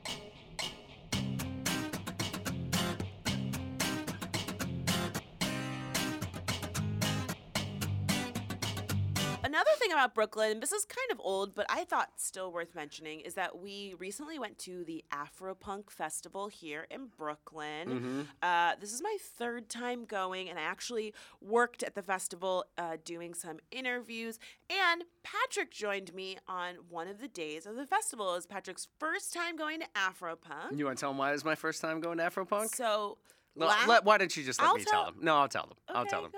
Another 9.55 9.71
thing 9.79 9.93
about 9.93 10.13
Brooklyn, 10.13 10.59
this 10.59 10.73
is 10.73 10.83
kind 10.83 11.09
of 11.13 11.21
old, 11.23 11.55
but 11.55 11.65
I 11.69 11.85
thought 11.85 12.09
still 12.17 12.51
worth 12.51 12.75
mentioning, 12.75 13.21
is 13.21 13.35
that 13.35 13.57
we 13.57 13.95
recently 13.97 14.37
went 14.37 14.57
to 14.59 14.83
the 14.83 15.05
Afropunk 15.13 15.89
Festival 15.89 16.49
here 16.49 16.87
in 16.91 17.07
Brooklyn. 17.17 18.27
Uh, 18.43 18.73
this 18.81 18.91
is 18.91 19.01
my 19.01 19.15
third 19.21 19.69
time 19.69 20.03
going, 20.03 20.49
and 20.49 20.59
I 20.59 20.63
actually 20.63 21.13
worked 21.39 21.83
at 21.83 21.95
the 21.95 22.01
festival 22.01 22.65
uh, 22.77 22.97
doing 23.05 23.33
some 23.33 23.59
interviews. 23.71 24.39
And 24.69 25.05
Patrick 25.23 25.71
joined 25.71 26.13
me 26.13 26.37
on 26.49 26.75
one 26.89 27.07
of 27.07 27.21
the 27.21 27.29
days 27.29 27.65
of 27.65 27.77
the 27.77 27.85
festival. 27.85 28.33
It 28.33 28.35
was 28.35 28.45
Patrick's 28.45 28.89
first 28.99 29.33
time 29.33 29.55
going 29.55 29.79
to 29.79 29.87
Afropunk. 29.95 30.77
You 30.77 30.83
want 30.83 30.97
to 30.97 31.01
tell 31.01 31.11
him 31.11 31.17
why 31.17 31.31
it's 31.31 31.45
my 31.45 31.55
first 31.55 31.79
time 31.79 32.01
going 32.01 32.17
to 32.17 32.25
Afropunk? 32.25 32.75
So, 32.75 33.19
No, 33.55 33.67
la- 33.87 34.01
why 34.03 34.17
don't 34.17 34.35
you 34.35 34.43
just 34.43 34.59
let 34.61 34.69
I'll 34.69 34.75
me 34.75 34.83
tell 34.83 35.03
tell- 35.03 35.11
them? 35.11 35.19
No, 35.21 35.35
I'll 35.37 35.47
tell 35.47 35.65
them. 35.67 35.77
I'll 35.89 36.05
tell 36.05 36.21
them. 36.23 36.31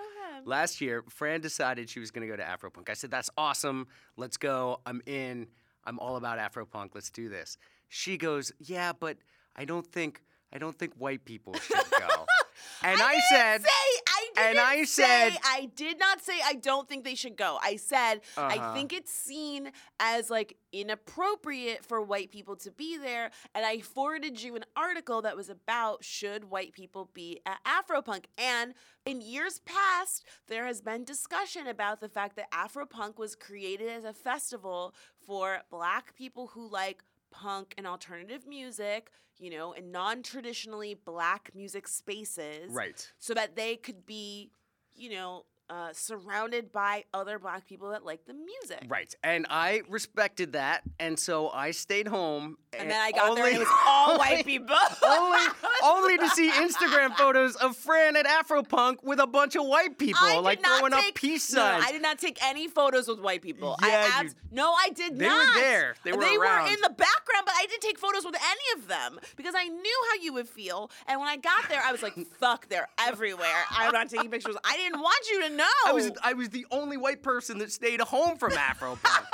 Last 0.45 0.81
year, 0.81 1.03
Fran 1.09 1.41
decided 1.41 1.89
she 1.89 1.99
was 1.99 2.11
going 2.11 2.27
to 2.27 2.31
go 2.31 2.37
to 2.37 2.43
Afropunk. 2.43 2.89
I 2.89 2.93
said, 2.93 3.09
"That's 3.11 3.29
awesome. 3.37 3.87
Let's 4.17 4.37
go. 4.37 4.79
I'm 4.85 5.01
in. 5.05 5.47
I'm 5.83 5.99
all 5.99 6.15
about 6.15 6.37
Afropunk. 6.37 6.91
Let's 6.93 7.09
do 7.09 7.27
this." 7.27 7.57
She 7.89 8.17
goes, 8.17 8.51
"Yeah, 8.59 8.93
but 8.93 9.17
I 9.55 9.65
don't 9.65 9.85
think 9.85 10.21
I 10.53 10.57
don't 10.59 10.77
think 10.77 10.93
white 10.97 11.25
people 11.25 11.53
should 11.55 11.75
go." 11.97 12.25
and 12.83 13.01
I, 13.01 13.11
didn't 13.13 13.23
said, 13.31 13.61
say 13.63 13.67
I 14.06 14.06
And 14.37 14.59
I 14.59 14.83
say- 14.83 15.31
said- 15.31 15.39
I 15.43 15.65
did 15.75 15.99
not 15.99 16.21
say 16.21 16.39
I 16.43 16.53
don't 16.53 16.87
think 16.87 17.03
they 17.03 17.15
should 17.15 17.35
go. 17.35 17.57
I 17.61 17.75
said 17.75 18.21
I 18.37 18.57
Uh-huh. 18.57 18.73
think 18.73 18.93
it's 18.93 19.11
seen 19.11 19.71
as 19.99 20.29
like 20.29 20.57
inappropriate 20.71 21.83
for 21.85 22.01
white 22.01 22.31
people 22.31 22.55
to 22.57 22.71
be 22.71 22.97
there. 22.97 23.31
And 23.55 23.65
I 23.65 23.79
forwarded 23.79 24.41
you 24.41 24.55
an 24.55 24.65
article 24.75 25.21
that 25.23 25.35
was 25.35 25.49
about 25.49 26.03
should 26.03 26.45
white 26.45 26.73
people 26.73 27.09
be 27.13 27.41
at 27.45 27.59
Afropunk. 27.63 28.25
And 28.37 28.73
in 29.05 29.21
years 29.21 29.59
past, 29.59 30.23
there 30.47 30.65
has 30.65 30.81
been 30.81 31.03
discussion 31.03 31.67
about 31.67 31.99
the 31.99 32.09
fact 32.09 32.35
that 32.35 32.51
Afropunk 32.51 33.17
was 33.17 33.35
created 33.35 33.89
as 33.89 34.03
a 34.03 34.13
festival 34.13 34.93
for 35.25 35.61
black 35.69 36.15
people 36.15 36.47
who 36.47 36.67
like 36.67 37.03
punk 37.31 37.73
and 37.77 37.85
alternative 37.87 38.47
music, 38.47 39.11
you 39.37 39.49
know, 39.49 39.73
in 39.73 39.91
non 39.91 40.23
traditionally 40.23 40.93
black 40.93 41.51
music 41.53 41.87
spaces 41.87 42.71
Right. 42.71 43.11
so 43.19 43.33
that 43.33 43.55
they 43.55 43.75
could 43.75 44.05
be, 44.05 44.51
you 44.95 45.09
know, 45.09 45.45
uh, 45.69 45.89
surrounded 45.91 46.71
by 46.71 47.03
other 47.13 47.37
black 47.39 47.67
people 47.67 47.89
that 47.91 48.05
like 48.05 48.25
the 48.25 48.33
music. 48.33 48.85
Right. 48.87 49.13
And 49.23 49.45
I 49.49 49.81
respected 49.89 50.53
that. 50.53 50.81
And 50.99 51.19
so 51.19 51.49
I 51.49 51.71
stayed 51.71 52.07
home. 52.07 52.57
And 52.77 52.89
then 52.91 53.01
I 53.01 53.11
got 53.11 53.35
there 53.35 53.45
and 53.45 53.55
it 53.55 53.57
only- 53.57 53.59
was 53.59 53.73
all 53.85 54.17
white 54.19 54.45
people. 54.45 54.75
only, 55.03 55.45
only 55.83 56.17
to 56.19 56.29
see 56.29 56.49
Instagram 56.51 57.15
photos 57.17 57.55
of 57.57 57.75
Fran 57.75 58.15
at 58.15 58.25
Afropunk 58.25 59.03
with 59.03 59.19
a 59.19 59.27
bunch 59.27 59.55
of 59.55 59.65
white 59.65 59.97
people, 59.97 60.19
I 60.21 60.37
like 60.39 60.63
throwing 60.63 60.91
take, 60.93 61.09
up 61.09 61.15
peace 61.15 61.51
no. 61.53 61.63
I 61.63 61.91
did 61.91 62.01
not 62.01 62.19
take 62.19 62.37
any 62.45 62.67
photos 62.67 63.07
with 63.07 63.19
white 63.19 63.41
people. 63.41 63.75
Yeah, 63.81 64.09
I 64.13 64.21
you- 64.23 64.29
no, 64.51 64.71
I 64.73 64.89
did 64.89 65.17
not. 65.17 65.19
They 65.19 65.27
were 65.29 65.53
there. 65.65 65.95
They 66.05 66.11
were 66.13 66.19
They 66.21 66.35
around. 66.37 66.63
were 66.63 66.69
in 66.69 66.79
the 66.81 66.89
background, 66.89 67.43
but 67.45 67.53
I 67.57 67.65
didn't 67.69 67.81
take 67.81 67.99
photos 67.99 68.23
with 68.25 68.35
any 68.35 68.81
of 68.81 68.87
them 68.87 69.19
because 69.35 69.53
I 69.57 69.67
knew 69.67 70.03
how 70.11 70.21
you 70.23 70.33
would 70.33 70.47
feel. 70.47 70.89
And 71.07 71.19
when 71.19 71.27
I 71.27 71.35
got 71.37 71.67
there, 71.69 71.81
I 71.83 71.91
was 71.91 72.01
like, 72.01 72.13
"Fuck, 72.39 72.69
they're 72.69 72.87
everywhere. 72.99 73.63
I'm 73.71 73.91
not 73.91 74.09
taking 74.09 74.29
pictures. 74.31 74.55
I 74.63 74.77
didn't 74.77 75.01
want 75.01 75.25
you 75.29 75.41
to 75.47 75.49
know." 75.57 75.65
I 75.85 75.91
was 75.91 76.11
I 76.23 76.33
was 76.33 76.49
the 76.49 76.65
only 76.71 76.97
white 76.97 77.23
person 77.23 77.57
that 77.59 77.71
stayed 77.71 78.01
home 78.01 78.37
from 78.37 78.51
Afropunk. 78.51 79.25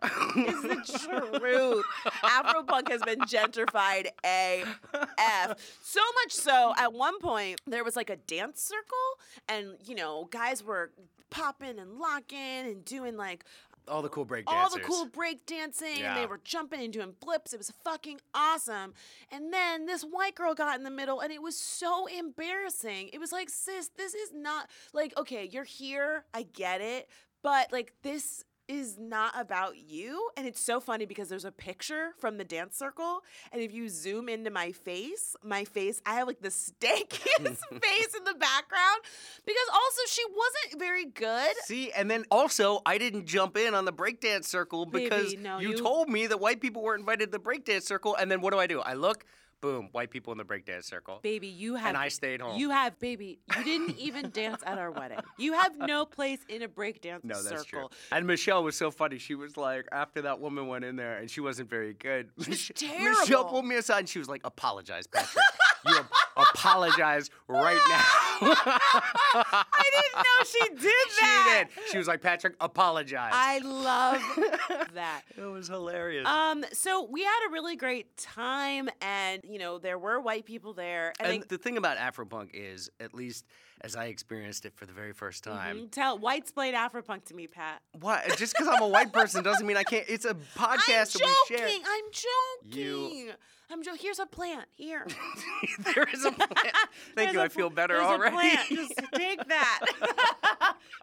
is 0.36 0.62
the 0.62 1.08
truth. 1.08 1.84
Afropunk 2.22 2.88
has 2.90 3.02
been 3.02 3.20
gentrified 3.20 4.08
AF. 4.24 5.58
So 5.82 6.00
much 6.22 6.32
so, 6.32 6.72
at 6.76 6.92
one 6.92 7.18
point, 7.18 7.60
there 7.66 7.84
was 7.84 7.96
like 7.96 8.10
a 8.10 8.16
dance 8.16 8.62
circle, 8.62 9.18
and, 9.48 9.76
you 9.84 9.94
know, 9.94 10.28
guys 10.30 10.62
were 10.62 10.90
popping 11.30 11.78
and 11.78 11.98
locking 11.98 12.38
and 12.38 12.84
doing 12.84 13.16
like 13.16 13.44
All 13.88 14.02
the 14.02 14.08
cool 14.08 14.24
break 14.24 14.44
all 14.46 14.70
the 14.70 14.80
cool 14.80 15.06
break 15.06 15.46
dancing 15.46 16.02
and 16.02 16.16
they 16.16 16.26
were 16.26 16.40
jumping 16.44 16.80
and 16.80 16.92
doing 16.92 17.14
flips. 17.20 17.52
It 17.52 17.58
was 17.58 17.72
fucking 17.84 18.20
awesome. 18.34 18.94
And 19.30 19.52
then 19.52 19.86
this 19.86 20.02
white 20.02 20.34
girl 20.34 20.54
got 20.54 20.76
in 20.76 20.84
the 20.84 20.90
middle 20.90 21.20
and 21.20 21.32
it 21.32 21.42
was 21.42 21.56
so 21.58 22.06
embarrassing. 22.06 23.10
It 23.12 23.18
was 23.18 23.32
like, 23.32 23.48
sis, 23.50 23.90
this 23.96 24.14
is 24.14 24.32
not 24.32 24.68
like, 24.92 25.16
okay, 25.16 25.48
you're 25.50 25.64
here. 25.64 26.24
I 26.34 26.42
get 26.42 26.80
it. 26.80 27.08
But 27.42 27.72
like, 27.72 27.92
this 28.02 28.44
is 28.68 28.98
not 28.98 29.32
about 29.38 29.76
you. 29.78 30.28
And 30.36 30.46
it's 30.46 30.60
so 30.60 30.78
funny 30.78 31.06
because 31.06 31.28
there's 31.28 31.44
a 31.46 31.50
picture 31.52 32.10
from 32.18 32.36
the 32.36 32.44
dance 32.44 32.76
circle. 32.76 33.22
And 33.50 33.62
if 33.62 33.72
you 33.72 33.88
zoom 33.88 34.28
into 34.28 34.50
my 34.50 34.72
face, 34.72 35.34
my 35.42 35.64
face, 35.64 36.00
I 36.04 36.14
have 36.14 36.26
like 36.26 36.40
the 36.42 36.48
stankiest 36.50 37.64
face 37.82 38.14
in 38.16 38.24
the 38.24 38.34
background 38.34 39.00
because 39.46 39.68
also 39.72 40.00
she 40.08 40.22
wasn't 40.26 40.80
very 40.80 41.06
good. 41.06 41.54
See, 41.64 41.90
and 41.92 42.10
then 42.10 42.24
also 42.30 42.80
I 42.84 42.98
didn't 42.98 43.26
jump 43.26 43.56
in 43.56 43.74
on 43.74 43.84
the 43.84 43.92
breakdance 43.92 44.44
circle 44.44 44.84
because 44.86 45.30
Baby, 45.30 45.42
no, 45.42 45.58
you, 45.58 45.70
you- 45.70 45.78
told 45.78 46.08
me 46.08 46.26
that 46.26 46.38
white 46.38 46.60
people 46.60 46.82
weren't 46.82 47.00
invited 47.00 47.32
to 47.32 47.38
the 47.38 47.42
breakdance 47.42 47.82
circle, 47.82 48.14
and 48.16 48.30
then 48.30 48.40
what 48.40 48.52
do 48.52 48.58
I 48.58 48.66
do? 48.66 48.80
I 48.80 48.94
look, 48.94 49.24
boom, 49.60 49.88
white 49.92 50.10
people 50.10 50.32
in 50.32 50.38
the 50.38 50.44
breakdance 50.44 50.84
circle. 50.84 51.20
Baby, 51.22 51.48
you 51.48 51.74
have. 51.74 51.88
And 51.88 51.96
I 51.96 52.08
stayed 52.08 52.40
home. 52.40 52.58
You 52.58 52.70
have, 52.70 52.98
baby. 52.98 53.38
You 53.56 53.64
didn't 53.64 53.98
even 53.98 54.30
dance 54.30 54.62
at 54.64 54.78
our 54.78 54.90
wedding. 54.90 55.18
You 55.38 55.52
have 55.52 55.76
no 55.78 56.04
place 56.04 56.40
in 56.48 56.62
a 56.62 56.68
breakdance 56.68 57.22
No, 57.22 57.40
that's 57.40 57.64
true. 57.64 57.78
circle. 57.82 57.92
And 58.10 58.26
Michelle 58.26 58.64
was 58.64 58.76
so 58.76 58.90
funny. 58.90 59.18
She 59.18 59.34
was 59.36 59.56
like, 59.56 59.86
after 59.92 60.22
that 60.22 60.40
woman 60.40 60.66
went 60.66 60.84
in 60.84 60.96
there 60.96 61.18
and 61.18 61.30
she 61.30 61.40
wasn't 61.40 61.70
very 61.70 61.94
good. 61.94 62.30
Mich- 62.36 62.72
Michelle 62.80 63.16
terrible. 63.24 63.44
pulled 63.44 63.64
me 63.66 63.76
aside 63.76 64.00
and 64.00 64.08
she 64.08 64.18
was 64.18 64.28
like, 64.28 64.40
apologize, 64.44 65.06
Patrick. 65.06 65.44
you 66.38 66.44
ap- 66.44 66.54
apologize 66.54 67.30
right 67.48 67.80
now. 67.88 68.04
I 68.80 69.64
didn't 69.82 70.16
know 70.16 70.44
she 70.44 70.68
did 70.82 70.94
that. 71.20 71.64
she 71.68 71.80
did. 71.80 71.90
She 71.90 71.98
was 71.98 72.06
like, 72.06 72.20
Patrick, 72.22 72.54
apologize. 72.60 73.32
I 73.34 73.58
love 73.60 74.20
that. 74.94 75.22
it 75.36 75.42
was 75.42 75.68
hilarious. 75.68 76.26
Um, 76.26 76.64
so 76.72 77.06
we 77.10 77.22
had 77.24 77.48
a 77.48 77.52
really 77.52 77.76
great 77.76 78.16
time, 78.16 78.88
and 79.00 79.42
you 79.44 79.58
know 79.58 79.78
there 79.78 79.98
were 79.98 80.20
white 80.20 80.44
people 80.44 80.72
there. 80.72 81.12
And, 81.20 81.32
and 81.32 81.42
they- 81.42 81.46
the 81.48 81.58
thing 81.58 81.76
about 81.76 81.96
Afropunk 81.96 82.50
is, 82.54 82.90
at 83.00 83.14
least 83.14 83.44
as 83.82 83.96
I 83.96 84.06
experienced 84.06 84.64
it 84.66 84.74
for 84.76 84.86
the 84.86 84.92
very 84.92 85.12
first 85.12 85.44
time, 85.44 85.78
Mhm. 85.78 85.90
tell 85.90 86.18
white 86.18 86.42
explain 86.42 86.74
Afropunk 86.74 87.24
to 87.26 87.34
me, 87.34 87.46
Pat. 87.46 87.82
why? 87.92 88.24
Just 88.36 88.54
because 88.54 88.68
I'm 88.68 88.82
a 88.82 88.88
white 88.88 89.12
person 89.12 89.42
doesn't 89.44 89.66
mean 89.66 89.76
I 89.76 89.84
can't. 89.84 90.04
It's 90.08 90.24
a 90.24 90.34
podcast 90.56 91.16
I'm 91.20 91.28
that 91.28 91.36
we 91.50 91.56
share. 91.56 91.66
joking. 91.68 91.82
I'm 91.86 92.04
joking. 92.12 93.16
You- 93.28 93.32
I'm 93.70 93.82
joking. 93.82 94.00
Here's 94.00 94.18
a 94.18 94.24
plant. 94.24 94.66
Here. 94.76 95.06
there 95.94 96.04
is 96.14 96.24
a 96.24 96.32
plan. 96.32 96.72
Thank 97.14 97.34
you. 97.34 97.40
I 97.42 97.48
feel 97.48 97.68
better 97.68 97.96
there's 97.98 98.06
already. 98.06 98.34
A 98.34 98.38
plant. 98.38 98.68
Just 98.70 98.94
take 99.14 99.46
that. 99.46 99.80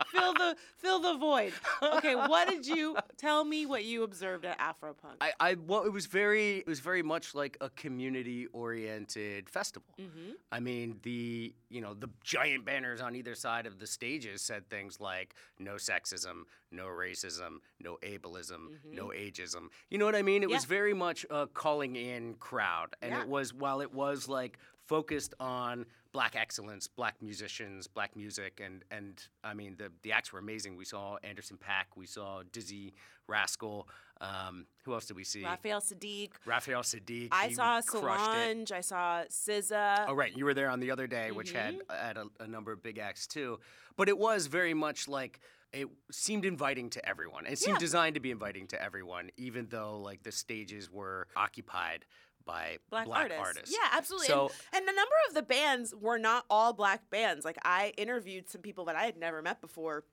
fill 0.07 0.33
the 0.33 0.55
fill 0.77 0.99
the 0.99 1.13
void. 1.15 1.53
Okay, 1.83 2.15
what 2.15 2.49
did 2.49 2.65
you 2.65 2.97
tell 3.17 3.45
me? 3.45 3.67
What 3.67 3.83
you 3.85 4.01
observed 4.01 4.45
at 4.45 4.57
Afropunk? 4.57 5.17
I, 5.21 5.33
I 5.39 5.53
well, 5.67 5.83
it 5.83 5.93
was 5.93 6.07
very, 6.07 6.57
it 6.57 6.65
was 6.67 6.79
very 6.79 7.03
much 7.03 7.35
like 7.35 7.55
a 7.61 7.69
community-oriented 7.69 9.47
festival. 9.49 9.93
mm-hmm. 9.99 10.31
I 10.51 10.59
mean, 10.59 10.99
the 11.03 11.53
you 11.69 11.81
know 11.81 11.93
the 11.93 12.09
giant 12.23 12.64
banners 12.65 12.99
on 13.01 13.15
either 13.15 13.35
side 13.35 13.65
of 13.65 13.79
the 13.79 13.87
stages 13.87 14.41
said 14.41 14.67
things 14.69 14.99
like 14.99 15.35
"No 15.59 15.75
sexism, 15.75 16.43
no 16.71 16.85
racism, 16.87 17.59
no 17.79 17.97
ableism, 18.01 18.69
no 18.91 19.07
ageism." 19.09 19.69
You 19.89 19.97
know 19.97 20.05
what 20.05 20.15
I 20.15 20.21
mean? 20.21 20.43
It 20.43 20.49
was 20.49 20.63
Mm-hmm. 20.63 20.69
Very 20.73 20.93
much 20.93 21.25
a 21.29 21.47
calling 21.47 21.95
in 21.95 22.33
crowd, 22.35 22.95
and 23.01 23.11
Yeah. 23.11 23.21
it 23.21 23.27
was 23.27 23.53
while 23.53 23.81
it 23.81 23.93
was 23.93 24.27
like 24.27 24.57
focused 24.87 25.33
on 25.39 25.85
black 26.11 26.35
excellence, 26.35 26.87
black 26.87 27.21
musicians, 27.21 27.87
black 27.87 28.15
music, 28.15 28.59
and 28.63 28.83
and 28.91 29.21
I 29.43 29.53
mean 29.53 29.75
the 29.77 29.91
the 30.01 30.11
acts 30.11 30.33
were 30.33 30.39
amazing. 30.39 30.75
We 30.75 30.85
saw 30.85 31.17
Anderson 31.23 31.57
.Paak, 31.57 31.95
we 31.95 32.05
saw 32.07 32.43
Dizzee 32.51 32.93
Rascal. 33.27 33.87
Um, 34.21 34.65
who 34.85 34.93
else 34.93 35.05
did 35.05 35.17
we 35.17 35.23
see? 35.23 35.43
Raphael 35.43 35.81
Saadiq. 35.81 36.31
Raphael 36.45 36.81
Saadiq. 36.83 37.29
I 37.31 37.51
saw. 37.51 37.79
Solange. 37.81 38.71
I 38.71 38.81
saw 38.81 39.23
SZA. 39.29 40.05
Oh, 40.07 40.13
right. 40.13 40.35
You 40.35 40.45
were 40.45 40.53
there 40.53 40.69
on 40.69 40.79
the 40.79 40.91
other 40.91 41.07
day, 41.07 41.31
which 41.31 41.51
had, 41.51 41.75
Mm-hmm. 41.79 42.05
had 42.05 42.17
a, 42.17 42.27
a 42.39 42.47
number 42.47 42.71
of 42.71 42.81
big 42.81 42.97
acts 42.97 43.27
too. 43.27 43.59
But 43.97 44.07
it 44.09 44.17
was 44.17 44.47
very 44.47 44.73
much 44.73 45.07
like 45.07 45.39
it 45.73 45.87
seemed 46.11 46.45
inviting 46.45 46.89
to 46.91 47.07
everyone. 47.07 47.45
It 47.45 47.59
seemed 47.59 47.75
Yeah. 47.75 47.79
designed 47.79 48.15
to 48.15 48.21
be 48.21 48.31
inviting 48.31 48.67
to 48.67 48.81
everyone, 48.81 49.29
even 49.37 49.67
though 49.69 49.99
like 49.99 50.23
the 50.23 50.31
stages 50.31 50.89
were 50.89 51.27
occupied 51.35 52.05
by 52.45 52.77
black, 52.89 53.07
artists. 53.09 53.39
artists. 53.43 53.71
Yeah, 53.77 53.89
absolutely. 53.97 54.27
So 54.27 54.51
and, 54.71 54.81
and 54.81 54.89
a 54.89 54.95
number 54.95 55.15
of 55.27 55.33
the 55.33 55.41
bands 55.41 55.93
were 55.99 56.19
not 56.19 56.45
all 56.49 56.71
black 56.73 57.09
bands. 57.09 57.43
Like 57.43 57.57
I 57.65 57.91
interviewed 57.97 58.49
some 58.49 58.61
people 58.61 58.85
that 58.85 58.95
I 58.95 59.03
had 59.05 59.17
never 59.17 59.41
met 59.41 59.59
before, 59.61 60.03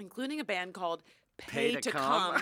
including 0.00 0.40
a 0.40 0.44
band 0.44 0.74
called 0.74 1.02
Pay, 1.38 1.76
to, 1.76 1.90
Come. 1.92 2.34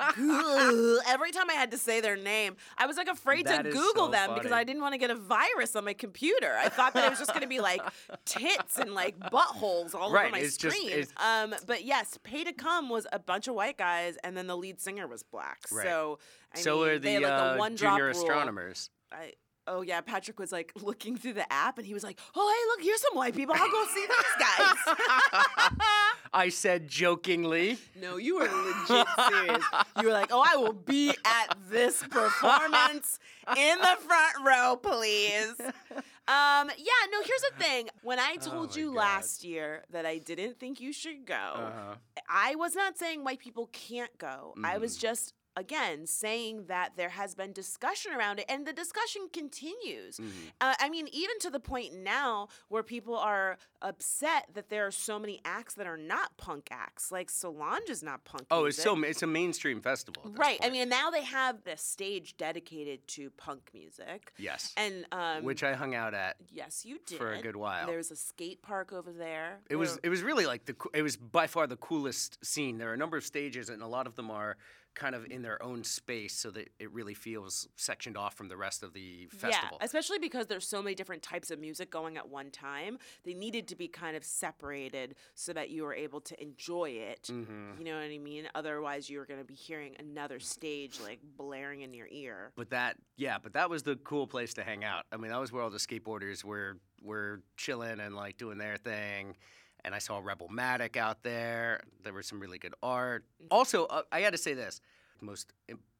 Ugh. 0.00 0.98
Every 1.08 1.32
time 1.32 1.50
I 1.50 1.54
had 1.54 1.72
to 1.72 1.78
say 1.78 2.00
their 2.00 2.16
name, 2.16 2.54
I 2.78 2.86
was 2.86 2.96
like 2.96 3.08
afraid 3.08 3.46
That 3.46 3.64
to 3.64 3.70
Google 3.70 4.06
so 4.06 4.10
them 4.12 4.34
because. 4.34 4.52
I 4.52 4.62
didn't 4.62 4.82
want 4.82 4.94
to 4.94 4.98
get 4.98 5.10
a 5.10 5.16
virus 5.16 5.74
on 5.74 5.84
my 5.84 5.92
computer. 5.94 6.54
I 6.56 6.68
thought 6.68 6.94
that 6.94 7.04
it 7.04 7.10
was 7.10 7.18
just 7.18 7.30
going 7.32 7.42
to 7.42 7.48
be 7.48 7.60
like 7.60 7.80
tits 8.24 8.78
and 8.78 8.94
like 8.94 9.18
buttholes 9.18 9.94
all 9.94 10.08
over 10.16 10.28
my 10.30 10.38
it's 10.38 10.56
just- 10.56 10.76
screen. 10.76 10.90
it's- 10.92 11.08
um, 11.16 11.52
but 11.66 11.84
yes, 11.84 12.16
Pay 12.22 12.44
to 12.44 12.52
Come 12.52 12.90
was 12.90 13.08
a 13.12 13.18
bunch 13.18 13.48
of 13.48 13.54
white 13.56 13.76
guys, 13.76 14.16
and 14.22 14.36
then 14.36 14.46
the 14.46 14.56
lead 14.56 14.80
singer 14.80 15.08
was 15.08 15.24
black. 15.24 15.58
Right. 15.72 15.84
So 15.84 16.18
I 16.54 16.58
so 16.60 16.76
mean, 16.80 16.88
are 16.90 16.98
they 17.00 17.16
the, 17.16 17.22
had, 17.22 17.22
like, 17.22 17.32
uh, 17.42 17.52
the 17.54 17.58
one 17.58 17.74
drop 17.74 17.98
junior 17.98 18.10
astronomers. 18.10 18.90
I 19.12 19.32
oh 19.70 19.82
yeah, 19.82 20.00
Patrick 20.02 20.38
was 20.38 20.52
like 20.52 20.72
looking 20.82 21.16
through 21.16 21.34
the 21.34 21.50
app 21.52 21.78
and 21.78 21.86
he 21.86 21.94
was 21.94 22.04
like, 22.04 22.18
"Oh 22.34 22.46
hey, 22.54 22.62
look, 22.70 22.84
here's 22.84 23.00
some 23.00 23.14
white 23.16 23.34
people. 23.34 23.54
I'll 23.58 23.70
go 23.70 23.84
see 23.94 24.06
these 24.06 24.36
guys." 24.38 24.96
I 26.32 26.48
said 26.48 26.88
jokingly. 26.88 27.78
no, 28.00 28.16
you 28.16 28.36
were 28.36 28.48
legit 28.48 29.06
serious. 29.28 29.64
You 30.00 30.06
were 30.06 30.12
like, 30.12 30.28
"Oh, 30.32 30.44
I 30.46 30.56
will 30.56 30.72
be 30.72 31.10
at 31.24 31.56
this 31.70 32.02
performance 32.04 33.18
in 33.56 33.78
the 33.78 33.96
front 34.06 34.34
row, 34.44 34.76
please." 34.80 35.54
Um, 36.28 36.70
yeah, 36.78 37.02
no, 37.10 37.22
here's 37.24 37.40
the 37.40 37.64
thing. 37.64 37.88
When 38.02 38.20
I 38.20 38.36
told 38.36 38.70
Oh 38.74 38.78
you 38.78 38.88
God. 38.90 38.96
last 38.96 39.42
year 39.42 39.82
that 39.90 40.06
I 40.06 40.18
didn't 40.18 40.60
think 40.60 40.80
you 40.80 40.92
should 40.92 41.26
go, 41.26 41.34
Uh-huh. 41.34 41.94
I 42.28 42.54
was 42.54 42.76
not 42.76 42.96
saying 42.96 43.24
white 43.24 43.40
people 43.40 43.68
can't 43.72 44.16
go. 44.18 44.54
I 44.62 44.78
was 44.78 44.96
Mm. 44.96 45.00
just 45.00 45.34
again 45.56 46.06
saying 46.06 46.64
that 46.68 46.92
there 46.96 47.08
has 47.10 47.34
been 47.34 47.52
discussion 47.52 48.12
around 48.12 48.38
it 48.38 48.44
and 48.48 48.66
the 48.66 48.72
discussion 48.72 49.22
continues 49.32 50.18
Mm-hmm. 50.18 50.30
uh, 50.60 50.74
i 50.80 50.88
mean 50.88 51.08
even 51.12 51.38
to 51.40 51.50
the 51.50 51.60
point 51.60 51.94
now 51.94 52.48
where 52.68 52.82
people 52.82 53.16
are 53.16 53.58
upset 53.82 54.46
that 54.54 54.68
there 54.68 54.86
are 54.86 54.90
so 54.90 55.18
many 55.18 55.40
acts 55.44 55.74
that 55.74 55.86
are 55.86 55.96
not 55.96 56.36
punk 56.36 56.68
acts 56.70 57.10
like 57.10 57.30
solange 57.30 57.88
is 57.88 58.02
not 58.02 58.24
punk 58.24 58.46
Oh, 58.50 58.66
it's 58.66 58.80
so 58.82 59.00
it's 59.02 59.22
a 59.22 59.26
mainstream 59.26 59.80
festival. 59.80 60.22
right 60.36 60.58
i 60.62 60.70
mean 60.70 60.88
now 60.88 61.10
they 61.10 61.24
have 61.24 61.56
a 61.66 61.76
stage 61.76 62.36
dedicated 62.36 63.06
to 63.08 63.30
punk 63.30 63.70
music 63.74 64.32
yes, 64.38 64.72
and 64.76 65.04
um 65.12 65.44
which 65.44 65.62
I 65.62 65.74
hung 65.74 65.94
out 65.94 66.14
at. 66.14 66.36
yes 66.50 66.84
you 66.84 66.98
did 67.06 67.18
for 67.18 67.32
a 67.32 67.40
good 67.42 67.56
while. 67.56 67.86
there's 67.86 68.10
a 68.10 68.16
skate 68.16 68.62
park 68.62 68.92
over 68.92 69.12
there 69.12 69.60
It 69.68 69.76
was 69.76 69.92
There- 69.92 70.00
it 70.04 70.08
was 70.10 70.22
really 70.22 70.46
like 70.46 70.64
the 70.66 70.76
it 70.94 71.02
was 71.02 71.16
by 71.16 71.46
far 71.46 71.66
the 71.66 71.76
coolest 71.76 72.44
scene. 72.44 72.78
There 72.78 72.90
are 72.90 72.94
a 72.94 72.96
number 72.96 73.16
of 73.16 73.24
stages, 73.24 73.68
and 73.70 73.82
a 73.82 73.86
lot 73.86 74.06
of 74.06 74.14
them 74.16 74.30
are 74.30 74.56
kind 74.94 75.14
of 75.14 75.26
in 75.26 75.42
their 75.42 75.62
own 75.62 75.84
space, 75.84 76.34
so 76.34 76.50
that 76.50 76.68
it 76.78 76.92
really 76.92 77.14
feels 77.14 77.68
sectioned 77.76 78.16
off 78.16 78.34
from 78.34 78.48
the 78.48 78.56
rest 78.56 78.82
of 78.82 78.92
the 78.92 79.26
festival. 79.26 79.78
Yeah, 79.80 79.84
especially 79.84 80.18
because 80.18 80.46
there's 80.46 80.66
so 80.66 80.82
many 80.82 80.94
different 80.94 81.22
types 81.22 81.50
of 81.50 81.58
music 81.58 81.90
going 81.90 82.16
at 82.16 82.28
one 82.28 82.50
time. 82.50 82.98
They 83.24 83.34
needed 83.34 83.68
to 83.68 83.76
be 83.76 83.88
kind 83.88 84.16
of 84.16 84.24
separated 84.24 85.14
so 85.34 85.52
that 85.52 85.70
you 85.70 85.84
were 85.84 85.94
able 85.94 86.20
to 86.22 86.42
enjoy 86.42 86.90
it. 86.90 87.30
Mm-hmm. 87.32 87.78
You 87.78 87.84
know 87.84 87.94
what 87.94 88.04
I 88.04 88.18
mean? 88.18 88.48
Otherwise, 88.54 89.08
you 89.08 89.18
were 89.18 89.26
going 89.26 89.40
to 89.40 89.46
be 89.46 89.54
hearing 89.54 89.94
another 89.98 90.40
stage 90.40 91.00
like 91.00 91.20
blaring 91.36 91.82
in 91.82 91.94
your 91.94 92.08
ear. 92.10 92.52
But 92.56 92.70
that, 92.70 92.96
yeah, 93.16 93.38
but 93.42 93.52
that 93.54 93.70
was 93.70 93.82
the 93.82 93.96
cool 93.96 94.26
place 94.26 94.54
to 94.54 94.62
hang 94.62 94.84
out. 94.84 95.04
I 95.12 95.16
mean, 95.16 95.30
that 95.30 95.40
was 95.40 95.52
where 95.52 95.62
all 95.62 95.70
the 95.70 95.78
skateboarders 95.78 96.44
were 96.44 96.78
were 97.02 97.40
chilling 97.56 98.00
and 98.00 98.14
like 98.14 98.36
doing 98.36 98.58
their 98.58 98.76
thing. 98.76 99.36
And 99.84 99.94
I 99.94 99.98
saw 99.98 100.20
Rebelmatic 100.20 100.96
out 100.96 101.22
there. 101.22 101.80
There 102.04 102.12
was 102.12 102.26
some 102.26 102.40
really 102.40 102.58
good 102.58 102.74
art. 102.82 103.24
Also, 103.50 103.86
uh, 103.86 104.02
I 104.12 104.20
got 104.20 104.30
to 104.30 104.38
say 104.38 104.54
this: 104.54 104.80
most 105.20 105.52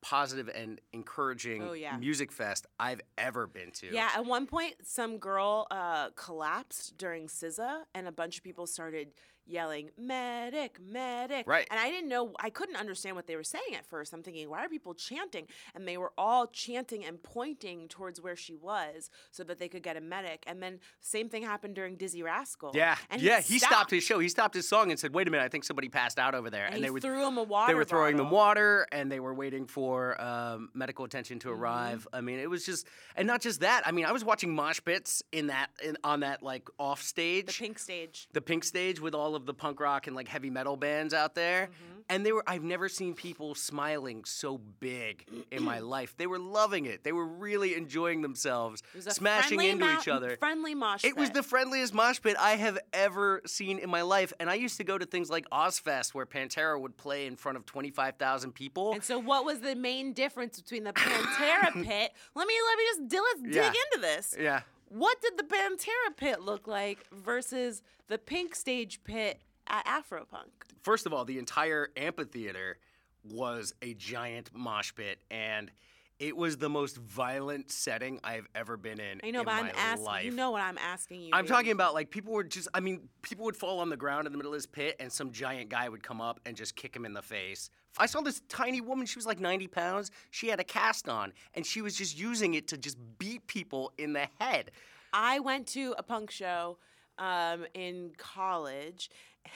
positive 0.02 0.48
and 0.48 0.80
encouraging 0.92 1.62
Oh, 1.62 1.72
yeah. 1.72 1.96
music 1.96 2.32
fest 2.32 2.66
I've 2.78 3.00
ever 3.18 3.46
been 3.46 3.70
to. 3.72 3.92
Yeah, 3.92 4.08
at 4.16 4.24
one 4.24 4.46
point, 4.46 4.74
some 4.82 5.18
girl 5.18 5.66
uh, 5.70 6.10
collapsed 6.16 6.96
during 6.96 7.26
SZA, 7.26 7.82
and 7.94 8.08
a 8.08 8.12
bunch 8.12 8.38
of 8.38 8.44
people 8.44 8.66
started 8.66 9.08
yelling 9.50 9.90
"medic, 9.98 10.78
medic!" 10.80 11.46
Right. 11.46 11.66
And 11.70 11.78
I 11.78 11.90
didn't 11.90 12.08
know, 12.08 12.32
I 12.40 12.50
couldn't 12.50 12.76
understand 12.76 13.16
what 13.16 13.26
they 13.26 13.36
were 13.36 13.44
saying 13.44 13.74
at 13.76 13.84
first. 13.86 14.12
I'm 14.12 14.22
thinking, 14.22 14.48
why 14.48 14.64
are 14.64 14.68
people 14.68 14.94
chanting? 14.94 15.46
And 15.74 15.86
they 15.86 15.96
were 15.96 16.12
all 16.16 16.46
chanting 16.46 17.04
and 17.04 17.22
pointing 17.22 17.88
towards 17.88 18.20
where 18.20 18.36
she 18.36 18.54
was 18.54 19.10
so 19.30 19.44
that 19.44 19.58
they 19.58 19.68
could 19.68 19.82
get 19.82 19.96
a 19.96 20.00
medic. 20.00 20.44
And 20.46 20.62
then 20.62 20.80
same 21.00 21.28
thing 21.28 21.42
happened 21.42 21.74
during 21.74 21.96
Dizzee 21.96 22.22
Rascal. 22.24 22.72
Yeah, 22.74 22.96
and 23.10 23.20
yeah. 23.20 23.40
He 23.40 23.58
stopped. 23.58 23.90
his 23.90 24.02
show. 24.04 24.18
He 24.18 24.28
stopped 24.28 24.54
his 24.54 24.68
song 24.68 24.90
and 24.90 24.98
said, 24.98 25.12
"Wait 25.14 25.26
a 25.28 25.30
minute, 25.30 25.44
I 25.44 25.48
think 25.48 25.64
somebody 25.64 25.88
passed 25.88 26.18
out 26.18 26.34
over 26.34 26.48
there." 26.50 26.66
and, 26.66 26.76
he 26.76 26.82
they 26.82 26.90
were 26.90 27.00
threw 27.00 27.26
him 27.26 27.36
a 27.38 27.42
water. 27.42 27.70
they 27.72 27.74
were 27.74 27.84
throwing 27.84 28.16
them 28.16 28.30
water, 28.30 28.86
and 28.92 29.10
they 29.10 29.20
were 29.20 29.34
waiting 29.34 29.66
for 29.66 30.20
um, 30.20 30.70
medical 30.74 31.04
attention 31.04 31.38
to 31.40 31.48
Mm-hmm. 31.50 31.60
arrive. 31.62 32.06
I 32.12 32.20
mean, 32.20 32.38
it 32.38 32.48
was 32.48 32.64
just, 32.64 32.86
and 33.16 33.26
not 33.26 33.40
just 33.40 33.60
that. 33.60 33.82
I 33.84 33.90
mean, 33.92 34.04
I 34.06 34.12
was 34.12 34.24
watching 34.24 34.54
mosh 34.54 34.80
pits 34.84 35.22
in 35.32 35.48
that 35.48 35.68
in, 35.82 35.96
on 36.04 36.20
that 36.20 36.42
like 36.42 36.68
off 36.78 37.02
stage, 37.02 37.46
The 37.58 37.64
pink 37.64 37.78
stage. 37.78 38.28
the 38.32 38.40
pink 38.40 38.62
stage 38.64 39.00
with 39.00 39.14
all 39.14 39.34
of 39.34 39.39
the 39.46 39.54
punk 39.54 39.80
rock 39.80 40.06
and 40.06 40.14
like 40.16 40.28
heavy 40.28 40.50
metal 40.50 40.76
bands 40.76 41.14
out 41.14 41.34
there. 41.34 41.64
Mm-hmm. 41.66 41.84
And 42.08 42.26
they 42.26 42.32
were 42.32 42.42
I've 42.44 42.64
never 42.64 42.88
seen 42.88 43.14
people 43.14 43.54
smiling 43.54 44.24
so 44.24 44.58
big 44.58 45.24
in 45.52 45.62
my 45.62 45.78
life. 45.96 46.12
They 46.16 46.26
were 46.26 46.40
loving 46.40 46.86
it. 46.86 47.04
They 47.04 47.12
were 47.12 47.24
really 47.24 47.76
enjoying 47.76 48.20
themselves, 48.20 48.82
It 48.92 48.96
was 48.96 49.06
a 49.06 49.10
smashing 49.12 49.62
into 49.62 49.88
each 49.96 50.08
other. 50.08 50.36
Friendly 50.38 50.74
mosh. 50.74 51.02
Pit. 51.02 51.10
It 51.12 51.16
was 51.16 51.30
the 51.30 51.44
friendliest 51.44 51.94
mosh 51.94 52.20
pit 52.20 52.36
I 52.40 52.56
have 52.56 52.80
ever 52.92 53.42
seen 53.46 53.78
in 53.78 53.88
my 53.90 54.02
life. 54.02 54.32
And 54.40 54.50
I 54.50 54.54
used 54.54 54.76
to 54.78 54.84
go 54.84 54.98
to 54.98 55.06
things 55.06 55.30
like 55.30 55.48
Ozzfest 55.50 56.12
where 56.12 56.26
Pantera 56.26 56.80
would 56.80 56.96
play 56.96 57.26
in 57.26 57.36
front 57.36 57.56
of 57.56 57.64
25,000 57.64 58.52
people. 58.56 58.92
And 58.92 59.04
so, 59.04 59.20
what 59.20 59.44
was 59.44 59.60
the 59.60 59.76
main 59.76 60.12
difference 60.12 60.60
between 60.60 60.82
the 60.82 60.92
Pantera 60.94 61.72
pit? 61.74 62.12
Let 62.34 62.46
me 62.48 62.54
let 62.66 62.76
me 62.78 62.84
just 62.86 63.00
let's 63.02 63.54
Yeah. 63.56 63.70
dig 63.70 63.80
into 63.92 64.00
this. 64.00 64.34
yeah. 64.36 64.62
What 64.90 65.22
did 65.22 65.38
the 65.38 65.44
Pantera 65.44 66.16
pit 66.16 66.40
look 66.40 66.66
like 66.66 67.06
versus 67.12 67.80
the 68.08 68.18
Pink 68.18 68.56
Stage 68.56 69.02
pit 69.04 69.40
at 69.68 69.86
Afropunk? 69.86 70.50
First 70.82 71.06
of 71.06 71.12
all, 71.12 71.24
the 71.24 71.38
entire 71.38 71.90
amphitheater 71.96 72.76
was 73.22 73.72
a 73.82 73.94
giant 73.94 74.50
mosh 74.52 74.92
pit. 74.92 75.20
And 75.30 75.70
it 76.18 76.36
was 76.36 76.56
the 76.56 76.68
most 76.68 76.96
violent 76.96 77.70
setting 77.70 78.18
I've 78.24 78.48
ever 78.56 78.76
been 78.76 78.98
in. 78.98 79.20
I 79.22 79.30
know, 79.30 79.40
in 79.40 79.44
but 79.46 79.54
I'm 79.54 79.66
my 79.66 79.72
asking. 79.76 80.04
life. 80.04 80.24
You 80.24 80.32
know 80.32 80.50
what 80.50 80.60
I'm 80.60 80.76
asking 80.76 81.22
you. 81.22 81.30
I'm 81.32 81.44
baby. 81.44 81.54
talking 81.54 81.72
about 81.72 81.94
like 81.94 82.10
people 82.10 82.32
were 82.32 82.42
just, 82.42 82.66
I 82.74 82.80
mean, 82.80 83.08
people 83.22 83.44
would 83.44 83.56
fall 83.56 83.78
on 83.78 83.90
the 83.90 83.96
ground 83.96 84.26
in 84.26 84.32
the 84.32 84.38
middle 84.38 84.52
of 84.52 84.58
this 84.58 84.66
pit 84.66 84.96
and 84.98 85.12
some 85.12 85.30
giant 85.30 85.70
guy 85.70 85.88
would 85.88 86.02
come 86.02 86.20
up 86.20 86.40
and 86.44 86.56
just 86.56 86.74
kick 86.74 86.96
him 86.96 87.06
in 87.06 87.14
the 87.14 87.22
face. 87.22 87.70
I 87.98 88.06
saw 88.06 88.20
this 88.20 88.40
tiny 88.48 88.80
woman, 88.80 89.06
she 89.06 89.18
was 89.18 89.26
like 89.26 89.40
90 89.40 89.66
pounds. 89.68 90.10
She 90.30 90.48
had 90.48 90.60
a 90.60 90.64
cast 90.64 91.08
on 91.08 91.32
and 91.54 91.66
she 91.66 91.82
was 91.82 91.96
just 91.96 92.18
using 92.18 92.54
it 92.54 92.68
to 92.68 92.78
just 92.78 92.98
beat 93.18 93.46
people 93.46 93.92
in 93.98 94.12
the 94.12 94.28
head. 94.38 94.70
I 95.12 95.40
went 95.40 95.66
to 95.68 95.94
a 95.98 96.02
punk 96.02 96.30
show 96.30 96.78
um, 97.18 97.66
in 97.74 98.12
college, 98.16 99.10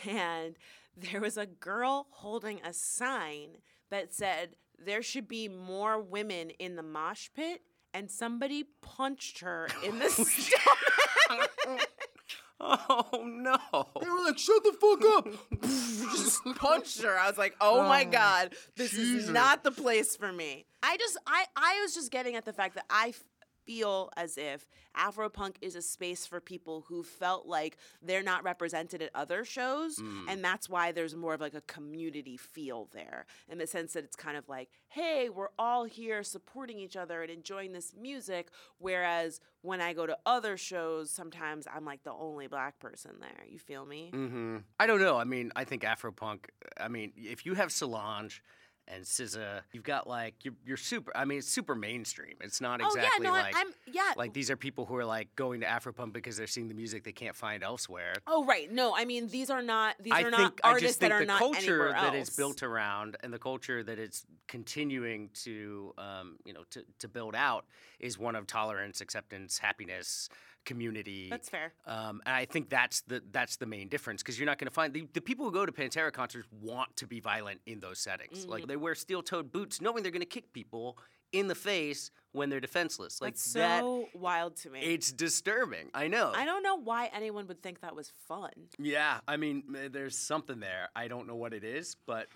and 0.08 0.56
there 0.96 1.20
was 1.20 1.36
a 1.36 1.46
girl 1.46 2.06
holding 2.10 2.60
a 2.64 2.72
sign 2.72 3.58
that 3.90 4.12
said 4.12 4.56
there 4.84 5.02
should 5.02 5.28
be 5.28 5.48
more 5.48 6.00
women 6.00 6.50
in 6.50 6.76
the 6.76 6.82
mosh 6.82 7.28
pit, 7.34 7.62
and 7.92 8.10
somebody 8.10 8.64
punched 8.82 9.40
her 9.40 9.68
in 9.84 9.98
the 9.98 10.08
stomach. 11.28 11.50
Oh 12.60 13.24
no. 13.24 13.58
They 14.00 14.08
were 14.08 14.24
like, 14.24 14.38
shut 14.38 14.62
the 14.62 14.72
fuck 14.72 15.04
up. 15.16 15.62
just 15.62 16.40
punched 16.56 17.02
her. 17.02 17.18
I 17.18 17.28
was 17.28 17.38
like, 17.38 17.54
"Oh 17.60 17.82
my 17.82 18.04
oh, 18.06 18.10
god, 18.10 18.54
this 18.76 18.92
Jesus. 18.92 19.24
is 19.24 19.30
not 19.30 19.64
the 19.64 19.70
place 19.70 20.16
for 20.16 20.32
me." 20.32 20.66
I 20.82 20.96
just, 20.96 21.18
I, 21.26 21.46
I 21.56 21.80
was 21.82 21.94
just 21.94 22.10
getting 22.10 22.36
at 22.36 22.44
the 22.44 22.52
fact 22.52 22.74
that 22.74 22.84
I 22.90 23.08
f- 23.08 23.24
feel 23.64 24.10
as 24.16 24.36
if 24.38 24.68
Afropunk 24.96 25.56
is 25.60 25.74
a 25.74 25.82
space 25.82 26.26
for 26.26 26.40
people 26.40 26.84
who 26.88 27.02
felt 27.02 27.46
like 27.46 27.76
they're 28.02 28.22
not 28.22 28.44
represented 28.44 29.02
at 29.02 29.10
other 29.14 29.44
shows, 29.44 29.98
and 30.28 30.44
that's 30.44 30.68
why 30.68 30.92
there's 30.92 31.14
more 31.16 31.34
of 31.34 31.40
like 31.40 31.54
a 31.54 31.60
community 31.62 32.36
feel 32.36 32.88
there, 32.92 33.26
in 33.48 33.58
the 33.58 33.66
sense 33.66 33.92
that 33.94 34.04
it's 34.04 34.16
kind 34.16 34.36
of 34.36 34.48
like, 34.48 34.68
"Hey, 34.88 35.28
we're 35.28 35.48
all 35.58 35.84
here 35.84 36.22
supporting 36.22 36.78
each 36.78 36.96
other 36.96 37.22
and 37.22 37.30
enjoying 37.30 37.72
this 37.72 37.94
music," 37.94 38.48
whereas 38.78 39.40
when 39.62 39.80
I 39.80 39.94
go 39.94 40.06
to 40.06 40.16
other 40.26 40.56
shows, 40.56 41.10
sometimes 41.10 41.66
I'm 41.72 41.84
like 41.84 42.02
the 42.04 42.12
only 42.12 42.46
black 42.46 42.78
person 42.78 43.12
there. 43.20 43.44
You 43.48 43.58
feel 43.58 43.86
me? 43.86 44.10
hmm 44.10 44.58
I 44.78 44.86
don't 44.86 45.00
know. 45.00 45.16
I 45.16 45.24
mean, 45.24 45.50
I 45.56 45.64
think 45.64 45.82
Afropunk, 45.82 46.50
I 46.78 46.88
mean, 46.88 47.12
if 47.16 47.46
you 47.46 47.54
have 47.54 47.72
Solange 47.72 48.42
and 48.88 49.04
SZA, 49.04 49.62
you've 49.72 49.84
got 49.84 50.06
like, 50.06 50.34
you're, 50.42 50.54
you're 50.64 50.76
super, 50.76 51.10
I 51.16 51.24
mean, 51.24 51.38
it's 51.38 51.48
super 51.48 51.74
mainstream. 51.74 52.34
It's 52.40 52.60
not 52.60 52.80
exactly 52.80 53.02
oh 53.02 53.22
yeah, 53.22 53.28
no, 53.30 53.32
like, 53.32 53.54
I'm, 53.56 53.66
yeah. 53.90 54.12
like 54.16 54.32
these 54.32 54.50
are 54.50 54.56
people 54.56 54.84
who 54.84 54.96
are 54.96 55.04
like 55.04 55.34
going 55.36 55.60
to 55.60 55.66
Afropunk 55.66 56.12
because 56.12 56.36
they're 56.36 56.46
seeing 56.46 56.68
the 56.68 56.74
music 56.74 57.04
they 57.04 57.12
can't 57.12 57.36
find 57.36 57.62
elsewhere. 57.62 58.14
Oh 58.26 58.44
right, 58.44 58.70
no, 58.70 58.94
I 58.96 59.04
mean 59.04 59.28
these 59.28 59.50
are 59.50 59.62
not 59.62 59.96
these 60.00 60.12
I 60.12 60.20
are 60.20 60.30
think 60.30 60.32
not 60.32 60.60
I 60.62 60.68
artists 60.70 60.88
just 60.88 61.00
think 61.00 61.12
that 61.12 61.16
are 61.16 61.20
the 61.20 61.26
not 61.26 61.38
culture 61.38 61.58
anywhere 61.58 61.92
that 61.92 62.14
else. 62.14 62.28
it's 62.28 62.36
built 62.36 62.62
around 62.62 63.16
and 63.22 63.32
the 63.32 63.38
culture 63.38 63.82
that 63.82 63.98
it's 63.98 64.26
continuing 64.48 65.30
to 65.44 65.94
um, 65.98 66.36
you 66.44 66.52
know 66.52 66.64
to, 66.70 66.84
to 66.98 67.08
build 67.08 67.34
out 67.34 67.64
is 68.00 68.18
one 68.18 68.36
of 68.36 68.46
tolerance, 68.46 69.00
acceptance, 69.00 69.58
happiness, 69.58 70.28
community. 70.64 71.28
That's 71.30 71.48
fair. 71.48 71.72
Um, 71.86 72.22
and 72.26 72.34
I 72.34 72.44
think 72.44 72.68
that's 72.68 73.02
the 73.02 73.22
that's 73.32 73.56
the 73.56 73.66
main 73.66 73.88
difference 73.88 74.22
because 74.22 74.38
you're 74.38 74.46
not 74.46 74.58
going 74.58 74.68
to 74.68 74.74
find 74.74 74.92
the, 74.92 75.06
the 75.12 75.20
people 75.20 75.44
who 75.44 75.52
go 75.52 75.66
to 75.66 75.72
Pantera 75.72 76.12
concerts 76.12 76.48
want 76.60 76.96
to 76.96 77.06
be 77.06 77.20
violent 77.20 77.60
in 77.66 77.80
those 77.80 77.98
settings. 77.98 78.40
Mm-hmm. 78.40 78.50
Like 78.50 78.66
they 78.66 78.76
wear 78.76 78.94
steel-toed 78.94 79.52
boots, 79.52 79.80
knowing 79.80 80.02
they're 80.02 80.12
going 80.12 80.20
to 80.20 80.26
kick 80.26 80.52
people 80.52 80.98
in 81.32 81.48
the 81.48 81.54
face 81.54 82.10
when 82.32 82.48
they're 82.48 82.60
defenseless. 82.60 83.20
Like 83.20 83.34
That's 83.34 83.52
that, 83.54 83.80
so 83.80 84.08
wild 84.14 84.56
to 84.58 84.70
me. 84.70 84.80
it's 84.80 85.10
disturbing. 85.10 85.90
I 85.92 86.06
know. 86.08 86.32
I 86.34 86.44
don't 86.44 86.62
know 86.62 86.76
why 86.76 87.10
anyone 87.12 87.46
would 87.48 87.60
think 87.62 87.80
that 87.80 87.94
was 87.94 88.12
fun. 88.28 88.52
Yeah, 88.78 89.18
I 89.26 89.36
mean, 89.36 89.64
there's 89.90 90.16
something 90.16 90.60
there. 90.60 90.90
I 90.94 91.08
don't 91.08 91.26
know 91.26 91.34
what 91.34 91.52
it 91.52 91.64
is, 91.64 91.96
but, 92.06 92.28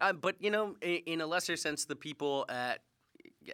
uh, 0.00 0.12
but 0.12 0.36
you 0.40 0.50
know, 0.50 0.76
in, 0.82 1.00
in 1.06 1.20
a 1.22 1.26
lesser 1.26 1.56
sense, 1.56 1.86
the 1.86 1.96
people 1.96 2.44
at 2.48 2.80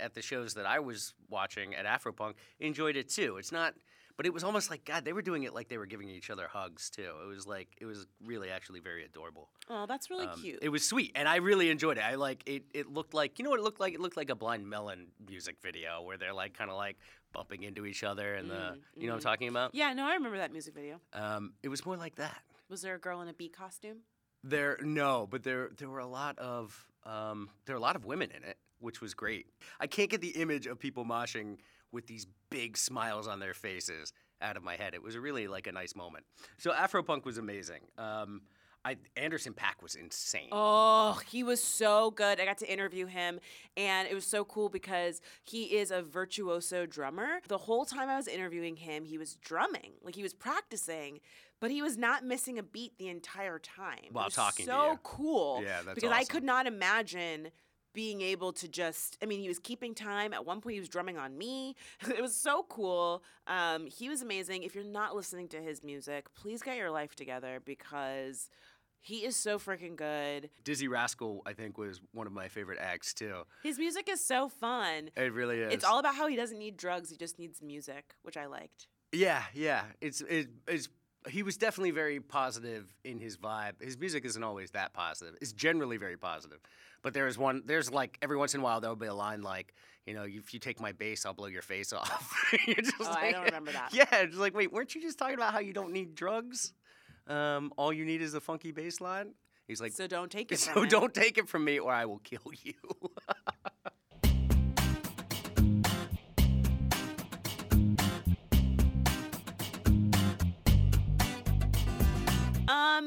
at 0.01 0.15
the 0.15 0.23
shows 0.23 0.55
that 0.55 0.67
I 0.67 0.79
was 0.79 1.15
watching 1.29 1.75
at 1.75 1.85
Afropunk 1.85 2.35
enjoyed 2.61 2.97
it 2.97 3.09
too. 3.09 3.39
It's 3.39 3.51
not, 3.51 3.75
but 4.21 4.27
it 4.27 4.35
was 4.35 4.45
almost 4.45 4.69
like 4.69 4.85
God. 4.85 5.07
They 5.07 5.15
were 5.15 5.23
doing 5.23 5.45
it 5.45 5.55
like 5.55 5.69
they 5.69 5.79
were 5.79 5.87
giving 5.87 6.11
each 6.11 6.29
other 6.29 6.47
hugs 6.47 6.91
too. 6.91 7.11
It 7.25 7.27
was 7.27 7.47
like 7.47 7.69
it 7.81 7.87
was 7.87 8.07
really 8.23 8.51
actually 8.51 8.81
very 8.81 9.03
adorable. 9.03 9.49
Oh, 9.71 9.87
that's 9.87 10.11
really 10.11 10.27
Um, 10.27 10.39
cute. 10.43 10.59
It 10.61 10.69
was 10.69 10.85
sweet, 10.87 11.13
and 11.15 11.27
I 11.27 11.37
really 11.37 11.71
enjoyed 11.71 11.97
it. 11.97 12.05
I 12.05 12.17
like 12.17 12.43
it. 12.47 12.65
It 12.75 12.93
looked 12.93 13.15
like 13.15 13.39
you 13.39 13.45
know 13.45 13.51
what 13.51 13.59
it 13.61 13.63
looked 13.63 13.81
like. 13.81 13.95
It 13.95 14.01
looked 14.01 14.19
like 14.19 14.29
a 14.29 14.35
Blind 14.35 14.69
Melon 14.69 15.07
music 15.27 15.57
video 15.63 16.03
where 16.03 16.19
they're 16.19 16.35
like 16.35 16.53
kind 16.53 16.69
of 16.69 16.77
like 16.77 16.99
bumping 17.33 17.63
into 17.63 17.87
each 17.87 18.05
other, 18.05 18.35
and 18.35 18.51
the 18.51 18.79
you 18.95 19.07
know 19.07 19.15
what 19.15 19.21
I'm 19.21 19.23
talking 19.23 19.49
about. 19.49 19.75
yeah, 19.75 19.95
no, 19.95 20.05
I 20.05 20.13
remember 20.13 20.37
that 20.37 20.53
music 20.53 20.75
video. 20.75 21.01
Um, 21.15 21.55
it 21.63 21.69
was 21.71 21.87
more 21.87 21.97
like 21.97 22.17
that. 22.17 22.43
Was 22.69 22.83
there 22.83 22.97
a 22.97 23.01
girl 23.01 23.23
in 23.23 23.29
a 23.29 23.33
bee 23.33 23.49
costume? 23.49 24.01
There 24.45 24.77
no, 24.83 25.27
but 25.31 25.43
there 25.45 25.71
there 25.79 25.89
were 25.89 26.01
a 26.01 26.07
lot 26.07 26.39
of 26.39 26.87
um, 27.07 27.49
there 27.65 27.75
were 27.75 27.79
a 27.81 27.83
lot 27.83 27.97
of 27.97 28.05
women 28.05 28.31
in 28.37 28.45
it, 28.45 28.59
which 28.81 29.01
was 29.01 29.15
great. 29.15 29.47
I 29.81 29.87
can't 29.87 30.11
get 30.11 30.21
the 30.21 30.29
image 30.43 30.67
of 30.67 30.79
people 30.79 31.07
moshing 31.07 31.57
with 31.93 32.07
these 32.07 32.27
big 32.51 32.77
smiles 32.77 33.27
on 33.27 33.41
their 33.41 33.55
faces 33.55 34.13
out 34.43 34.57
of 34.57 34.63
my 34.63 34.77
head. 34.77 34.95
It 34.95 35.03
was 35.03 35.17
really 35.17 35.47
like 35.47 35.67
a 35.67 35.73
nice 35.73 35.95
moment. 35.95 36.25
So 36.59 36.73
Afropunk 36.73 37.25
was 37.25 37.39
amazing. 37.39 37.81
Um, 37.99 38.43
I 38.85 38.97
Anderson 39.17 39.53
.Paak 39.53 39.83
was 39.83 39.95
insane. 39.95 40.49
Oh, 40.53 41.21
he 41.29 41.43
was 41.43 41.63
so 41.63 42.11
good. 42.11 42.41
I 42.41 42.47
got 42.47 42.59
to 42.59 42.73
interview 42.73 43.07
him, 43.07 43.39
and 43.77 44.09
it 44.09 44.15
was 44.15 44.27
so 44.27 44.45
cool 44.45 44.71
because 44.71 45.21
he 45.43 45.77
is 45.77 45.91
a 45.91 46.01
virtuoso 46.01 46.87
drummer. 46.87 47.41
The 47.49 47.59
whole 47.59 47.85
time 47.85 48.09
I 48.09 48.17
was 48.17 48.27
interviewing 48.27 48.77
him, 48.77 49.05
he 49.05 49.19
was 49.19 49.35
drumming, 49.35 49.93
like 50.03 50.15
he 50.15 50.23
was 50.23 50.33
practicing, 50.33 51.21
but 51.61 51.71
he 51.71 51.83
was 51.83 51.99
not 51.99 52.25
missing 52.25 52.59
a 52.59 52.63
beat 52.63 52.97
the 52.97 53.09
entire 53.09 53.59
time. 53.59 53.99
It 54.05 54.13
While 54.13 54.27
was 54.27 54.35
talking 54.35 54.65
to 54.65 54.73
so 54.73 54.99
cool. 55.03 55.63
Yeah, 55.63 55.83
that's 55.85 55.97
because 55.97 56.13
I 56.13 56.25
could 56.25 56.45
not 56.45 56.67
imagine 56.67 57.51
being 57.93 58.21
able 58.21 58.53
to 58.53 58.69
just 58.69 59.17
i 59.23 59.27
mean 59.27 59.41
he 59.41 59.49
was 59.49 59.59
keeping 59.59 59.95
time. 59.95 60.33
At 60.33 60.45
one 60.47 60.61
point 60.61 60.75
he 60.75 60.81
was 60.81 60.89
drumming 60.89 61.19
on 61.19 61.37
me. 61.37 61.75
It 62.09 62.23
was 62.23 62.35
so 62.37 62.65
cool. 62.69 63.23
Um, 63.47 63.87
he 63.87 64.09
was 64.09 64.23
amazing. 64.23 64.63
If 64.63 64.75
you're 64.75 64.85
not 64.85 65.15
listening 65.15 65.49
to 65.49 65.61
his 65.61 65.83
music 65.83 66.27
please 66.35 66.63
get 66.63 66.77
your 66.77 66.91
life 66.91 67.15
together 67.15 67.61
because 67.65 68.49
he 69.03 69.25
is 69.25 69.35
so 69.35 69.59
freaking 69.59 69.97
good. 69.97 70.51
Dizzee 70.63 70.89
Rascal, 70.91 71.41
I 71.47 71.55
think, 71.55 71.79
was 71.79 72.03
one 72.13 72.27
of 72.27 72.35
my 72.35 72.49
favorite 72.49 72.79
acts 72.81 73.15
too. 73.15 73.45
his 73.63 73.79
music 73.79 74.09
is 74.11 74.23
so 74.25 74.49
fun. 74.51 75.11
It 75.17 75.33
really 75.33 75.61
is. 75.61 75.73
it's 75.73 75.85
all 75.85 75.99
about 75.99 76.15
how 76.15 76.27
he 76.27 76.37
doesn't 76.37 76.59
need 76.59 76.77
drugs. 76.77 77.09
He 77.11 77.17
just 77.17 77.39
needs 77.39 77.63
music 77.63 78.15
which 78.23 78.37
i 78.37 78.47
liked. 78.47 78.89
Yeah, 79.13 79.43
yeah. 79.55 79.85
It's 80.01 80.21
it, 80.21 80.49
it's 80.69 80.89
he 81.29 81.43
was 81.43 81.57
definitely 81.57 81.91
very 81.91 82.19
positive 82.21 82.93
in 83.05 83.19
his 83.19 83.37
vibe. 83.37 83.81
His 83.83 83.99
music 83.99 84.25
isn't 84.25 84.43
always 84.43 84.71
that 84.71 84.93
positive. 84.95 85.37
It's 85.41 85.53
generally 85.53 85.97
very 85.99 86.17
positive. 86.17 86.59
But 87.03 87.15
there's 87.15 87.37
one 87.39 87.63
there's 87.67 87.91
like 87.93 88.19
every 88.23 88.37
once 88.37 88.55
in 88.55 88.61
a 88.61 88.63
while 88.65 88.81
there'll 88.81 88.97
be 88.97 89.07
a 89.07 89.15
line 89.15 89.43
like, 89.43 89.75
you 90.07 90.15
know, 90.15 90.25
if 90.27 90.53
you 90.55 90.61
take 90.61 90.81
my 90.81 90.93
bass, 90.93 91.27
I'll 91.27 91.35
blow 91.35 91.47
your 91.47 91.63
face 91.63 91.93
off. 91.93 92.35
You're 92.67 92.77
just 92.77 92.95
Oh, 93.01 93.07
I 93.09 93.23
like- 93.27 93.35
don't 93.35 93.45
remember 93.45 93.73
that. 93.73 93.91
Yeah, 93.93 94.07
it's 94.13 94.37
like, 94.37 94.55
wait, 94.55 94.73
weren't 94.73 94.95
you 94.95 95.01
just 95.03 95.19
talking 95.19 95.35
about 95.35 95.53
how 95.53 95.61
you 95.61 95.73
don't 95.73 95.93
need 95.93 96.15
drugs? 96.15 96.73
Um, 97.27 97.73
all 97.77 97.93
you 97.93 98.05
need 98.05 98.23
is 98.23 98.35
a 98.35 98.41
funky 98.41 98.73
bass 98.73 99.01
line? 99.01 99.35
He's 99.69 99.81
like, 99.81 99.93
so 99.93 100.07
don't 100.07 100.31
take 100.33 100.51
it 100.53 100.59
so 100.59 100.85
don't 100.85 101.15
take 101.15 101.39
it 101.39 101.49
from 101.49 101.65
me 101.65 101.79
or 101.79 101.93
I 101.93 102.05
will 102.07 102.19
kill 102.19 102.51
you. 102.63 102.75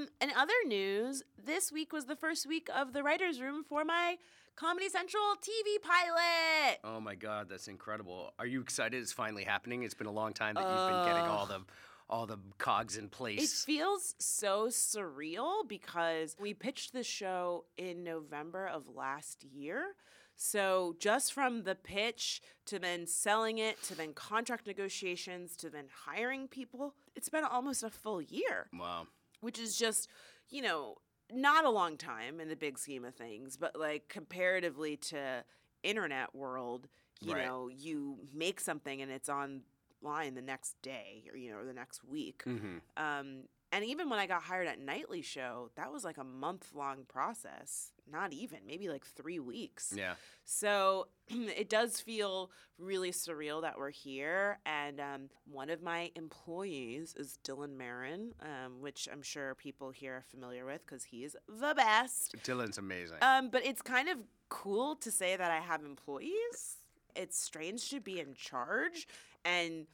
Um, 0.04 0.10
in 0.22 0.36
other 0.36 0.54
news, 0.68 1.24
this 1.44 1.72
week 1.72 1.94
was 1.94 2.06
the 2.06 2.16
first 2.16 2.48
week 2.48 2.70
of 2.76 2.94
the 2.94 3.04
writers' 3.04 3.39
room 3.39 3.63
for 3.63 3.86
my 3.86 4.18
Comedy 4.56 4.89
Central 4.89 5.24
TV 5.42 5.82
pilot. 5.82 6.80
Oh 6.84 7.00
my 7.00 7.16
god, 7.16 7.48
that's 7.50 7.68
incredible. 7.68 8.34
Are 8.38 8.46
you 8.46 8.62
excited 8.62 9.02
it's 9.02 9.13
finally 9.13 9.44
happening? 9.44 9.84
It's 9.84 9.94
been 9.94 10.08
a 10.08 10.12
long 10.12 10.34
time 10.34 10.56
that 10.56 10.62
you've 10.62 10.89
been 10.89 11.06
getting 11.06 11.30
all 11.30 11.46
the 11.46 11.62
all 12.10 12.26
the 12.26 12.38
cogs 12.58 12.98
in 12.98 13.08
place. 13.08 13.42
It 13.42 13.66
feels 13.66 14.16
so 14.20 14.68
surreal 14.68 15.68
because 15.68 16.36
we 16.39 16.54
pitched 16.54 16.94
the 16.94 17.04
show 17.04 17.66
in 17.78 18.04
November 18.04 18.68
of 18.68 18.88
last 18.94 19.44
year. 19.44 19.96
So 20.36 20.96
just 21.00 21.32
from 21.32 21.63
the 21.63 21.76
pitch 21.76 22.42
to 22.66 22.78
then 22.78 23.08
selling 23.08 23.60
it 23.60 23.82
to 23.84 23.96
then 23.96 24.13
contract 24.13 24.68
negotiations 24.68 25.56
to 25.58 25.70
then 25.70 25.86
hiring 26.06 26.48
people, 26.48 26.94
it's 27.16 27.30
been 27.30 27.46
almost 27.46 27.84
a 27.84 27.89
full 27.89 28.22
year. 28.22 28.68
wow. 28.78 29.08
Which 29.44 29.60
is 29.60 29.78
just, 29.78 30.10
you 30.50 30.62
know, 30.62 30.96
not 31.32 31.66
a 31.66 31.70
long 31.70 31.98
time 31.98 32.40
in 32.40 32.50
the 32.50 32.56
big 32.56 32.78
scheme 32.80 33.06
of 33.06 33.16
things, 33.16 33.58
but 33.58 33.78
like 33.80 34.08
comparatively 34.10 34.98
to 34.98 35.44
internet 35.84 36.34
world, 36.36 36.88
you 37.22 37.34
Right. 37.34 37.44
know, 37.44 37.68
you 37.70 38.18
make 38.34 38.60
something 38.60 39.02
and 39.02 39.12
it's 39.12 39.30
online 39.30 40.36
the 40.36 40.42
next 40.42 40.82
day 40.82 41.26
or 41.32 41.38
you 41.38 41.52
know, 41.52 41.58
or 41.60 41.66
the 41.66 41.74
next 41.74 42.04
week. 42.04 42.44
hmm 42.46 42.78
Um, 42.98 43.44
and 43.74 43.84
even 43.84 44.08
when 44.08 44.20
I 44.20 44.28
got 44.28 44.44
hired 44.44 44.68
at 44.68 44.80
Nightly 44.80 45.24
Show, 45.24 45.72
that 45.76 45.92
was 45.92 46.04
like 46.04 46.18
a 46.20 46.24
month 46.24 46.70
long 46.76 47.06
process. 47.08 47.92
Not 48.12 48.32
even, 48.32 48.60
maybe 48.68 48.88
like 48.88 49.04
three 49.04 49.40
weeks. 49.40 49.92
Yeah. 49.96 50.14
So 50.46 51.08
it 51.30 51.70
does 51.70 52.00
feel 52.00 52.52
really 52.78 53.12
surreal 53.12 53.64
that 53.64 53.80
we're 53.80 53.90
here. 53.90 54.60
And 54.68 55.00
um, 55.00 55.30
one 55.52 55.72
of 55.72 55.82
my 55.82 56.12
employees 56.16 57.16
is 57.18 57.40
Dylan 57.44 57.76
Marron, 57.76 58.36
um, 58.44 58.80
which 58.80 59.10
I'm 59.12 59.24
sure 59.24 59.56
people 59.56 59.90
here 59.90 60.18
are 60.18 60.26
familiar 60.30 60.66
with 60.66 60.86
because 60.86 61.06
he 61.06 61.24
is 61.24 61.36
the 61.48 61.74
best. 61.76 62.36
Dylan's 62.44 62.78
amazing. 62.78 63.18
Um, 63.24 63.50
but 63.50 63.66
it's 63.66 63.82
kind 63.82 64.08
of 64.08 64.20
cool 64.50 64.96
to 64.98 65.10
say 65.10 65.36
that 65.36 65.50
I 65.50 65.62
have 65.62 65.84
employees. 65.84 66.78
It's 67.16 67.40
strange 67.40 67.90
to 67.90 68.00
be 68.00 68.20
in 68.20 68.36
charge 68.36 69.08
and 69.46 69.88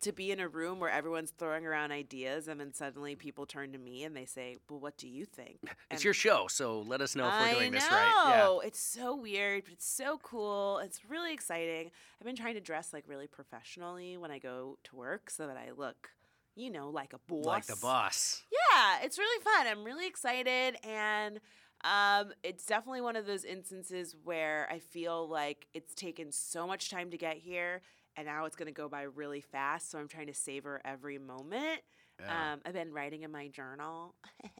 to 0.00 0.12
be 0.12 0.30
in 0.30 0.40
a 0.40 0.48
room 0.48 0.80
where 0.80 0.90
everyone's 0.90 1.30
throwing 1.30 1.66
around 1.66 1.92
ideas 1.92 2.48
and 2.48 2.60
then 2.60 2.72
suddenly 2.72 3.14
people 3.14 3.46
turn 3.46 3.72
to 3.72 3.78
me 3.78 4.04
and 4.04 4.16
they 4.16 4.24
say, 4.24 4.56
Well, 4.68 4.80
what 4.80 4.96
do 4.96 5.08
you 5.08 5.24
think? 5.24 5.58
it's 5.90 6.04
your 6.04 6.14
show, 6.14 6.46
so 6.48 6.80
let 6.80 7.00
us 7.00 7.16
know 7.16 7.28
if 7.28 7.34
we're 7.40 7.58
doing 7.60 7.72
this 7.72 7.84
right. 7.90 8.60
It's 8.64 8.80
so 8.80 9.16
weird, 9.16 9.64
but 9.64 9.72
it's 9.72 9.86
so 9.86 10.18
cool. 10.22 10.78
It's 10.78 11.00
really 11.08 11.32
exciting. 11.32 11.90
I've 12.20 12.26
been 12.26 12.36
trying 12.36 12.54
to 12.54 12.60
dress 12.60 12.92
like 12.92 13.04
really 13.06 13.26
professionally 13.26 14.16
when 14.16 14.30
I 14.30 14.38
go 14.38 14.78
to 14.84 14.96
work 14.96 15.30
so 15.30 15.46
that 15.46 15.56
I 15.56 15.70
look, 15.76 16.10
you 16.54 16.70
know, 16.70 16.90
like 16.90 17.12
a 17.12 17.18
boss. 17.28 17.44
Yeah. 17.44 17.50
Like 17.50 17.66
the 17.66 17.76
boss. 17.76 18.42
Yeah, 18.52 18.98
it's 19.02 19.18
really 19.18 19.42
fun. 19.42 19.66
I'm 19.66 19.84
really 19.84 20.06
excited 20.06 20.76
and 20.84 21.40
um, 21.84 22.32
it's 22.42 22.64
definitely 22.64 23.02
one 23.02 23.14
of 23.14 23.26
those 23.26 23.44
instances 23.44 24.16
where 24.24 24.66
I 24.70 24.78
feel 24.78 25.28
like 25.28 25.66
it's 25.74 25.94
taken 25.94 26.32
so 26.32 26.66
much 26.66 26.90
time 26.90 27.10
to 27.10 27.18
get 27.18 27.36
here 27.36 27.82
and 28.16 28.26
now 28.26 28.44
it's 28.44 28.56
going 28.56 28.66
to 28.66 28.72
go 28.72 28.88
by 28.88 29.02
really 29.02 29.40
fast. 29.40 29.90
So 29.90 29.98
I'm 29.98 30.08
trying 30.08 30.26
to 30.28 30.34
savor 30.34 30.80
every 30.84 31.18
moment. 31.18 31.80
Yeah. 32.20 32.52
Um, 32.52 32.60
I've 32.64 32.74
been 32.74 32.92
writing 32.92 33.22
in 33.22 33.32
my 33.32 33.48
journal 33.48 34.14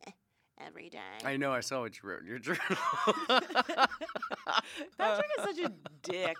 every 0.60 0.90
day. 0.90 0.98
I 1.24 1.36
know. 1.36 1.52
I 1.52 1.60
saw 1.60 1.80
what 1.82 1.96
you 2.02 2.08
wrote 2.08 2.22
in 2.22 2.26
your 2.26 2.38
journal. 2.40 2.58
Patrick 4.98 5.26
is 5.38 5.44
such 5.44 5.58
a 5.64 5.72
dick. 6.02 6.36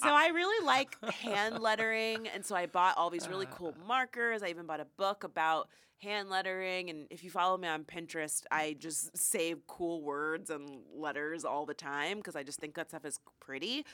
So 0.00 0.08
I 0.08 0.28
really 0.34 0.64
like 0.66 0.96
hand 1.12 1.60
lettering, 1.60 2.28
and 2.28 2.44
so 2.44 2.56
I 2.56 2.66
bought 2.66 2.96
all 2.96 3.10
these 3.10 3.28
really 3.28 3.46
cool 3.50 3.74
markers. 3.86 4.42
I 4.42 4.48
even 4.48 4.66
bought 4.66 4.80
a 4.80 4.86
book 4.96 5.24
about 5.24 5.68
hand 5.98 6.28
lettering, 6.28 6.90
and 6.90 7.06
if 7.10 7.24
you 7.24 7.30
follow 7.30 7.56
me 7.56 7.68
on 7.68 7.84
Pinterest, 7.84 8.44
I 8.50 8.76
just 8.78 9.16
save 9.16 9.66
cool 9.66 10.02
words 10.02 10.50
and 10.50 10.68
letters 10.94 11.44
all 11.44 11.66
the 11.66 11.74
time 11.74 12.18
because 12.18 12.36
I 12.36 12.42
just 12.42 12.60
think 12.60 12.74
that 12.74 12.90
stuff 12.90 13.04
is 13.04 13.18
pretty. 13.40 13.84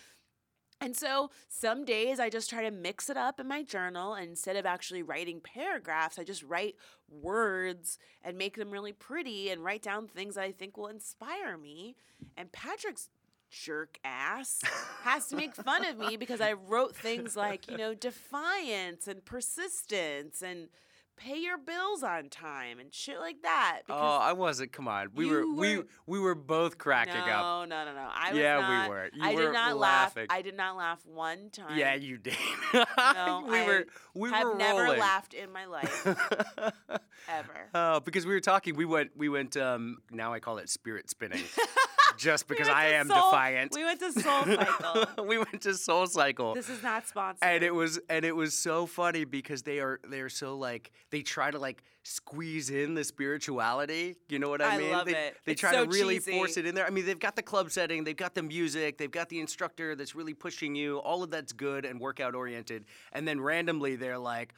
And 0.85 0.95
so 0.95 1.31
some 1.49 1.87
days 1.87 2.21
I 2.21 2.29
just 2.29 2.51
try 2.51 2.63
to 2.63 2.71
mix 2.71 3.09
it 3.09 3.17
up 3.17 3.41
in 3.41 3.49
my 3.49 3.63
journal. 3.63 4.15
Instead 4.15 4.57
of 4.57 4.67
actually 4.67 5.03
writing 5.03 5.41
paragraphs, 5.41 6.19
I 6.19 6.25
just 6.25 6.43
write 6.43 6.77
words 7.09 7.99
and 8.23 8.37
make 8.37 8.57
them 8.57 8.71
really 8.71 8.93
pretty 8.93 9.49
and 9.49 9.65
write 9.65 9.81
down 9.81 10.09
things 10.09 10.35
that 10.35 10.45
I 10.45 10.53
think 10.53 10.77
will 10.77 10.89
inspire 10.89 11.57
me. 11.57 11.97
And 12.37 12.53
Patrick's 12.53 13.09
jerk 13.51 13.99
ass 14.05 14.61
has 15.05 15.27
to 15.29 15.37
make 15.37 15.55
fun 15.55 15.87
of 15.87 15.97
me 15.97 16.19
because 16.19 16.43
I 16.43 16.53
wrote 16.53 16.95
things 16.95 17.35
like, 17.35 17.71
you 17.71 17.79
know, 17.79 17.95
defiance 18.09 19.09
and 19.09 19.25
persistence 19.25 20.43
and 20.43 20.69
pay 21.17 21.39
your 21.39 21.59
bills 21.59 22.03
on 22.03 22.29
time 22.29 22.79
and 22.79 22.93
shit 22.93 23.19
like 23.19 23.43
that. 23.43 23.83
oh, 23.89 23.95
I 24.19 24.33
wasn't. 24.33 24.73
Come 24.73 24.89
on. 24.89 25.09
We 25.15 25.27
were, 25.27 25.41
You 25.43 25.55
we 25.55 25.77
were- 25.79 25.87
we 26.07 26.21
were 26.21 26.35
both 26.35 26.77
cracking 26.79 27.15
no, 27.15 27.21
up. 27.33 27.69
no, 27.69 27.85
no, 27.85 27.95
no. 27.95 28.09
I 28.15 28.31
was 28.33 28.39
Yeah, 28.39 28.85
we 28.85 28.89
were. 28.91 29.11
You 29.15 29.23
I 29.25 29.35
were 29.35 29.43
did 29.43 29.53
not 29.53 29.77
laughing. 29.79 30.27
laugh. 30.29 30.37
I 30.39 30.43
did 30.43 30.57
not 30.57 30.77
laugh 30.77 31.01
one 31.07 31.51
time. 31.51 31.79
Yeah, 31.79 31.95
you 31.95 32.19
did. 32.19 32.37
No, 32.75 33.45
we 33.49 33.59
I 33.59 33.67
were 33.67 33.85
we 34.15 34.31
have 34.31 34.47
were 34.49 34.55
never 34.57 34.83
rolling. 34.83 35.01
laughed 35.01 35.35
in 35.35 35.53
my 35.53 35.65
life 35.67 36.07
ever. 37.29 37.69
Oh, 37.75 38.01
because 38.01 38.27
we 38.27 38.35
were 38.35 38.41
talking. 38.41 38.77
We 38.77 38.85
went. 38.85 39.13
We 39.17 39.29
went. 39.29 39.57
Um, 39.57 39.99
now 40.11 40.33
I 40.33 40.41
call 40.41 40.59
it 40.59 40.69
spirit 40.69 41.09
spinning, 41.11 41.43
just 42.25 42.49
because 42.49 42.67
went 42.67 42.79
I 42.79 42.87
am 42.95 43.09
Soul- 43.09 43.31
defiant. 43.31 43.73
We 43.75 43.85
went 43.85 44.01
to 44.01 44.13
Soul 44.13 44.45
Cycle. 44.47 45.25
we 45.27 45.39
went 45.39 45.61
to 45.63 45.69
SoulCycle. 45.71 46.55
this 46.55 46.69
is 46.69 46.83
not 46.83 47.07
sponsored. 47.07 47.43
and 47.43 47.63
it 47.63 47.75
was 47.75 48.01
and 48.09 48.25
it 48.25 48.35
was 48.35 48.55
so 48.55 48.87
funny 48.87 49.25
because 49.25 49.63
they 49.63 49.79
are 49.81 50.01
they're 50.09 50.29
so 50.29 50.57
like 50.57 50.91
they 51.11 51.23
try 51.23 51.51
to 51.51 51.59
like 51.59 51.83
squeeze 52.03 52.69
in 52.71 52.95
the 52.95 53.03
spirituality. 53.05 54.17
You 54.29 54.39
know 54.39 54.49
what 54.49 54.61
I, 54.61 54.75
I 54.75 54.79
mean? 54.79 54.91
love 54.93 55.07
they, 55.07 55.13
it. 55.13 55.37
They 55.45 55.53
It's 55.53 55.61
try 55.61 55.73
so 55.73 55.85
to 55.85 55.91
really 55.91 56.17
cheesy. 56.17 56.33
force 56.33 56.57
it 56.57 56.67
in 56.67 56.75
there. 56.75 56.87
I 56.87 56.91
mean, 56.91 57.07
they've 57.07 57.19
got 57.19 57.35
the 57.37 57.43
club 57.43 57.71
setting, 57.71 58.05
they've 58.05 58.17
got 58.17 58.35
the 58.35 58.43
music, 58.43 58.99
they've 58.99 59.11
got 59.11 59.29
the 59.29 59.41
instructor 59.41 59.95
that's 59.97 60.15
really 60.15 60.35
pushing 60.35 60.75
you. 60.75 60.99
All 60.99 61.23
of 61.23 61.31
that's 61.31 61.53
good 61.53 61.85
and 61.85 61.99
workout 62.01 62.35
oriented. 62.35 62.85
And 63.13 63.27
then 63.27 63.41
randomly 63.41 63.97
they're 63.97 64.19
like. 64.19 64.55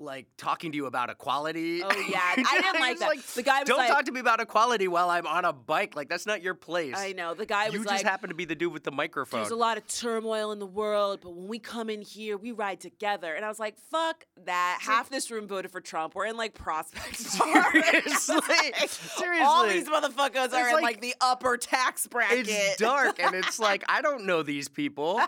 Like 0.00 0.26
talking 0.38 0.72
to 0.72 0.76
you 0.76 0.86
about 0.86 1.10
equality. 1.10 1.82
Oh, 1.84 1.90
yeah. 2.08 2.20
I 2.22 2.60
didn't 2.62 2.80
like 2.80 2.92
It's 2.92 3.00
that. 3.00 3.34
The 3.34 3.42
guy 3.42 3.60
was 3.60 3.68
don't 3.68 3.78
like- 3.78 3.88
talk 3.88 4.04
to 4.06 4.12
me 4.12 4.20
about 4.20 4.40
equality 4.40 4.88
while 4.88 5.10
I'm 5.10 5.26
on 5.26 5.44
a 5.44 5.52
bike. 5.52 5.94
Like 5.94 6.08
that's 6.08 6.26
not 6.26 6.42
your 6.42 6.54
place. 6.54 6.94
I 6.96 7.12
know. 7.12 7.34
The 7.34 7.44
guy 7.46 7.66
You 7.66 7.78
was 7.80 7.86
just 7.86 8.02
like, 8.02 8.10
happen 8.10 8.30
to 8.30 8.34
be 8.34 8.44
the 8.46 8.54
dude 8.54 8.72
with 8.72 8.82
the 8.84 8.90
microphone. 8.92 9.40
there's 9.40 9.50
a 9.52 9.56
lot 9.56 9.76
of 9.76 9.86
turmoil 9.86 10.52
in 10.52 10.58
the 10.58 10.66
world, 10.66 11.20
but 11.22 11.34
when 11.36 11.48
we 11.48 11.58
come 11.58 11.90
in 11.90 12.00
here, 12.02 12.36
we 12.38 12.52
ride 12.52 12.80
together. 12.80 13.34
And 13.34 13.44
I 13.44 13.48
was 13.48 13.58
like, 13.58 13.76
fuck 13.90 14.24
that. 14.46 14.78
Half 14.80 15.10
this 15.10 15.30
room 15.30 15.46
voted 15.46 15.70
for 15.70 15.80
Trump. 15.82 16.14
We're 16.14 16.26
in 16.26 16.36
like 16.36 16.54
Prospect. 16.54 17.16
Seriously, 17.20 18.40
seriously. 18.88 19.44
All 19.44 19.66
these 19.68 19.88
motherfuckers 19.88 20.52
are 20.52 20.68
in 20.68 20.74
like- 20.74 20.82
like, 20.82 21.00
the 21.00 21.14
upper 21.20 21.56
tax 21.56 22.06
bracket. 22.06 22.48
It's 22.48 22.76
dark, 22.76 23.20
and 23.22 23.34
it's 23.34 23.58
like 23.58 23.84
I 23.88 24.00
don't 24.02 24.24
know 24.24 24.42
these 24.42 24.68
people. 24.68 25.20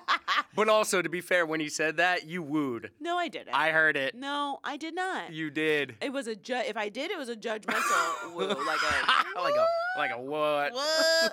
but 0.57 0.69
also, 0.69 1.03
to 1.03 1.09
be 1.09 1.21
fair, 1.21 1.47
when 1.47 1.61
he 1.61 1.69
said 1.69 1.99
that, 1.99 2.27
you 2.27 2.43
wooed. 2.43 2.91
No, 3.01 3.17
I 3.19 3.29
didn't. 3.29 3.55
I 3.55 3.71
heard 3.71 3.97
it. 3.97 4.15
no, 4.15 4.59
I 4.65 4.77
did 4.77 4.95
not. 4.95 5.33
You 5.33 5.51
did. 5.51 5.97
It 6.01 6.13
was 6.13 6.27
a 6.27 6.37
ju- 6.37 6.55
if 6.55 6.77
I 6.77 6.89
did, 6.89 7.11
it 7.11 7.19
was 7.19 7.29
a 7.29 7.37
judgmental 7.37 8.35
woo, 8.35 8.47
like 8.47 8.57
a 8.57 9.41
like 9.41 9.55
a 9.55 9.67
like 9.99 10.11
a 10.13 10.21
what? 10.21 10.73
what? 10.75 11.33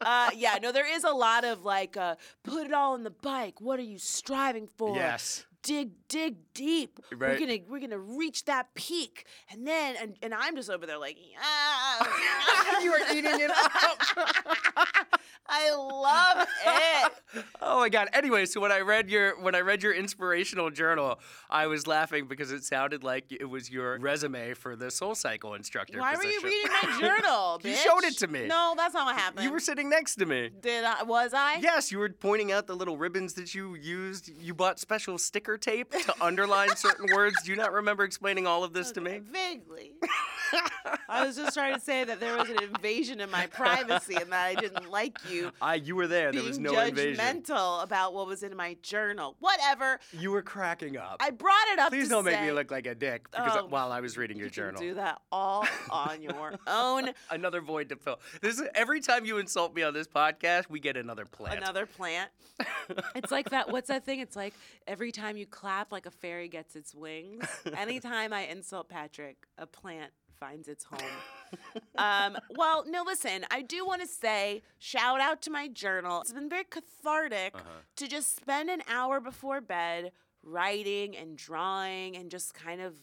uh, 0.00 0.30
yeah, 0.36 0.58
no, 0.60 0.72
there 0.72 0.90
is 0.90 1.04
a 1.04 1.10
lot 1.10 1.44
of 1.44 1.64
like, 1.64 1.96
uh, 1.96 2.16
put 2.42 2.66
it 2.66 2.72
all 2.72 2.94
in 2.94 3.02
the 3.02 3.10
bike. 3.10 3.60
What 3.60 3.78
are 3.78 3.84
you 3.84 3.98
striving 3.98 4.68
for? 4.76 4.94
Yes. 4.94 5.46
Dig, 5.62 5.90
dig 6.06 6.36
deep. 6.54 7.00
We're 7.10 7.38
gonna, 7.38 7.58
we're 7.68 7.80
gonna 7.80 7.98
reach 7.98 8.44
that 8.44 8.72
peak, 8.74 9.26
and 9.50 9.66
then, 9.66 9.96
and, 10.00 10.16
and 10.22 10.32
I'm 10.32 10.54
just 10.54 10.70
over 10.70 10.86
there 10.86 10.98
like, 10.98 11.16
yeah. 11.18 12.80
you 12.84 12.92
are 12.92 13.00
eating 13.12 13.40
it 13.40 13.50
up. 13.50 15.15
I 15.48 15.74
love 15.74 16.48
it. 16.66 17.12
Oh 17.60 17.80
my 17.80 17.88
god. 17.90 18.08
Anyway, 18.14 18.46
so 18.46 18.60
when 18.60 18.72
I 18.72 18.80
read 18.80 19.10
your 19.10 19.38
when 19.42 19.54
I 19.54 19.60
read 19.60 19.82
your 19.82 19.92
inspirational 19.92 20.70
journal, 20.70 21.18
I 21.50 21.66
was 21.66 21.86
laughing 21.86 22.26
because 22.28 22.50
it 22.50 22.64
sounded 22.64 23.04
like 23.04 23.24
it 23.30 23.44
was 23.44 23.70
your 23.70 23.98
resume 23.98 24.54
for 24.54 24.74
the 24.76 24.86
SoulCycle 24.86 25.54
instructor. 25.56 25.98
Why 26.00 26.14
were 26.14 26.24
you 26.24 26.40
position. 26.40 26.48
reading 26.48 26.72
my 26.82 27.00
journal? 27.00 27.60
You 27.62 27.74
showed 27.74 28.04
it 28.04 28.16
to 28.18 28.26
me. 28.28 28.46
No, 28.46 28.72
that's 28.76 28.94
not 28.94 29.04
what 29.06 29.16
happened. 29.16 29.44
You 29.44 29.50
were 29.50 29.60
sitting 29.60 29.90
next 29.90 30.14
to 30.16 30.24
me. 30.26 30.50
Did 30.60 30.84
I? 30.84 31.02
Was 31.02 31.34
I? 31.34 31.56
Yes, 31.60 31.92
you 31.92 31.98
were 31.98 32.08
pointing 32.08 32.52
out 32.52 32.66
the 32.66 32.76
little 32.76 32.96
ribbons 32.96 33.34
that 33.34 33.54
you 33.54 33.74
used. 33.74 34.30
You 34.40 34.54
bought 34.54 34.78
special 34.78 35.18
sticker 35.18 35.58
tape 35.58 35.90
to 35.92 36.14
underline 36.22 36.74
certain 36.76 37.06
words. 37.14 37.36
Do 37.44 37.50
you 37.50 37.56
not 37.56 37.72
remember 37.72 38.04
explaining 38.04 38.46
all 38.46 38.64
of 38.64 38.72
this 38.72 38.92
to 38.92 39.00
me? 39.02 39.20
Vaguely. 39.30 39.92
I 41.08 41.24
was 41.26 41.36
just 41.36 41.54
trying 41.54 41.74
to 41.74 41.80
say 41.80 42.04
that 42.04 42.20
there 42.20 42.36
was 42.36 42.48
an 42.48 42.62
invasion 42.62 43.20
of 43.20 43.30
my 43.30 43.46
privacy 43.52 44.14
and 44.16 44.32
that 44.32 44.44
I 44.46 44.54
didn't 44.54 44.90
like 44.90 45.16
you 45.30 45.50
I, 45.60 45.76
you 45.76 45.96
were 45.96 46.06
there. 46.06 46.32
There 46.32 46.42
was 46.42 46.58
no 46.58 46.78
invasion. 46.78 47.16
judgmental 47.24 47.82
about 47.82 48.14
what 48.14 48.26
was 48.26 48.42
in 48.42 48.56
my 48.56 48.76
journal. 48.82 49.36
Whatever. 49.40 50.00
You 50.12 50.30
were 50.30 50.42
cracking 50.42 50.96
up. 50.96 51.16
I 51.20 51.30
brought 51.30 51.66
it 51.72 51.78
up 51.78 51.90
Please 51.90 52.04
to 52.04 52.10
don't 52.10 52.24
make 52.24 52.40
me 52.40 52.52
look 52.52 52.70
like 52.70 52.86
a 52.86 52.94
dick 52.94 53.30
because 53.30 53.56
Oh, 53.56 53.66
while 53.66 53.92
I 53.92 54.00
was 54.00 54.16
reading 54.16 54.36
your 54.36 54.46
you 54.46 54.50
can 54.50 54.62
journal. 54.64 54.80
do 54.80 54.94
that 54.94 55.20
all 55.32 55.66
on 55.90 56.22
your 56.22 56.54
own. 56.66 57.10
Another 57.30 57.60
void 57.60 57.88
to 57.90 57.96
fill. 57.96 58.18
This 58.40 58.58
is 58.58 58.66
every 58.74 59.00
time 59.00 59.24
you 59.24 59.38
insult 59.38 59.74
me 59.74 59.82
on 59.82 59.94
this 59.94 60.06
podcast, 60.08 60.68
we 60.68 60.80
get 60.80 60.96
another 60.96 61.24
plant. 61.24 61.58
Another 61.58 61.86
plant. 61.86 62.30
It's 63.14 63.32
like 63.32 63.50
that. 63.50 63.70
What's 63.70 63.88
that 63.88 64.04
thing? 64.04 64.20
It's 64.20 64.36
like 64.36 64.54
every 64.86 65.10
time 65.12 65.36
you 65.36 65.44
clap, 65.46 65.90
like 65.92 66.06
a 66.06 66.10
fairy 66.10 66.48
gets 66.48 66.76
its 66.76 66.94
wings. 66.94 67.44
Anytime 67.76 68.32
I 68.32 68.42
insult 68.46 68.88
Patrick, 68.88 69.36
a 69.58 69.66
plant 69.66 70.12
finds 70.38 70.68
its 70.68 70.84
home. 70.84 71.00
um, 71.98 72.36
well, 72.56 72.84
no, 72.88 73.02
listen, 73.02 73.44
I 73.50 73.62
do 73.62 73.86
want 73.86 74.00
to 74.02 74.06
say 74.06 74.62
shout 74.78 75.20
out 75.20 75.42
to 75.42 75.50
my 75.50 75.68
journal. 75.68 76.20
It's 76.20 76.32
been 76.32 76.48
very 76.50 76.64
cathartic 76.64 77.54
Uh-huh. 77.54 77.80
to 77.96 78.08
just 78.08 78.36
spend 78.36 78.70
an 78.70 78.82
hour 78.88 79.20
before 79.20 79.60
bed 79.60 80.12
writing 80.42 81.16
and 81.16 81.36
drawing 81.36 82.16
and 82.16 82.30
just 82.30 82.54
kind 82.54 82.80
of, 82.80 82.94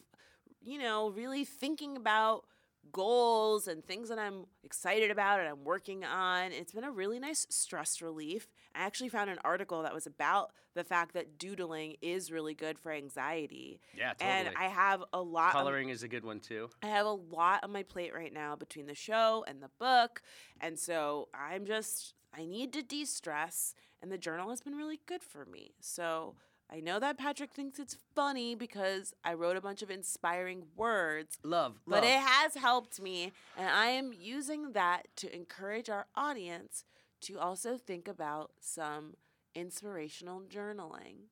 you 0.61 0.77
know, 0.79 1.09
really 1.09 1.43
thinking 1.45 1.97
about 1.97 2.45
goals 2.91 3.67
and 3.67 3.83
things 3.83 4.09
that 4.09 4.19
I'm 4.19 4.45
excited 4.63 5.09
about 5.09 5.39
and 5.39 5.47
I'm 5.47 5.63
working 5.63 6.03
on. 6.03 6.51
It's 6.51 6.73
been 6.73 6.83
a 6.83 6.91
really 6.91 7.19
nice 7.19 7.47
stress 7.49 8.01
relief. 8.01 8.47
I 8.75 8.83
actually 8.83 9.09
found 9.09 9.29
an 9.29 9.39
article 9.43 9.81
that 9.83 9.93
was 9.93 10.05
about 10.05 10.51
the 10.75 10.83
fact 10.83 11.13
that 11.13 11.37
doodling 11.37 11.95
is 12.01 12.31
really 12.31 12.53
good 12.53 12.77
for 12.77 12.91
anxiety. 12.91 13.79
Yeah, 13.95 14.13
totally. 14.13 14.29
And 14.29 14.49
I 14.57 14.65
have 14.65 15.03
a 15.13 15.21
lot 15.21 15.47
of 15.47 15.53
Coloring 15.53 15.89
is 15.89 16.03
a 16.03 16.07
good 16.07 16.25
one 16.25 16.39
too. 16.39 16.69
I 16.81 16.87
have 16.87 17.05
a 17.05 17.11
lot 17.11 17.63
on 17.63 17.71
my 17.71 17.83
plate 17.83 18.13
right 18.13 18.33
now 18.33 18.55
between 18.55 18.85
the 18.87 18.95
show 18.95 19.43
and 19.47 19.61
the 19.61 19.69
book. 19.79 20.21
And 20.59 20.77
so 20.77 21.29
I'm 21.33 21.65
just, 21.65 22.13
I 22.35 22.45
need 22.45 22.73
to 22.73 22.81
de 22.83 23.05
stress, 23.05 23.75
and 24.01 24.11
the 24.11 24.17
journal 24.17 24.49
has 24.49 24.61
been 24.61 24.75
really 24.75 24.99
good 25.05 25.23
for 25.23 25.45
me. 25.45 25.73
So 25.79 26.35
I 26.73 26.79
know 26.79 26.99
that 26.99 27.19
Patrick 27.19 27.53
thinks 27.53 27.77
it's 27.77 27.97
funny 28.15 28.55
because 28.55 29.13
I 29.23 29.35
wrote 29.35 29.57
a 29.57 29.61
bunch 29.61 29.83
of 29.83 29.91
inspiring 29.91 30.63
words, 30.75 31.37
Love, 31.43 31.79
but 31.85 31.97
love. 31.97 32.03
it 32.05 32.19
has 32.19 32.55
helped 32.55 32.99
me. 32.99 33.31
And 33.55 33.69
I 33.69 33.87
am 33.87 34.11
using 34.11 34.71
that 34.71 35.05
to 35.17 35.33
encourage 35.35 35.87
our 35.89 36.07
audience 36.15 36.83
to 37.21 37.37
also 37.37 37.77
think 37.77 38.07
about 38.07 38.51
some 38.59 39.13
inspirational 39.53 40.41
journaling. 40.41 41.27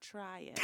Try 0.00 0.52
it. 0.54 0.60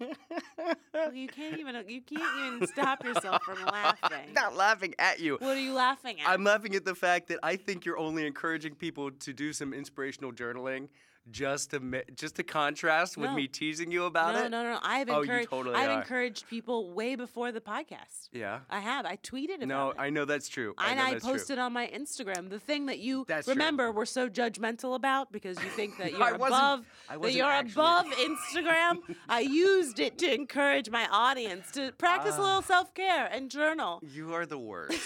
you 1.14 1.28
can't 1.28 1.60
even 1.60 1.74
you 1.86 2.00
can't 2.00 2.54
even 2.54 2.66
stop 2.66 3.04
yourself 3.04 3.42
from 3.42 3.62
laughing. 3.66 4.28
I'm 4.28 4.32
not 4.32 4.56
laughing 4.56 4.94
at 4.98 5.20
you. 5.20 5.36
What 5.40 5.58
are 5.58 5.60
you 5.60 5.74
laughing 5.74 6.22
at? 6.22 6.28
I'm 6.30 6.42
laughing 6.42 6.74
at 6.74 6.86
the 6.86 6.94
fact 6.94 7.28
that 7.28 7.40
I 7.42 7.56
think 7.56 7.84
you're 7.84 7.98
only 7.98 8.26
encouraging 8.26 8.76
people 8.76 9.10
to 9.10 9.34
do 9.34 9.52
some 9.52 9.74
inspirational 9.74 10.32
journaling 10.32 10.88
just 11.30 11.70
to 11.70 12.02
just 12.14 12.36
to 12.36 12.42
contrast 12.42 13.16
with 13.16 13.30
No. 13.30 13.36
me 13.36 13.48
teasing 13.48 13.90
you 13.90 14.04
about 14.04 14.34
no, 14.34 14.44
it. 14.44 14.50
no, 14.50 14.62
no. 14.62 14.72
No. 14.74 14.78
I've 14.82 15.08
encouraged. 15.08 15.30
Oh, 15.50 15.58
you 15.58 15.62
totally 15.64 15.74
I've 15.76 15.90
are. 15.90 16.00
encouraged 16.02 16.48
people 16.48 16.90
way 16.92 17.14
before 17.16 17.50
the 17.50 17.60
podcast. 17.62 18.28
Yeah. 18.32 18.60
I 18.68 18.80
have. 18.80 19.06
I 19.06 19.16
tweeted 19.16 19.56
about 19.56 19.68
No, 19.68 19.90
it. 19.90 19.96
No, 19.96 20.02
I 20.02 20.10
know 20.10 20.24
that's 20.26 20.48
true. 20.48 20.74
I 20.76 20.88
and 20.90 20.98
know 20.98 21.04
I 21.06 21.10
that's 21.12 21.24
true. 21.24 21.32
posted 21.32 21.58
on 21.58 21.72
my 21.72 21.86
Instagram 21.86 22.50
the 22.50 22.58
thing 22.58 22.86
that 22.86 22.98
you 22.98 23.24
That's 23.26 23.46
true. 23.46 23.54
remember 23.54 23.90
we're 23.90 24.04
so 24.04 24.28
judgmental 24.28 24.94
about 24.96 25.32
because 25.32 25.56
you 25.62 25.70
think 25.70 25.96
that 25.98 26.12
you're 26.18 26.34
above 26.34 26.84
I 27.08 27.16
that 27.16 27.32
you're 27.32 27.46
actually- 27.46 27.72
above 27.72 28.06
Instagram. 28.06 28.98
I 29.28 29.40
used 29.40 30.00
it 30.00 30.18
to 30.18 30.32
encourage 30.32 30.90
my 30.90 31.08
audience 31.10 31.70
to 31.72 31.92
practice 31.92 32.36
a 32.36 32.40
Ah. 32.40 32.44
little 32.44 32.62
self 32.62 32.92
care 32.94 33.26
and 33.32 33.50
journal. 33.50 34.00
You 34.02 34.34
are 34.34 34.44
the 34.46 34.58
worst. 34.58 35.00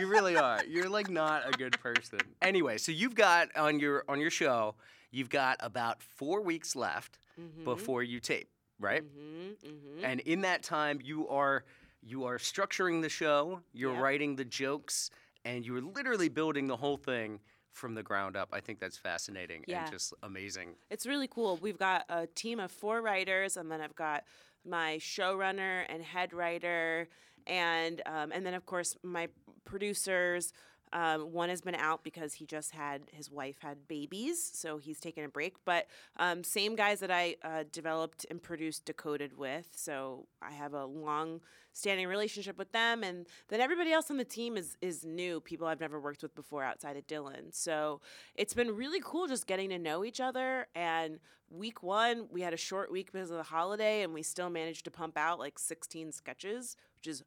you 0.00 0.06
really 0.08 0.36
are. 0.36 0.60
You're 0.68 0.88
like 0.88 1.08
not 1.08 1.46
a 1.48 1.52
good 1.52 1.78
person. 1.80 2.18
Anyway, 2.42 2.78
so 2.78 2.90
you've 2.92 3.14
got 3.14 3.54
on 3.56 3.78
your 3.78 4.04
on 4.08 4.20
your 4.20 4.30
show, 4.30 4.74
you've 5.16 5.30
got 5.30 5.56
about 5.60 6.02
four 6.02 6.40
weeks 6.42 6.76
left 6.76 7.18
before 7.64 8.02
you 8.02 8.20
tape, 8.20 8.48
right? 8.78 9.02
Mm-hmm, 9.02 9.68
mm-hmm. 9.68 10.04
And 10.04 10.20
in 10.20 10.42
that 10.42 10.62
time, 10.62 11.00
you 11.02 11.28
are 11.28 11.64
you 12.02 12.24
are 12.24 12.38
structuring 12.38 13.02
the 13.02 13.08
show, 13.08 13.60
you're 13.72 13.92
Yep. 13.94 14.02
writing 14.02 14.36
the 14.36 14.44
jokes, 14.44 15.10
and 15.44 15.64
you're 15.66 15.80
literally 15.80 16.28
building 16.28 16.66
the 16.68 16.76
whole 16.76 16.96
thing 16.96 17.40
from 17.72 17.94
the 17.94 18.02
ground 18.02 18.36
up. 18.36 18.50
I 18.52 18.60
think 18.60 18.78
that's 18.78 18.96
fascinating 18.96 19.64
Yeah. 19.66 19.82
and 19.82 19.90
just 19.92 20.14
amazing. 20.22 20.76
It's 20.88 21.04
really 21.06 21.26
cool. 21.28 21.56
We've 21.56 21.78
got 21.78 22.04
a 22.08 22.26
team 22.28 22.60
of 22.60 22.70
four 22.70 23.02
writers, 23.02 23.56
and 23.56 23.70
then 23.72 23.80
I've 23.80 23.96
got 23.96 24.24
my 24.64 24.98
showrunner 25.00 25.84
and 25.88 26.02
head 26.02 26.32
writer, 26.32 27.08
and 27.46 28.00
um, 28.06 28.30
and 28.32 28.44
then 28.46 28.54
of 28.54 28.66
course 28.66 28.96
my 29.02 29.28
producers. 29.64 30.52
Um, 30.92 31.32
one 31.32 31.48
has 31.48 31.60
been 31.60 31.74
out 31.74 32.04
because 32.04 32.34
he 32.34 32.46
just 32.46 32.72
had 32.72 33.02
his 33.12 33.30
wife 33.30 33.56
had 33.60 33.88
babies, 33.88 34.42
so 34.54 34.78
he's 34.78 35.00
taking 35.00 35.24
a 35.24 35.28
break. 35.28 35.56
But 35.64 35.86
um, 36.16 36.44
same 36.44 36.76
guys 36.76 37.00
that 37.00 37.10
I 37.10 37.36
uh, 37.42 37.64
developed 37.72 38.26
and 38.30 38.42
produced 38.42 38.84
Decoded 38.84 39.36
with, 39.36 39.68
so 39.74 40.26
I 40.40 40.52
have 40.52 40.74
a 40.74 40.84
long 40.84 41.40
standing 41.72 42.06
relationship 42.06 42.56
with 42.56 42.72
them, 42.72 43.02
and 43.02 43.26
then 43.48 43.60
everybody 43.60 43.92
else 43.92 44.10
on 44.10 44.16
the 44.16 44.24
team 44.24 44.56
is 44.56 44.76
is 44.80 45.04
new, 45.04 45.40
people 45.40 45.66
I've 45.66 45.80
never 45.80 46.00
worked 46.00 46.22
with 46.22 46.34
before 46.34 46.64
outside 46.64 46.96
of 46.96 47.06
Dylan. 47.06 47.52
So 47.54 48.00
it's 48.34 48.54
been 48.54 48.74
really 48.74 49.00
cool 49.02 49.26
just 49.26 49.46
getting 49.46 49.70
to 49.70 49.78
know 49.78 50.04
each 50.04 50.20
other. 50.20 50.68
And 50.74 51.18
week 51.50 51.82
one, 51.82 52.26
we 52.30 52.42
had 52.42 52.54
a 52.54 52.58
short 52.58 52.90
week 52.90 53.12
because 53.12 53.30
of 53.30 53.36
the 53.36 53.42
holiday, 53.42 54.02
and 54.02 54.14
we 54.14 54.22
still 54.22 54.50
managed 54.50 54.84
to 54.84 54.90
pump 54.90 55.16
out 55.16 55.38
like 55.38 55.58
16 55.58 56.12
sketches, 56.12 56.76
which 56.98 57.08
is 57.08 57.22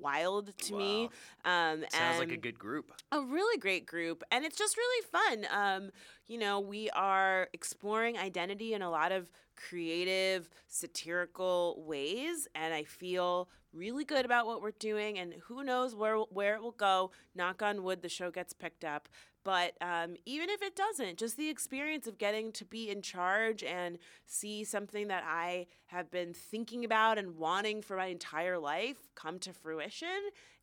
wild 0.00 0.56
to 0.58 0.76
me. 0.76 1.10
Um, 1.44 1.84
Sounds 1.90 2.18
like 2.18 2.32
a 2.32 2.36
good 2.36 2.58
group. 2.58 2.92
a 3.12 3.20
really 3.20 3.58
great 3.58 3.86
group 3.86 4.22
and 4.30 4.44
it's 4.44 4.58
just 4.58 4.76
really 4.76 5.06
fun 5.10 5.46
um, 5.52 5.90
you 6.26 6.38
know 6.38 6.60
we 6.60 6.90
are 6.90 7.48
exploring 7.52 8.18
identity 8.18 8.74
in 8.74 8.82
a 8.82 8.90
lot 8.90 9.12
of 9.12 9.30
creative 9.56 10.48
satirical 10.66 11.82
ways 11.86 12.46
and 12.54 12.74
i 12.74 12.82
feel 12.84 13.48
really 13.72 14.04
good 14.04 14.24
about 14.24 14.46
what 14.46 14.60
we're 14.62 14.70
doing 14.78 15.18
and 15.18 15.34
who 15.44 15.62
knows 15.62 15.94
where 15.94 16.16
where 16.16 16.54
it 16.56 16.62
will 16.62 16.72
go 16.72 17.10
knock 17.34 17.62
on 17.62 17.82
wood 17.82 18.02
the 18.02 18.08
show 18.08 18.30
gets 18.30 18.52
picked 18.52 18.84
up 18.84 19.08
but 19.46 19.74
um, 19.80 20.16
even 20.26 20.50
if 20.50 20.60
it 20.60 20.74
doesn't 20.74 21.18
just 21.18 21.36
the 21.36 21.48
experience 21.48 22.06
of 22.06 22.18
getting 22.18 22.50
to 22.52 22.64
be 22.64 22.90
in 22.90 23.00
charge 23.00 23.62
and 23.62 23.96
see 24.26 24.64
something 24.64 25.08
that 25.08 25.22
i 25.26 25.66
have 25.86 26.10
been 26.10 26.34
thinking 26.34 26.84
about 26.84 27.16
and 27.16 27.36
wanting 27.36 27.80
for 27.80 27.96
my 27.96 28.06
entire 28.06 28.58
life 28.58 28.98
come 29.14 29.38
to 29.38 29.52
fruition 29.52 30.08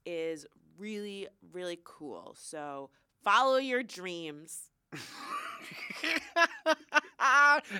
is 0.05 0.45
really, 0.77 1.27
really 1.51 1.79
cool. 1.83 2.35
So 2.37 2.89
follow 3.23 3.57
your 3.57 3.83
dreams. 3.83 4.69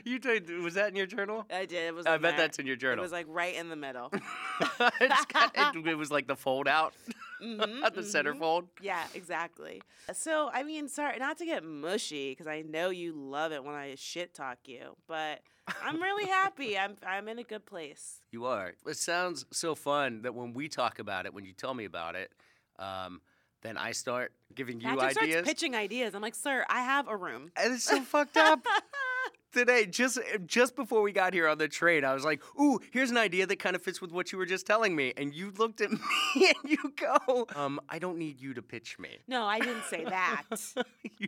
you 0.04 0.20
did, 0.20 0.49
was 0.62 0.74
that 0.76 0.89
in 0.89 0.95
your 0.95 1.06
journal? 1.06 1.45
I 1.51 1.66
did. 1.66 1.88
It 1.88 1.95
was. 1.95 2.06
I 2.06 2.18
bet 2.18 2.22
there. 2.22 2.38
that's 2.38 2.60
in 2.60 2.66
your 2.66 2.76
journal. 2.76 2.99
It 2.99 3.01
was 3.04 3.12
like 3.12 3.28
right 3.30 3.56
in 3.56 3.70
the 3.70 3.76
middle. 3.76 4.12
It's 5.01 5.26
got- 5.26 5.76
it, 5.76 5.88
it 5.88 5.95
was 5.95 6.12
like 6.12 6.28
the 6.28 6.36
fold 6.36 6.68
out, 6.68 6.93
Mhm, 7.42 7.82
the 7.94 8.02
mhm. 8.02 8.04
centerfold. 8.04 8.68
Yeah, 8.82 9.04
exactly. 9.14 9.82
So, 10.14 10.50
I 10.54 10.64
mean, 10.64 10.88
sorry, 10.88 11.18
not 11.20 11.38
to 11.38 11.46
get 11.46 11.64
mushy, 11.64 12.32
because 12.32 12.48
I 12.48 12.62
know 12.62 12.90
you 12.90 13.14
love 13.14 13.52
it 13.52 13.64
when 13.64 13.76
I 13.76 13.96
shit 13.96 14.34
talk 14.34 14.60
you, 14.66 14.96
but 15.08 15.42
I'm 15.84 16.02
really 16.02 16.30
happy. 16.30 16.78
I'm 16.78 16.96
I'm 17.06 17.28
in 17.28 17.40
a 17.40 17.44
good 17.44 17.66
place. 17.66 18.20
You 18.32 18.46
are. 18.46 18.74
It 18.86 18.98
sounds 18.98 19.46
so 19.52 19.76
fun 19.76 20.22
that 20.24 20.36
when 20.36 20.54
we 20.54 20.68
talk 20.68 21.00
about 21.00 21.26
it, 21.26 21.34
when 21.34 21.46
you 21.46 21.54
tell 21.54 21.74
me 21.74 21.86
about 21.86 22.16
it, 22.16 22.32
um, 22.80 23.22
then 23.62 23.78
I 23.78 23.92
start 23.94 24.34
giving 24.54 24.82
you 24.82 24.88
Patrick 24.88 25.18
ideas. 25.18 25.34
starts 25.34 25.50
pitching 25.50 25.76
ideas. 25.76 26.16
I'm 26.16 26.22
like, 26.22 26.36
sir, 26.36 26.66
I 26.70 26.82
have 26.82 27.08
a 27.08 27.16
room. 27.16 27.52
and 27.56 27.74
it's 27.74 27.86
so 27.86 28.02
fucked 28.04 28.36
up. 28.38 28.66
Today, 29.54 29.86
just 29.86 30.20
just 30.45 30.76
before 30.76 31.01
we 31.01 31.12
got 31.12 31.34
here 31.34 31.47
on 31.47 31.58
the 31.58 31.68
train, 31.68 32.04
I 32.04 32.14
was 32.14 32.26
like, 32.26 32.41
"Ooh, 32.60 32.80
here's 32.91 33.12
an 33.12 33.18
idea 33.18 33.45
that 33.45 33.60
kind 33.60 33.76
of 33.76 33.82
fits 33.82 34.01
with 34.01 34.12
what 34.12 34.32
you 34.32 34.38
were 34.38 34.45
just 34.45 34.66
telling 34.66 34.95
me." 34.95 35.14
And 35.16 35.34
you 35.34 35.51
looked 35.58 35.82
at 35.82 35.91
me 35.91 35.99
and 36.36 36.56
you 36.72 36.93
go, 36.95 37.47
"Um, 37.56 37.80
I 37.89 37.99
don't 37.99 38.18
need 38.18 38.41
you 38.41 38.54
to 38.56 38.62
pitch 38.62 38.97
me." 38.99 39.20
No, 39.28 39.45
I 39.45 39.60
didn't 39.60 39.84
say 39.86 40.04
that. 40.04 40.43
you 41.20 41.28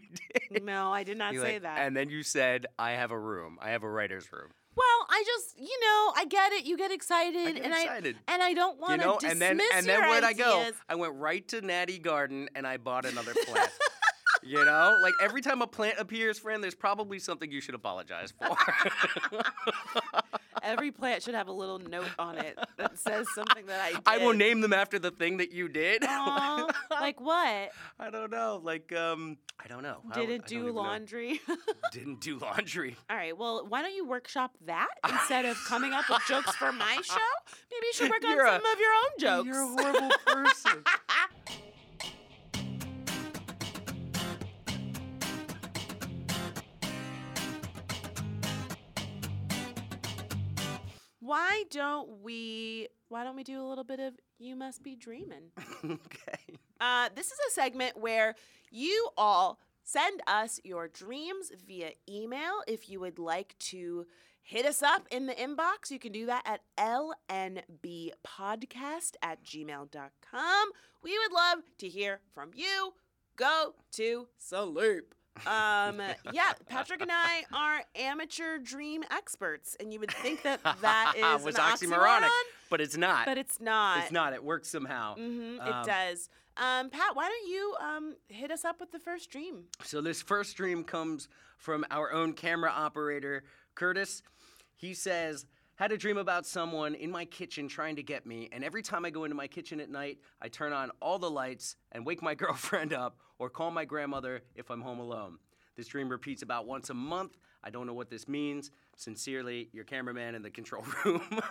did. 0.50 0.64
no, 0.64 0.92
I 0.92 1.04
did 1.04 1.18
not 1.18 1.34
You 1.34 1.42
say 1.42 1.54
like- 1.54 1.62
that. 1.64 1.80
And 1.80 1.96
then 1.96 2.10
you 2.10 2.24
said, 2.24 2.66
"I 2.78 2.92
have 2.92 3.12
a 3.12 3.20
room. 3.20 3.58
I 3.62 3.70
have 3.70 3.84
a 3.84 3.90
writer's 3.90 4.32
room." 4.32 4.50
well, 4.78 5.08
I 5.10 5.24
just, 5.26 5.58
you 5.58 5.80
know, 5.80 6.12
I 6.18 6.26
get 6.30 6.52
it. 6.52 6.66
You 6.66 6.76
get 6.76 6.92
excited, 6.92 7.56
get 7.56 7.64
and 7.64 7.74
excited. 7.74 8.18
I 8.28 8.34
and 8.34 8.44
I 8.44 8.54
don't 8.54 8.78
want 8.78 9.02
to 9.02 9.08
you 9.08 9.14
know, 9.14 9.20
dismiss 9.20 9.32
and 9.32 9.42
then 9.42 9.60
and 9.74 9.86
then 9.86 10.00
your 10.02 10.10
where'd 10.10 10.24
I 10.26 10.34
go? 10.34 10.70
I 10.90 10.96
went 10.96 11.16
right 11.16 11.48
to 11.48 11.62
Natty 11.62 11.98
Garden 11.98 12.50
and 12.56 12.68
I 12.68 12.76
bought 12.76 13.06
another 13.06 13.34
plant. 13.46 13.70
you 14.46 14.64
know, 14.64 14.98
like 15.02 15.14
every 15.22 15.42
time 15.42 15.62
a 15.62 15.68
plant 15.68 15.98
appears, 16.00 16.38
friend, 16.40 16.64
there's 16.64 16.76
probably 16.76 17.20
something 17.20 17.52
you 17.52 17.62
should 17.62 17.76
apologize 17.76 18.32
for. 18.40 18.56
Every 20.64 20.90
plant 20.92 21.22
should 21.22 21.36
have 21.36 21.48
a 21.48 21.52
little 21.52 21.78
note 21.78 22.08
on 22.18 22.38
it 22.40 22.58
that 22.78 22.98
says 22.98 23.28
something 23.36 23.68
that 23.68 23.80
I 23.82 23.92
did. 23.92 24.02
I 24.08 24.18
will 24.18 24.34
name 24.34 24.62
them 24.62 24.74
after 24.74 24.98
the 24.98 25.12
thing 25.12 25.38
that 25.38 25.52
you 25.52 25.68
did. 25.68 26.04
Aw, 26.04 26.68
like 26.92 27.22
what? 27.22 27.70
I 28.00 28.10
don't 28.10 28.32
know. 28.32 28.62
Like, 28.64 28.92
um, 28.94 29.38
I 29.64 29.68
don't 29.68 29.84
know. 29.84 29.98
I 30.12 30.16
don't- 30.16 30.24
I 30.24 30.26
Didn't 30.26 30.48
do 30.48 30.72
laundry. 30.72 31.40
Didn't 31.92 32.20
do 32.22 32.40
laundry. 32.40 32.96
All 33.10 33.16
right. 33.18 33.38
Well, 33.38 33.66
why 33.68 33.84
don't 33.84 33.94
you 33.94 34.08
workshop 34.08 34.52
that 34.66 34.88
instead 35.08 35.46
of 35.46 35.56
coming 35.68 35.94
up 35.94 36.10
with 36.10 36.22
jokes 36.28 36.56
for 36.56 36.72
my 36.72 37.00
show? 37.04 37.16
Maybe 37.72 37.86
you 37.86 37.94
should 37.94 38.10
work 38.10 38.24
on 38.26 38.32
You're 38.32 38.46
a- 38.46 38.60
some 38.60 38.66
of 38.66 38.80
your 38.80 38.94
own 38.94 39.20
jokes. 39.20 39.48
You're 39.48 39.62
a 39.62 39.68
horrible 39.68 40.12
person. 40.26 40.84
Why 51.26 51.64
don't 51.72 52.22
we? 52.22 52.88
Why 53.10 53.24
don't 53.24 53.36
we 53.36 53.44
do 53.44 53.60
a 53.62 53.68
little 53.68 53.84
bit 53.84 54.00
of 54.00 54.14
"You 54.38 54.56
Must 54.56 54.84
Be 54.84 54.96
Dreaming"? 54.96 55.52
okay. 55.84 56.60
Uh, 56.80 57.10
this 57.16 57.28
is 57.28 57.40
a 57.48 57.52
segment 57.52 57.98
where 57.98 58.36
you 58.70 59.10
all 59.18 59.60
send 59.84 60.22
us 60.28 60.60
your 60.64 60.88
dreams 60.88 61.52
via 61.66 61.92
email. 62.08 62.62
If 62.68 62.90
you 62.90 63.00
would 63.00 63.18
like 63.18 63.56
to 63.60 64.06
hit 64.44 64.68
us 64.68 64.84
up 64.84 65.08
in 65.10 65.26
the 65.26 65.34
inbox, 65.34 65.90
you 65.90 65.98
can 65.98 66.12
do 66.12 66.28
that 66.28 66.44
at 66.46 66.62
lnbpodcast 66.78 67.64
at 69.22 69.44
gmail.com. 69.44 70.70
We 71.02 71.18
would 71.18 71.32
love 71.32 71.60
to 71.80 71.90
hear 71.90 72.20
from 72.34 72.52
you. 72.54 72.94
Go 73.36 73.74
to 73.94 74.28
sleep. 74.38 75.15
Um, 75.46 76.02
yeah, 76.32 76.54
Patrick 76.68 77.02
and 77.02 77.12
I 77.12 77.44
are 77.54 77.84
amateur 77.96 78.58
dream 78.58 79.04
experts, 79.12 79.76
and 79.80 79.94
you 79.94 80.00
would 80.00 80.12
think 80.12 80.44
that 80.44 80.62
that 80.82 81.14
is 81.18 81.44
was 81.44 81.56
oxymoronic, 81.56 82.22
oxymoron, 82.24 82.30
but 82.70 82.82
it's 82.82 82.96
not. 82.98 83.26
but 83.26 83.38
it's 83.38 83.60
not. 83.60 84.00
It's 84.04 84.12
not. 84.12 84.34
It 84.34 84.44
works 84.44 84.70
somehow. 84.70 85.16
hmm 85.16 85.60
Um, 85.60 85.68
it 85.68 85.86
does. 85.86 86.30
Um, 86.58 86.90
Pat, 86.90 87.16
why 87.18 87.28
don't 87.28 87.50
you 87.52 87.76
um, 87.82 88.16
hit 88.30 88.50
us 88.50 88.64
up 88.64 88.80
with 88.80 88.92
the 88.92 89.00
first 89.00 89.30
dream? 89.30 89.64
So 89.84 90.00
this 90.02 90.22
first 90.22 90.56
dream 90.56 90.84
comes 90.86 91.28
from 91.58 91.84
our 91.92 92.14
own 92.14 92.32
camera 92.34 92.72
operator, 92.74 93.44
Curtis. 93.76 94.22
He 94.78 94.94
says, 94.94 95.46
had 95.76 95.92
a 95.92 95.98
dream 95.98 96.18
about 96.18 96.46
someone 96.46 96.96
in 96.96 97.12
my 97.12 97.26
kitchen 97.26 97.68
trying 97.68 97.98
to 97.98 98.04
get 98.04 98.26
me, 98.26 98.50
and 98.52 98.64
every 98.64 98.82
time 98.82 99.06
I 99.06 99.10
go 99.10 99.26
into 99.26 99.36
my 99.36 99.48
kitchen 99.48 99.80
at 99.80 99.90
night, 99.90 100.20
I 100.42 100.48
turn 100.48 100.74
on 100.74 100.92
all 101.02 101.20
the 101.20 101.30
lights 101.30 101.76
and 101.92 102.06
wake 102.06 102.22
my 102.22 102.34
girlfriend 102.36 102.94
up 102.94 103.18
or 103.40 103.50
call 103.50 103.72
my 103.72 103.86
grandmother 103.86 104.42
if 104.56 104.70
I'm 104.70 104.82
home 104.82 105.00
alone. 105.00 105.38
This 105.76 105.88
dream 105.88 106.08
repeats 106.08 106.42
about 106.42 106.66
once 106.66 106.90
a 106.90 106.94
month. 106.94 107.38
I 107.62 107.70
don't 107.70 107.86
know 107.86 107.94
what 107.94 108.10
this 108.10 108.28
means. 108.28 108.72
Sincerely, 108.96 109.70
your 109.74 109.84
cameraman 109.84 110.36
in 110.36 110.42
the 110.42 110.50
control 110.50 110.86
room, 111.06 111.42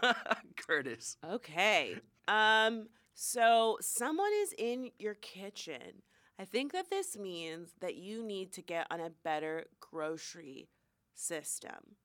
Curtis. 0.66 1.18
Okay. 1.30 1.96
Um, 2.26 2.88
so 3.12 3.76
someone 3.82 4.30
is 4.42 4.54
in 4.56 4.90
your 4.98 5.14
kitchen. 5.14 6.02
I 6.38 6.44
think 6.46 6.72
that 6.72 6.88
this 6.88 7.18
means 7.18 7.74
that 7.80 7.96
you 7.96 8.24
need 8.24 8.52
to 8.54 8.62
get 8.62 8.86
on 8.90 9.00
a 9.00 9.10
better 9.22 9.66
grocery 9.80 10.68
system. 11.14 11.96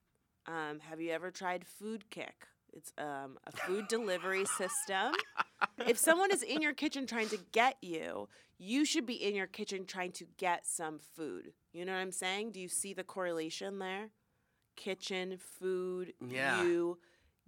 Um, 0.46 0.80
have 0.80 1.00
you 1.00 1.10
ever 1.12 1.30
tried 1.30 1.64
FoodKick? 1.82 2.46
It's 2.72 2.92
um, 2.98 3.36
a 3.46 3.52
food 3.52 3.88
delivery 3.88 4.44
system. 4.44 5.12
If 5.86 5.98
someone 5.98 6.30
is 6.30 6.42
in 6.42 6.62
your 6.62 6.72
kitchen 6.72 7.06
trying 7.06 7.28
to 7.30 7.38
get 7.52 7.76
you, 7.82 8.28
you 8.58 8.84
should 8.84 9.06
be 9.06 9.14
in 9.14 9.34
your 9.34 9.46
kitchen 9.48 9.84
trying 9.86 10.12
to 10.12 10.26
get 10.38 10.66
some 10.66 10.98
food. 11.16 11.52
You 11.72 11.84
know 11.84 11.92
what 11.92 11.98
I'm 11.98 12.12
saying? 12.12 12.52
Do 12.52 12.60
you 12.60 12.68
see 12.68 12.94
the 12.94 13.02
correlation 13.04 13.78
there? 13.80 14.10
Kitchen, 14.76 15.36
food, 15.58 16.14
Yeah. 16.26 16.62
you 16.62 16.98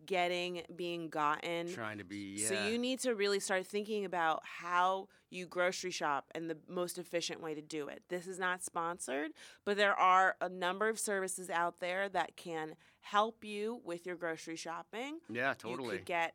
getting, 0.06 0.62
being 0.76 1.08
gotten. 1.08 1.72
Trying 1.72 1.98
to 1.98 2.04
be, 2.04 2.36
yeah. 2.38 2.48
So 2.48 2.66
you 2.68 2.78
need 2.78 3.00
to 3.00 3.14
really 3.14 3.40
start 3.40 3.66
thinking 3.66 4.04
about 4.04 4.40
how 4.44 5.08
you 5.30 5.46
grocery 5.46 5.90
shop 5.90 6.26
and 6.34 6.48
the 6.50 6.56
most 6.68 6.98
efficient 6.98 7.40
way 7.42 7.54
to 7.54 7.62
do 7.62 7.88
it. 7.88 8.02
This 8.08 8.26
is 8.26 8.38
not 8.38 8.62
sponsored, 8.62 9.30
but 9.64 9.76
there 9.76 9.94
are 9.94 10.36
a 10.40 10.48
number 10.48 10.88
of 10.88 10.98
services 10.98 11.48
out 11.48 11.80
there 11.80 12.08
that 12.10 12.36
can 12.36 12.74
help 13.00 13.42
you 13.44 13.80
with 13.84 14.04
your 14.06 14.16
grocery 14.16 14.56
shopping. 14.56 15.18
yeah, 15.30 15.50
You 15.50 15.54
totally. 15.58 15.96
could 15.98 16.04
get 16.06 16.34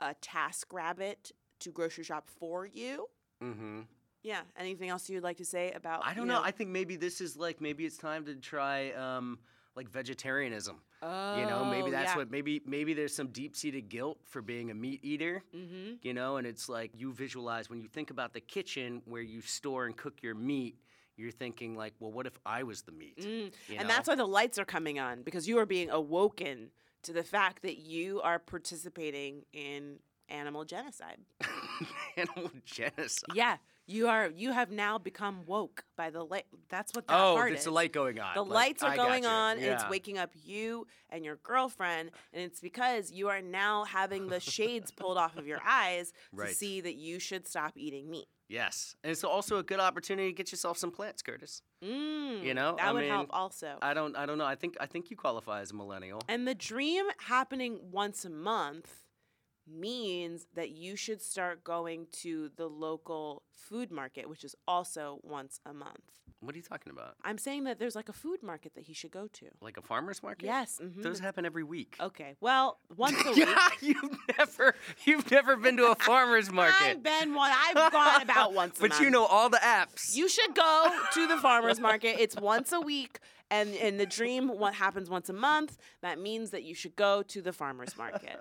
a 0.00 0.14
TaskRabbit 0.20 1.32
to 1.60 1.70
grocery 1.70 2.04
shop 2.04 2.28
for 2.38 2.66
you. 2.66 3.06
mm-hmm. 3.42 3.80
Yeah. 4.24 4.40
Anything 4.58 4.88
else 4.88 5.08
you'd 5.08 5.22
like 5.22 5.36
to 5.36 5.44
say 5.44 5.70
about? 5.72 6.04
I 6.04 6.12
don't 6.12 6.26
know. 6.26 6.42
I 6.42 6.50
think 6.50 6.70
maybe 6.70 6.96
this 6.96 7.20
is 7.20 7.36
like 7.36 7.60
maybe 7.60 7.86
it's 7.86 7.96
time 7.96 8.24
to 8.26 8.34
try 8.34 8.90
um, 8.90 9.38
like 9.76 9.88
vegetarianism. 9.88 10.80
Oh, 11.02 11.36
You 11.38 11.46
know, 11.46 11.64
maybe 11.64 11.90
that's 11.90 12.12
yeah. 12.12 12.16
what 12.16 12.30
maybe 12.30 12.62
maybe 12.66 12.94
there's 12.94 13.14
some 13.14 13.28
deep 13.28 13.56
seated 13.56 13.88
guilt 13.88 14.18
for 14.24 14.42
being 14.42 14.70
a 14.70 14.74
meat 14.74 15.00
eater. 15.02 15.42
Mm-hmm. 15.54 15.94
You 16.02 16.14
know, 16.14 16.36
and 16.36 16.46
it's 16.46 16.68
like 16.68 16.90
you 16.94 17.12
visualize 17.12 17.70
when 17.70 17.80
you 17.80 17.88
think 17.88 18.10
about 18.10 18.32
the 18.32 18.40
kitchen 18.40 19.02
where 19.04 19.22
you 19.22 19.40
store 19.40 19.86
and 19.86 19.96
cook 19.96 20.22
your 20.22 20.34
meat. 20.34 20.76
You're 21.16 21.32
thinking 21.32 21.74
like, 21.74 21.94
well, 21.98 22.12
what 22.12 22.26
if 22.28 22.38
I 22.46 22.62
was 22.62 22.82
the 22.82 22.92
meat? 22.92 23.18
Mm. 23.18 23.50
And 23.70 23.80
know? 23.80 23.88
that's 23.88 24.06
why 24.06 24.14
the 24.14 24.24
lights 24.24 24.56
are 24.56 24.64
coming 24.64 25.00
on 25.00 25.22
because 25.22 25.48
you 25.48 25.58
are 25.58 25.66
being 25.66 25.90
awoken 25.90 26.70
to 27.02 27.12
the 27.12 27.24
fact 27.24 27.62
that 27.62 27.78
you 27.78 28.20
are 28.20 28.38
participating 28.38 29.44
in 29.52 29.98
animal 30.28 30.64
genocide. 30.64 31.18
animal 32.16 32.50
genocide. 32.64 33.34
Yeah, 33.34 33.56
you 33.88 34.06
are. 34.08 34.28
You 34.28 34.52
have 34.52 34.70
now 34.70 34.98
become 34.98 35.44
woke 35.46 35.84
by 35.96 36.10
the 36.10 36.22
light. 36.22 36.44
That's 36.68 36.92
what 36.94 37.06
that 37.08 37.18
Oh, 37.18 37.34
part 37.34 37.52
it's 37.52 37.60
is. 37.62 37.64
the 37.64 37.70
light 37.72 37.92
going 37.92 38.20
on. 38.20 38.34
The 38.34 38.42
Like, 38.44 38.54
lights 38.54 38.82
are 38.82 38.90
I 38.92 38.96
going 38.96 39.26
on, 39.26 39.56
and 39.58 39.66
it's 39.66 39.88
waking 39.88 40.18
up 40.18 40.30
you 40.34 40.86
and 41.10 41.24
your 41.24 41.36
girlfriend, 41.36 42.10
and 42.32 42.42
it's 42.42 42.60
because 42.60 43.10
you 43.10 43.28
are 43.28 43.40
now 43.42 43.84
having 43.84 44.28
the 44.28 44.40
shades 44.40 44.90
pulled 44.90 45.16
off 45.18 45.36
of 45.36 45.46
your 45.46 45.60
eyes 45.66 46.12
to 46.30 46.36
Right. 46.36 46.54
see 46.56 46.80
that 46.82 46.94
you 46.96 47.18
should 47.18 47.48
stop 47.48 47.72
eating 47.76 48.10
meat. 48.10 48.28
Yes, 48.48 48.96
and 49.04 49.10
it's 49.10 49.24
also 49.24 49.58
a 49.58 49.62
good 49.62 49.78
opportunity 49.80 50.28
to 50.30 50.34
get 50.34 50.50
yourself 50.52 50.78
some 50.78 50.90
plants, 50.90 51.20
Curtis. 51.20 51.62
Mm, 51.84 52.54
know, 52.54 52.76
that 52.76 52.86
I 52.88 52.92
would 52.92 53.00
mean, 53.00 53.10
help 53.10 53.28
also. 53.30 53.76
I 53.82 53.92
don't, 53.94 54.16
I 54.16 54.24
don't 54.26 54.38
know. 54.38 54.46
I 54.46 54.54
think, 54.54 54.76
I 54.80 54.86
think 54.86 55.10
you 55.10 55.16
qualify 55.16 55.60
as 55.60 55.70
a 55.70 55.74
millennial. 55.74 56.22
And 56.28 56.46
the 56.48 56.54
dream 56.54 57.04
happening 57.18 57.78
once 57.90 58.24
a 58.24 58.30
month 58.30 59.04
means 59.68 60.46
that 60.54 60.70
you 60.70 60.96
should 60.96 61.20
start 61.22 61.64
going 61.64 62.06
to 62.22 62.50
the 62.56 62.66
local 62.66 63.42
food 63.52 63.90
market, 63.90 64.28
which 64.28 64.44
is 64.44 64.54
also 64.66 65.20
once 65.22 65.60
a 65.66 65.72
month. 65.72 66.00
What 66.40 66.54
are 66.54 66.58
you 66.58 66.62
talking 66.62 66.92
about? 66.92 67.16
I'm 67.24 67.36
saying 67.36 67.64
that 67.64 67.80
there's 67.80 67.96
like 67.96 68.08
a 68.08 68.12
food 68.12 68.44
market 68.44 68.74
that 68.76 68.84
he 68.84 68.94
should 68.94 69.10
go 69.10 69.26
to. 69.32 69.46
Like 69.60 69.76
a 69.76 69.82
farmer's 69.82 70.22
market? 70.22 70.46
Yes. 70.46 70.78
mhm, 70.80 71.02
Those 71.02 71.18
happen 71.18 71.44
every 71.44 71.64
week. 71.64 71.96
Okay. 72.00 72.36
Well, 72.40 72.78
once 72.96 73.16
a 73.26 73.32
week. 73.32 73.48
You've 73.80 74.16
never, 74.38 74.74
you've 75.04 75.28
never 75.32 75.56
been 75.56 75.76
to 75.78 75.90
a 75.90 75.94
farmer's 75.96 76.48
market. 76.52 76.76
I've 76.80 77.02
been 77.02 77.34
one. 77.34 77.50
I've 77.52 77.90
gone 77.92 78.22
about 78.22 78.52
once 78.54 78.78
a 78.78 78.82
but 78.82 78.90
month. 78.90 79.02
you 79.02 79.10
know 79.10 79.24
all 79.26 79.48
the 79.50 79.56
apps. 79.58 80.14
You 80.14 80.28
should 80.28 80.54
go 80.54 80.90
to 81.14 81.26
the 81.26 81.38
farmers 81.38 81.80
market. 81.80 82.20
It's 82.20 82.36
once 82.36 82.70
a 82.72 82.80
week, 82.80 83.18
and 83.50 83.70
in 83.74 83.96
the 83.96 84.06
dream 84.06 84.46
what 84.48 84.74
happens 84.74 85.10
once 85.10 85.28
a 85.28 85.32
month. 85.32 85.76
That 86.02 86.20
means 86.20 86.50
that 86.50 86.62
you 86.62 86.76
should 86.76 86.94
go 86.94 87.22
to 87.24 87.42
the 87.42 87.52
farmers 87.52 87.96
market. 87.96 88.38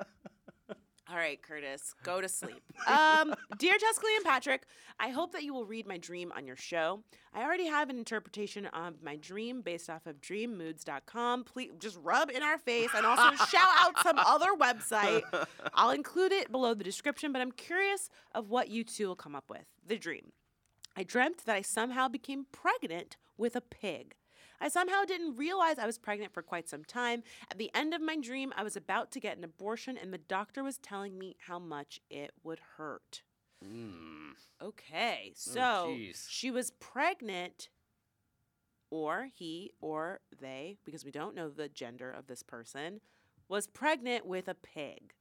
All 1.09 1.15
right, 1.15 1.41
Curtis, 1.41 1.95
go 2.03 2.21
to 2.21 2.27
sleep. 2.27 2.61
Um, 2.87 3.33
dear 3.57 3.75
Tuscany 3.77 4.15
and 4.15 4.23
Patrick, 4.23 4.63
I 4.99 5.09
hope 5.09 5.33
that 5.33 5.43
you 5.43 5.53
will 5.53 5.65
read 5.65 5.87
my 5.87 5.97
dream 5.97 6.31
on 6.35 6.45
your 6.45 6.55
show. 6.55 7.01
I 7.33 7.43
already 7.43 7.65
have 7.65 7.89
an 7.89 7.97
interpretation 7.97 8.67
of 8.67 9.01
my 9.01 9.17
dream 9.17 9.61
based 9.61 9.89
off 9.89 10.05
of 10.05 10.21
dreammoods.com. 10.21 11.43
Please 11.43 11.71
just 11.79 11.97
rub 12.01 12.29
in 12.29 12.43
our 12.43 12.57
face 12.57 12.89
and 12.95 13.05
also 13.05 13.35
shout 13.45 13.67
out 13.77 13.99
some 14.03 14.19
other 14.19 14.53
website. 14.57 15.23
I'll 15.73 15.89
include 15.89 16.31
it 16.31 16.51
below 16.51 16.73
the 16.73 16.83
description, 16.83 17.33
but 17.33 17.41
I'm 17.41 17.51
curious 17.51 18.09
of 18.33 18.49
what 18.49 18.69
you 18.69 18.83
two 18.83 19.07
will 19.07 19.15
come 19.15 19.35
up 19.35 19.49
with. 19.49 19.65
The 19.85 19.97
dream. 19.97 20.31
I 20.95 21.03
dreamt 21.03 21.45
that 21.45 21.55
I 21.55 21.61
somehow 21.61 22.07
became 22.07 22.45
pregnant 22.51 23.17
with 23.37 23.55
a 23.55 23.61
pig. 23.61 24.15
I 24.59 24.69
somehow 24.69 25.05
didn't 25.05 25.35
realize 25.35 25.77
I 25.77 25.85
was 25.85 25.97
pregnant 25.97 26.33
for 26.33 26.41
quite 26.41 26.67
some 26.67 26.83
time. 26.83 27.23
At 27.51 27.57
the 27.57 27.71
end 27.73 27.93
of 27.93 28.01
my 28.01 28.17
dream, 28.17 28.53
I 28.55 28.63
was 28.63 28.75
about 28.75 29.11
to 29.11 29.19
get 29.19 29.37
an 29.37 29.43
abortion, 29.43 29.97
and 29.97 30.13
the 30.13 30.17
doctor 30.17 30.63
was 30.63 30.77
telling 30.77 31.17
me 31.17 31.35
how 31.47 31.59
much 31.59 31.99
it 32.09 32.31
would 32.43 32.59
hurt. 32.77 33.23
Mm. 33.63 34.33
Okay, 34.61 35.31
so 35.35 35.95
jeez. 35.95 36.25
she 36.29 36.51
was 36.51 36.71
pregnant 36.71 37.69
or 38.89 39.29
he 39.33 39.71
or 39.81 40.19
they, 40.39 40.77
because 40.85 41.03
we 41.03 41.11
don't 41.11 41.35
know 41.35 41.49
the 41.49 41.67
gender 41.67 42.11
of 42.11 42.27
this 42.27 42.43
person, 42.43 43.01
was 43.49 43.67
pregnant 43.67 44.25
with 44.25 44.47
a 44.47 44.53
pig. 44.53 45.13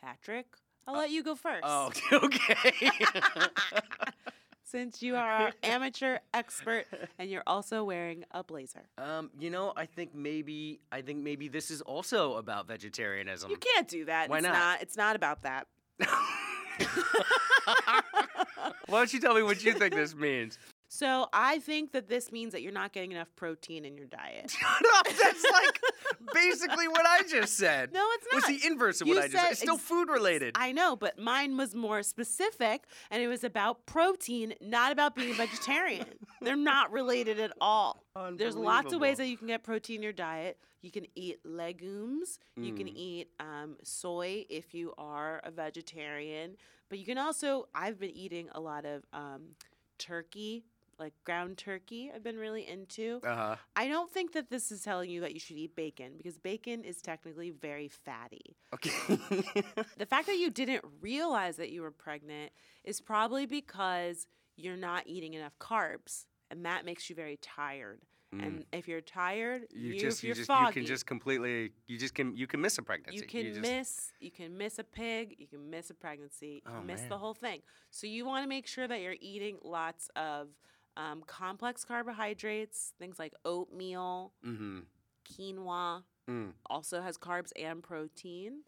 Patrick, 0.00 0.46
I'll 0.86 0.94
let 0.94 1.10
you 1.10 1.22
go 1.22 1.34
first. 1.34 1.64
Oh, 1.64 1.90
okay. 2.12 2.90
Since 4.74 5.02
you 5.04 5.14
are 5.22 5.30
our 5.30 5.52
amateur 5.62 6.18
expert 6.32 6.86
and 7.20 7.30
you're 7.30 7.44
also 7.46 7.84
wearing 7.84 8.24
a 8.32 8.42
blazer. 8.42 8.82
um, 8.98 9.30
you 9.38 9.48
know, 9.48 9.72
I 9.76 9.86
think 9.86 10.16
maybe 10.16 10.80
I 10.90 11.00
think 11.00 11.22
maybe 11.22 11.46
this 11.46 11.70
is 11.70 11.80
also 11.80 12.34
about 12.34 12.66
vegetarianism. 12.66 13.52
You 13.52 13.56
can't 13.56 13.86
do 13.86 14.06
that. 14.06 14.28
Why 14.28 14.38
it's 14.38 14.46
not? 14.48 14.82
It's 14.82 14.96
not 14.96 15.14
about 15.14 15.42
that. 15.42 15.68
Why 18.86 18.98
don't 18.98 19.12
you 19.12 19.20
tell 19.20 19.34
me 19.34 19.44
what 19.44 19.62
you 19.62 19.74
think 19.74 19.94
this 19.94 20.12
means? 20.12 20.58
So 20.96 21.28
I 21.32 21.58
think 21.58 21.90
that 21.90 22.08
this 22.08 22.30
means 22.30 22.52
that 22.52 22.62
you're 22.62 22.70
not 22.70 22.92
getting 22.92 23.10
enough 23.10 23.34
protein 23.34 23.84
in 23.84 23.96
your 23.96 24.06
diet. 24.06 24.48
Shut 24.56 24.82
up. 24.94 25.06
That's 25.08 25.44
like 25.52 25.80
basically 26.32 26.86
what 26.86 27.04
I 27.04 27.22
just 27.28 27.56
said. 27.56 27.92
No, 27.92 28.06
it's 28.12 28.26
Was 28.32 28.42
not. 28.44 28.48
the 28.60 28.64
inverse 28.64 29.00
of 29.00 29.08
You 29.08 29.14
what 29.16 29.24
I 29.24 29.26
just 29.26 29.42
said. 29.42 29.50
It's 29.50 29.60
still 29.60 29.74
ex- 29.74 29.82
food 29.82 30.08
related. 30.08 30.52
I 30.56 30.70
know, 30.70 30.94
but 30.94 31.18
mine 31.18 31.56
was 31.56 31.74
more 31.74 32.04
specific 32.04 32.84
and 33.10 33.20
it 33.20 33.26
was 33.26 33.42
about 33.42 33.86
protein, 33.86 34.54
not 34.60 34.92
about 34.92 35.16
being 35.16 35.32
a 35.32 35.34
vegetarian. 35.34 36.06
They're 36.40 36.54
not 36.54 36.92
related 36.92 37.40
at 37.40 37.50
all. 37.60 38.04
There's 38.36 38.54
lots 38.54 38.92
of 38.92 39.00
ways 39.00 39.16
that 39.16 39.26
you 39.26 39.36
can 39.36 39.48
get 39.48 39.64
protein 39.64 39.96
in 39.96 40.02
your 40.04 40.12
diet. 40.12 40.58
You 40.80 40.92
can 40.92 41.06
eat 41.16 41.40
legumes. 41.44 42.38
You 42.56 42.72
can 42.72 42.86
Mm. 42.86 42.94
eat 42.94 43.28
um, 43.40 43.76
soy 43.82 44.46
if 44.48 44.74
you 44.74 44.94
are 44.96 45.40
a 45.42 45.50
vegetarian. 45.50 46.56
But 46.88 47.00
you 47.00 47.04
can 47.04 47.18
also, 47.18 47.66
I've 47.74 47.98
been 47.98 48.10
eating 48.16 48.48
a 48.52 48.60
lot 48.60 48.84
of 48.84 49.02
um, 49.12 49.56
turkey, 49.98 50.62
like 50.98 51.12
ground 51.24 51.58
turkey, 51.58 52.10
I've 52.14 52.22
been 52.22 52.38
really 52.38 52.66
into. 52.68 53.20
Uh 53.24 53.34
huh. 53.34 53.56
I 53.76 53.88
don't 53.88 54.10
think 54.10 54.32
that 54.32 54.50
this 54.50 54.70
is 54.72 54.82
telling 54.82 55.10
you 55.10 55.20
that 55.22 55.34
you 55.34 55.40
should 55.40 55.56
eat 55.56 55.74
bacon 55.76 56.12
because 56.16 56.38
bacon 56.38 56.84
is 56.84 57.00
technically 57.02 57.50
very 57.50 57.88
fatty. 57.88 58.56
Okay. 58.74 58.90
The 59.98 60.06
fact 60.06 60.26
that 60.26 60.36
you 60.36 60.50
didn't 60.50 60.84
realize 61.00 61.56
that 61.56 61.70
you 61.70 61.82
were 61.82 61.90
pregnant 61.90 62.52
is 62.84 63.00
probably 63.00 63.46
because 63.46 64.26
you're 64.56 64.76
not 64.76 65.06
eating 65.06 65.34
enough 65.34 65.58
carbs, 65.58 66.26
and 66.50 66.64
that 66.66 66.84
makes 66.84 67.08
you 67.08 67.16
very 67.16 67.38
tired. 67.40 68.00
And 68.40 68.64
if 68.72 68.88
you're 68.88 69.00
tired, 69.00 69.62
Mm. 69.62 69.76
you 69.80 69.92
you, 69.94 70.00
just 70.00 70.24
you 70.24 70.34
just 70.34 70.48
foggy, 70.48 70.66
you 70.66 70.72
can 70.72 70.86
just 70.86 71.06
completely 71.06 71.70
you 71.86 71.96
just 71.96 72.14
can 72.14 72.36
you 72.36 72.48
can 72.48 72.60
miss 72.60 72.78
a 72.78 72.82
pregnancy. 72.82 73.20
you 73.20 73.26
can 73.28 73.44
just- 73.54 73.60
miss 73.60 74.12
you 74.18 74.32
can 74.32 74.58
miss 74.58 74.80
a 74.80 74.82
pig, 74.84 75.36
you 75.38 75.46
can 75.46 75.70
miss 75.70 75.90
a 75.90 75.94
pregnancy, 75.94 76.60
you 76.66 76.72
Oh, 76.72 76.78
can 76.78 76.86
miss 76.86 77.02
the 77.02 77.16
whole 77.16 77.34
thing. 77.34 77.60
So 77.92 78.08
you 78.08 78.24
want 78.26 78.42
to 78.42 78.48
make 78.48 78.66
sure 78.66 78.88
that 78.88 79.00
you're 79.00 79.14
eating 79.20 79.58
lots 79.62 80.10
of 80.16 80.48
um, 80.96 81.22
complex 81.26 81.84
carbohydrates, 81.84 82.92
things 82.98 83.18
like 83.18 83.34
oatmeal, 83.44 84.32
Mhm. 84.44 84.86
quinoa, 85.24 86.04
Mm. 86.28 86.54
also 86.70 87.02
has 87.02 87.18
carbs 87.18 87.52
and 87.56 87.82
protein. 87.82 88.64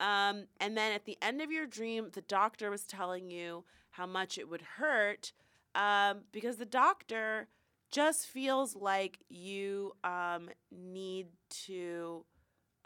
Um, 0.00 0.46
and 0.60 0.76
then 0.76 0.92
at 0.92 1.04
the 1.06 1.18
end 1.22 1.40
of 1.42 1.50
your 1.50 1.66
dream, 1.66 2.10
the 2.12 2.20
doctor 2.22 2.70
was 2.70 2.86
telling 2.86 3.30
you 3.30 3.64
how 3.90 4.06
much 4.06 4.38
it 4.38 4.48
would 4.48 4.62
hurt 4.62 5.32
um, 5.74 6.24
because 6.32 6.56
the 6.56 6.66
doctor 6.66 7.48
just 7.90 8.26
feels 8.26 8.74
like 8.76 9.18
you 9.28 9.94
um, 10.04 10.50
need 10.70 11.28
to. 11.66 12.24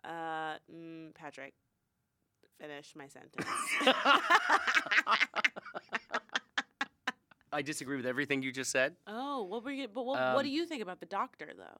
Uh, 0.04 0.58
mm, 0.72 1.14
Patrick, 1.14 1.54
finish 2.58 2.94
my 2.96 3.06
sentence. 3.08 3.46
I 7.52 7.62
disagree 7.62 7.96
with 7.96 8.06
everything 8.06 8.42
you 8.42 8.52
just 8.52 8.70
said. 8.70 8.96
oh, 9.06 9.42
what 9.42 9.62
were 9.64 9.70
you? 9.70 9.88
But 9.88 10.06
what, 10.06 10.34
what 10.34 10.42
do 10.42 10.48
Um, 10.48 10.54
you 10.54 10.66
think 10.66 10.82
about 10.82 11.00
the 11.00 11.06
doctor, 11.06 11.50
though? 11.56 11.78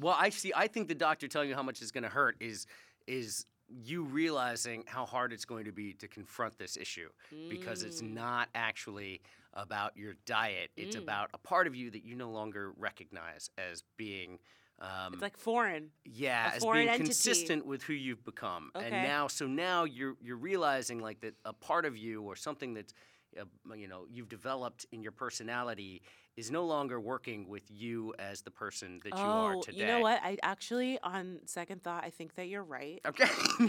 Well, 0.00 0.16
I 0.18 0.30
see. 0.30 0.52
I 0.54 0.66
think 0.66 0.88
the 0.88 0.94
doctor 0.94 1.28
telling 1.28 1.48
you 1.48 1.54
how 1.54 1.62
much 1.62 1.80
it's 1.80 1.92
going 1.92 2.02
to 2.04 2.08
hurt 2.10 2.36
is 2.40 2.66
is 3.06 3.46
you 3.68 4.02
realizing 4.04 4.82
how 4.86 5.06
hard 5.06 5.32
it's 5.32 5.44
going 5.46 5.64
to 5.64 5.72
be 5.72 5.94
to 5.94 6.06
confront 6.08 6.58
this 6.58 6.76
issue 6.76 7.08
because 7.48 7.82
it's 7.82 8.02
Mm. 8.02 8.12
not 8.12 8.48
actually 8.54 9.22
about 9.54 9.96
your 9.96 10.14
diet. 10.26 10.70
It's 10.76 10.96
Mm. 10.96 11.02
about 11.02 11.30
a 11.32 11.38
part 11.38 11.66
of 11.66 11.74
you 11.74 11.90
that 11.92 12.04
you 12.04 12.14
no 12.16 12.30
longer 12.30 12.72
recognize 12.72 13.50
as 13.56 13.82
being. 13.96 14.38
Um, 14.80 15.12
It's 15.14 15.22
like 15.22 15.36
foreign. 15.38 15.92
yeah, 16.04 16.50
a 16.52 16.56
as 16.56 16.62
foreign 16.62 16.78
being 16.80 16.88
entity. 16.88 17.08
consistent 17.08 17.64
with 17.64 17.84
who 17.84 17.92
you've 17.94 18.24
become. 18.24 18.70
okay. 18.74 18.86
And 18.86 18.96
now, 19.02 19.28
so 19.28 19.46
now 19.46 19.84
you're 19.84 20.16
you're 20.20 20.36
realizing 20.36 20.98
like 21.00 21.20
that 21.20 21.34
a 21.44 21.52
part 21.52 21.84
of 21.86 21.96
you 21.96 22.22
or 22.22 22.36
something 22.36 22.74
that 22.74 22.92
uh, 23.40 23.74
you 23.74 23.88
know 23.88 24.06
you've 24.10 24.28
developed 24.28 24.86
in 24.92 25.02
your 25.02 25.12
personality 25.12 26.02
is 26.36 26.50
no 26.50 26.64
longer 26.64 26.98
working 27.00 27.48
with 27.48 27.62
you 27.70 28.12
as 28.18 28.42
the 28.42 28.50
person 28.50 29.00
that 29.04 29.16
you 29.16 29.24
are 29.24 29.54
oh, 29.56 29.62
today. 29.62 29.78
you 29.78 29.86
know 29.86 30.00
what? 30.00 30.20
I 30.22 30.36
actually, 30.42 30.98
on 31.02 31.38
second 31.46 31.82
thought, 31.82 32.04
I 32.04 32.10
think 32.10 32.34
that 32.34 32.48
you're 32.48 32.64
right. 32.64 33.00
Okay. 33.06 33.26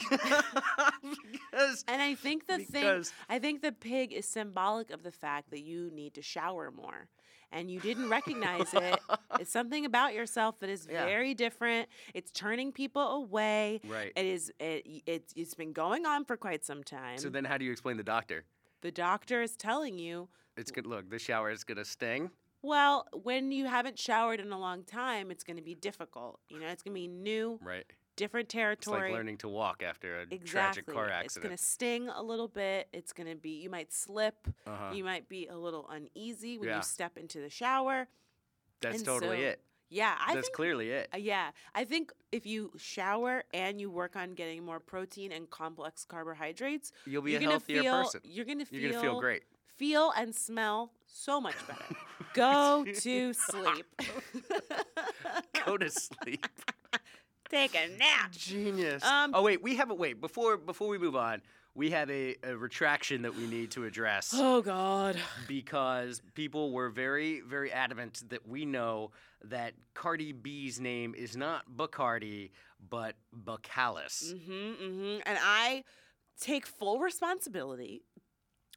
because 1.31 1.83
And 1.87 2.01
I 2.01 2.15
think 2.15 2.47
the 2.47 2.59
thing, 2.59 3.03
I 3.29 3.39
think 3.39 3.61
the 3.61 3.71
pig 3.71 4.13
is 4.13 4.25
symbolic 4.25 4.91
of 4.91 5.03
the 5.03 5.11
fact 5.11 5.51
that 5.51 5.61
you 5.61 5.91
need 5.93 6.15
to 6.15 6.21
shower 6.21 6.71
more. 6.71 7.07
And 7.51 7.69
you 7.69 7.79
didn't 7.79 8.09
recognize 8.09 8.73
it. 8.73 8.99
It's 9.39 9.51
something 9.51 9.85
about 9.85 10.13
yourself 10.13 10.59
that 10.61 10.69
is 10.69 10.87
Yeah. 10.89 11.03
very 11.03 11.33
different. 11.33 11.89
It's 12.13 12.31
turning 12.31 12.71
people 12.71 13.01
away. 13.01 13.81
right. 13.85 14.13
It 14.15 14.25
is. 14.25 14.51
It, 14.61 15.03
it's. 15.05 15.33
It's 15.35 15.53
been 15.53 15.73
going 15.73 16.05
on 16.05 16.23
for 16.23 16.37
quite 16.37 16.63
some 16.63 16.83
time. 16.85 17.17
So 17.17 17.27
then, 17.27 17.43
how 17.43 17.57
do 17.57 17.65
you 17.65 17.71
explain 17.73 17.97
the 17.97 18.03
doctor? 18.03 18.45
The 18.85 18.91
doctor 18.91 19.41
is 19.41 19.55
telling 19.55 19.97
you, 19.97 20.29
It's 20.57 20.69
good. 20.69 20.85
Look, 20.85 21.09
the 21.09 21.17
shower 21.17 21.49
is 21.49 21.63
gonna 21.63 21.83
sting. 21.83 22.29
well, 22.61 23.07
when 23.23 23.51
you 23.51 23.65
haven't 23.65 23.97
showered 23.97 24.39
in 24.39 24.51
a 24.51 24.59
long 24.59 24.83
time, 24.83 25.31
it's 25.31 25.43
going 25.43 25.57
to 25.57 25.63
be 25.63 25.73
difficult. 25.75 26.39
You 26.49 26.59
know, 26.59 26.67
it's 26.67 26.83
going 26.83 26.93
to 26.95 26.99
be 27.01 27.07
new, 27.07 27.59
Right. 27.63 27.85
different 28.15 28.47
territory. 28.49 28.97
It's 28.97 29.03
like 29.09 29.11
learning 29.13 29.37
to 29.39 29.49
walk 29.49 29.81
after 29.83 30.19
a 30.19 30.21
exactly. 30.21 30.47
tragic 30.47 30.85
car 30.87 31.09
accident. 31.09 31.25
It's 31.25 31.37
going 31.37 31.57
to 31.57 31.63
sting 31.63 32.09
a 32.09 32.21
little 32.23 32.47
bit. 32.47 32.87
It's 32.93 33.11
going 33.13 33.29
to 33.29 33.35
be. 33.35 33.61
You 33.61 33.69
might 33.71 33.91
slip. 33.91 34.47
uh-huh. 34.67 34.93
You 34.95 35.03
might 35.03 35.27
be 35.29 35.47
a 35.47 35.55
little 35.57 35.87
uneasy 35.89 36.57
when 36.57 36.69
Yeah. 36.69 36.77
you 36.77 36.83
step 36.83 37.17
into 37.17 37.39
the 37.39 37.49
shower. 37.49 38.07
That's 38.81 38.97
and 38.97 39.05
totally 39.05 39.37
so 39.37 39.43
it. 39.43 39.61
Yeah, 39.89 40.15
I 40.19 40.33
That's 40.33 40.47
think. 40.47 40.55
clearly 40.55 40.89
it. 40.91 41.09
uh, 41.13 41.17
yeah, 41.17 41.51
I 41.73 41.83
think 41.85 42.11
if 42.31 42.45
you 42.45 42.71
shower 42.77 43.43
and 43.53 43.79
you 43.79 43.89
work 43.91 44.15
on 44.15 44.33
getting 44.33 44.63
more 44.65 44.79
protein 44.79 45.31
and 45.31 45.49
complex 45.49 46.05
carbohydrates, 46.05 46.91
You'll 47.05 47.21
be 47.21 47.31
you're 47.31 47.39
a 47.39 47.43
gonna 47.43 47.51
healthier 47.53 47.81
feel. 47.83 48.03
person. 48.03 48.21
You're 48.23 48.45
gonna 48.45 48.65
feel. 48.65 48.79
You're 48.79 48.91
gonna 48.91 49.03
feel 49.03 49.19
great. 49.19 49.43
Feel 49.77 50.11
and 50.17 50.33
smell 50.33 50.91
so 51.05 51.39
much 51.41 51.55
better. 51.67 51.83
Go 52.33 52.85
to 52.85 53.33
sleep. 53.33 53.85
Go 55.65 55.77
to 55.77 55.89
sleep. 55.89 56.45
Take 57.49 57.75
a 57.75 57.87
nap. 57.97 58.31
Genius. 58.31 59.03
Um, 59.03 59.31
oh 59.33 59.43
wait, 59.43 59.61
we 59.61 59.75
have 59.75 59.91
a 59.91 59.93
wait 59.93 60.19
before 60.19 60.57
before 60.57 60.87
we 60.87 60.97
move 60.97 61.15
on. 61.15 61.41
We 61.75 61.91
have 61.91 62.09
a, 62.09 62.35
a 62.43 62.55
retraction 62.55 63.23
that 63.23 63.35
we 63.35 63.47
need 63.47 63.71
to 63.71 63.83
address 63.83 64.33
Oh 64.37 64.61
God. 64.61 65.17
because 65.47 66.21
people 66.33 66.71
were 66.71 66.89
very 66.89 67.41
very 67.41 67.71
adamant 67.71 68.23
that 68.29 68.47
we 68.47 68.65
know 68.65 69.11
that 69.43 69.73
Cardi 69.93 70.31
B's 70.31 70.79
name 70.79 71.13
is 71.15 71.35
not 71.35 71.63
Bacardi 71.75 72.51
but 72.89 73.15
Belcalis. 73.35 74.33
Mm-hmm, 74.33 74.51
mm-hmm. 74.83 75.19
And 75.25 75.37
I 75.41 75.83
take 76.39 76.65
full 76.65 76.99
responsibility. 76.99 78.01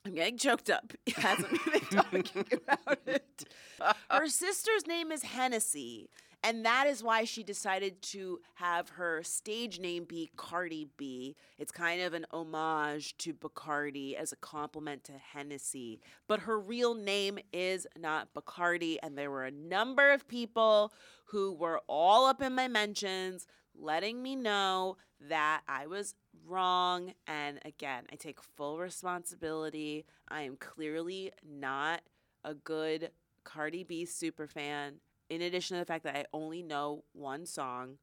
I'm 0.07 0.15
getting 0.15 0.39
choked 0.39 0.71
up 0.71 0.93
as 1.19 1.45
I'm 1.45 1.59
even 1.67 1.81
talking 1.91 2.45
about 2.53 2.99
it. 3.07 3.45
Her 4.11 4.29
sister's 4.29 4.87
name 4.87 5.13
is 5.13 5.23
Hennessy, 5.23 6.09
and 6.43 6.65
that 6.65 6.87
is 6.87 7.03
why 7.03 7.25
she 7.25 7.43
decided 7.43 8.01
to 8.03 8.41
have 8.55 8.91
her 8.91 9.23
stage 9.23 9.81
name 9.81 10.05
be 10.05 10.31
Cardi 10.37 10.89
B. 10.97 11.35
It's 11.59 11.73
kind 11.73 12.01
of 12.01 12.15
an 12.15 12.27
homage 12.31 13.17
to 13.19 13.35
Bacardi 13.35 14.15
as 14.15 14.33
a 14.33 14.37
compliment 14.37 15.05
to 15.05 15.13
Hennessy. 15.13 16.01
But 16.29 16.41
her 16.41 16.59
real 16.59 16.95
name 16.95 17.39
is 17.53 17.87
not 17.99 18.33
Bacardi, 18.35 18.99
and 19.03 19.19
there 19.19 19.31
were 19.31 19.47
a 19.47 19.51
number 19.51 20.13
of 20.13 20.29
people 20.29 20.93
who 21.27 21.53
were 21.53 21.81
all 21.89 22.27
up 22.27 22.41
in 22.41 22.55
my 22.55 22.69
mentions 22.69 23.47
letting 23.75 24.23
me 24.23 24.37
know 24.37 24.97
that 25.29 25.63
I 25.69 25.87
was 25.87 26.15
wrong. 26.47 27.15
And 27.27 27.59
again, 27.65 28.05
I 28.13 28.17
take 28.17 28.41
full 28.41 28.79
responsibility. 28.79 30.05
I 30.29 30.43
am 30.43 30.57
clearly 30.57 31.33
not 31.45 32.03
a 32.45 32.55
good 32.55 33.11
Cardi 33.45 33.83
B 33.83 34.05
super 34.05 34.47
fan. 34.47 35.01
In 35.31 35.43
addition 35.43 35.77
to 35.77 35.81
the 35.81 35.87
fact 35.87 36.05
that 36.05 36.17
I 36.17 36.25
only 36.33 36.63
know 36.63 37.05
one 37.13 37.45
song, 37.47 37.99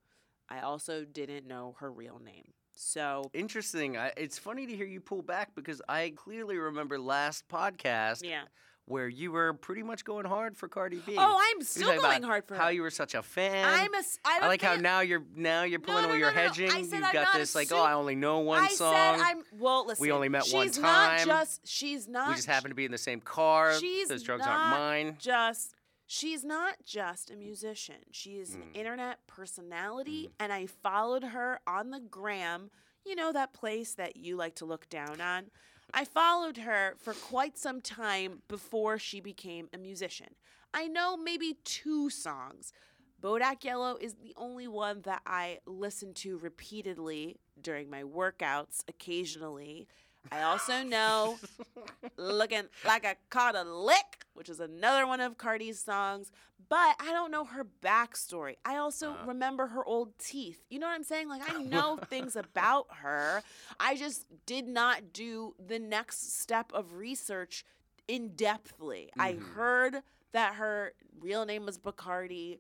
I 0.50 0.60
also 0.60 1.06
didn't 1.06 1.48
know 1.48 1.76
her 1.80 1.92
real 1.92 2.20
name. 2.24 2.54
So, 2.76 3.32
Interesting. 3.34 3.98
I, 3.98 4.12
it's 4.18 4.38
funny 4.38 4.66
to 4.68 4.76
hear 4.76 4.86
you 4.86 5.00
pull 5.00 5.22
back 5.22 5.56
because 5.56 5.82
I 5.88 6.14
clearly 6.16 6.58
remember 6.58 7.00
last 7.00 7.48
podcast 7.48 8.22
yeah. 8.22 8.44
where 8.84 9.08
you 9.08 9.32
were 9.32 9.54
pretty 9.54 9.82
much 9.82 10.04
going 10.04 10.26
hard 10.26 10.58
for 10.58 10.68
Cardi 10.68 11.02
B. 11.06 11.16
Oh, 11.18 11.42
I'm 11.42 11.64
still 11.64 11.96
going 12.00 12.22
hard 12.22 12.46
for 12.46 12.56
how 12.56 12.68
you 12.68 12.82
were 12.82 12.90
such 12.90 13.16
a 13.16 13.22
fan. 13.24 13.66
I'm 13.66 13.94
a. 13.94 14.04
I'm 14.26 14.44
I 14.44 14.46
a 14.46 14.50
like 14.50 14.62
how 14.62 14.74
fan. 14.74 14.82
now 14.82 15.00
you're 15.00 15.24
now 15.38 15.64
you're 15.64 15.80
pulling 15.80 16.02
no, 16.02 16.10
away 16.10 16.20
no, 16.20 16.26
your 16.26 16.32
no, 16.32 16.36
no. 16.36 16.48
hedging. 16.50 16.70
I 16.70 16.80
You've 16.80 16.94
I'm 16.94 17.02
got 17.02 17.14
not 17.14 17.36
this 17.36 17.56
like, 17.56 17.72
oh, 17.72 17.82
I 17.82 17.94
only 17.94 18.16
know 18.16 18.40
one 18.40 18.62
I 18.62 18.68
song. 18.68 18.94
said 18.94 19.22
I'm. 19.24 19.44
Well, 19.58 19.88
listen. 19.88 20.02
We 20.02 20.12
only 20.12 20.28
met 20.28 20.44
she's 20.44 20.76
one 20.78 20.82
not 20.82 21.18
time. 21.20 21.28
just. 21.28 21.66
She's 21.66 22.10
not. 22.10 22.28
we 22.28 22.36
just 22.36 22.48
happened 22.48 22.72
to 22.72 22.76
be 22.76 22.84
in 22.84 22.92
the 22.92 22.98
same 22.98 23.22
car. 23.22 23.80
She's 23.80 24.10
Those 24.10 24.22
drugs 24.22 24.46
not 24.46 24.50
aren't 24.50 24.70
mine. 24.72 25.16
Just 25.18 25.75
She's 26.08 26.44
not 26.44 26.86
just 26.86 27.32
a 27.32 27.36
musician. 27.36 28.04
She 28.12 28.38
is 28.38 28.54
an 28.54 28.62
Mm. 28.62 28.76
internet 28.76 29.26
personality, 29.28 30.30
and 30.40 30.54
I 30.54 30.68
followed 30.68 31.24
her 31.24 31.60
on 31.66 31.90
the 31.90 32.00
gram. 32.00 32.70
You 33.04 33.16
know, 33.16 33.32
that 33.32 33.54
place 33.54 33.94
that 33.96 34.16
you 34.18 34.36
like 34.36 34.56
to 34.56 34.66
look 34.66 34.90
down 34.90 35.22
on. 35.22 35.52
I 35.94 36.06
followed 36.06 36.58
her 36.58 36.96
for 36.98 37.14
quite 37.14 37.58
some 37.58 37.80
time 37.82 38.42
before 38.48 38.98
she 38.98 39.20
became 39.20 39.70
a 39.74 39.78
musician. 39.78 40.36
I 40.74 40.88
know 40.88 41.16
maybe 41.16 41.58
two 41.64 42.10
songs. 42.10 42.74
Bodak 43.22 43.64
Yellow 43.64 43.96
is 43.96 44.16
the 44.16 44.34
only 44.36 44.68
one 44.68 45.02
that 45.02 45.22
I 45.26 45.60
listen 45.66 46.14
to 46.16 46.38
repeatedly 46.38 47.40
during 47.60 47.90
my 47.90 48.04
workouts 48.04 48.84
occasionally. 48.88 49.88
I 50.32 50.42
also 50.44 50.84
know 50.84 51.38
Looking 52.18 52.64
Like 52.86 53.06
I 53.06 53.16
Caught 53.30 53.56
a 53.56 53.64
Lick, 53.64 54.26
which 54.34 54.50
is 54.50 54.60
another 54.60 55.06
one 55.08 55.22
of 55.22 55.38
Cardi's 55.38 55.80
songs, 55.80 56.32
but 56.68 56.96
I 57.00 57.12
don't 57.12 57.32
know 57.32 57.46
her 57.46 57.66
backstory. 57.82 58.56
I 58.66 58.78
also 58.78 59.12
Uh. 59.14 59.26
remember 59.26 59.68
her 59.68 59.84
old 59.86 60.18
teeth. 60.18 60.64
You 60.70 60.80
know 60.80 60.88
what 60.88 60.94
I'm 60.96 61.04
saying? 61.04 61.30
Like, 61.30 61.44
I 61.48 61.62
know 61.64 61.98
things 61.98 62.36
about 62.36 62.88
her. 62.98 63.44
I 63.80 63.96
just 63.96 64.26
did 64.46 64.68
not 64.68 65.14
do 65.14 65.56
the 65.64 65.80
next 65.80 66.38
step 66.40 66.72
of 66.74 66.94
research 66.94 67.64
in 68.08 68.32
depthly. 68.32 69.10
I 69.20 69.34
Mhm. 69.34 69.54
heard 69.54 70.04
that 70.32 70.56
her 70.56 70.94
real 71.20 71.46
name 71.46 71.66
was 71.66 71.78
Bacardi. 71.78 72.60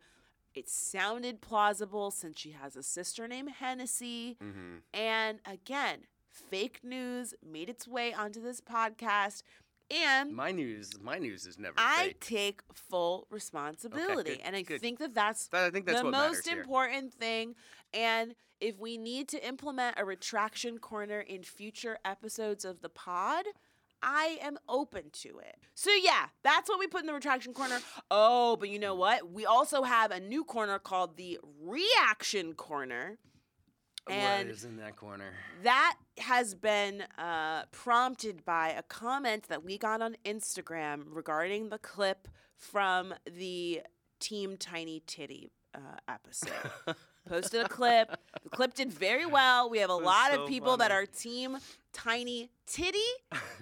It 0.53 0.69
sounded 0.69 1.41
plausible 1.41 2.11
since 2.11 2.39
she 2.39 2.51
has 2.51 2.77
a 2.77 2.83
sister 2.83 3.27
named 3.27 3.49
Hennessy. 3.59 4.37
Mm-hmm. 4.41 4.77
And 4.93 5.39
again, 5.45 6.05
fake 6.35 6.79
news 6.83 7.33
made 7.45 7.69
its 7.69 7.87
way 7.87 8.13
onto 8.13 8.41
this 8.41 8.61
podcast. 8.61 9.43
And 9.91 10.33
My 10.35 10.51
news, 10.51 10.93
my 10.99 11.19
news 11.19 11.45
is 11.45 11.59
never 11.59 11.75
I 11.77 12.05
fake. 12.07 12.19
take 12.25 12.61
full 12.73 13.27
responsibility. 13.29 14.31
good, 14.37 14.41
and 14.43 14.55
I 14.55 14.63
good. 14.63 14.81
think 14.81 14.97
that 14.99 15.13
that's 15.13 15.47
But 15.47 15.61
I 15.61 15.69
think 15.69 15.85
that's 15.85 16.01
the 16.01 16.09
most 16.09 16.47
important 16.47 17.13
thing. 17.13 17.53
And 17.93 18.33
if 18.59 18.79
we 18.79 18.97
need 18.97 19.27
to 19.29 19.47
implement 19.47 19.99
a 19.99 20.05
retraction 20.05 20.79
corner 20.79 21.19
in 21.19 21.43
future 21.43 21.99
episodes 22.03 22.65
of 22.65 22.81
the 22.81 22.89
pod, 22.89 23.45
I 24.01 24.39
am 24.41 24.57
open 24.67 25.11
to 25.21 25.37
it. 25.39 25.57
So 25.75 25.91
yeah, 25.91 26.27
that's 26.43 26.67
what 26.67 26.79
we 26.79 26.87
put 26.87 27.01
in 27.01 27.07
the 27.07 27.13
retraction 27.13 27.53
corner. 27.53 27.79
Oh, 28.09 28.55
but 28.55 28.69
you 28.69 28.79
know 28.79 28.95
what? 28.95 29.31
We 29.31 29.45
also 29.45 29.83
have 29.83 30.09
a 30.09 30.19
new 30.19 30.43
corner 30.43 30.79
called 30.79 31.15
the 31.17 31.39
reaction 31.61 32.53
corner. 32.53 33.17
And 34.07 34.47
what 34.47 34.55
is 34.55 34.63
in 34.63 34.77
that 34.77 34.95
corner? 34.95 35.31
that 35.63 35.95
has 36.19 36.53
been 36.53 37.03
uh, 37.17 37.63
prompted 37.71 38.45
by 38.45 38.69
a 38.69 38.83
comment 38.83 39.47
that 39.49 39.63
we 39.63 39.77
got 39.77 40.01
on 40.01 40.15
Instagram 40.25 41.03
regarding 41.09 41.69
the 41.69 41.77
clip 41.77 42.27
from 42.55 43.13
the 43.25 43.81
Team 44.19 44.57
Tiny 44.57 45.01
Titty 45.05 45.51
uh, 45.73 45.79
episode. 46.07 46.51
Posted 47.27 47.65
a 47.65 47.67
clip. 47.67 48.15
The 48.43 48.49
clip 48.49 48.75
did 48.75 48.93
very 48.93 49.25
well. 49.25 49.69
We 49.69 49.79
have 49.79 49.89
a 49.89 49.95
lot 49.95 50.31
so 50.31 50.43
of 50.43 50.47
people 50.47 50.77
that 50.77 50.91
are 50.91 51.07
Team 51.07 51.57
Tiny 51.91 52.51
Titty, 52.67 52.99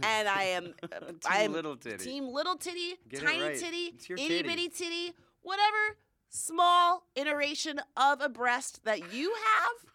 and 0.01 0.27
I 0.27 0.43
am 0.43 0.73
uh, 0.83 0.87
Team 0.99 1.19
I 1.29 1.37
am 1.43 1.53
Little 1.53 1.77
Titty. 1.77 2.03
Team 2.03 2.27
Little 2.27 2.55
Titty, 2.57 2.95
Get 3.07 3.21
Tiny 3.21 3.41
right. 3.41 3.57
Titty, 3.57 3.95
Itty 4.09 4.27
titty. 4.27 4.43
Bitty 4.43 4.69
Titty, 4.69 5.13
whatever 5.41 5.97
small 6.29 7.05
iteration 7.15 7.79
of 7.95 8.19
a 8.19 8.27
breast 8.27 8.83
that 8.83 9.13
you 9.13 9.33
have 9.33 9.92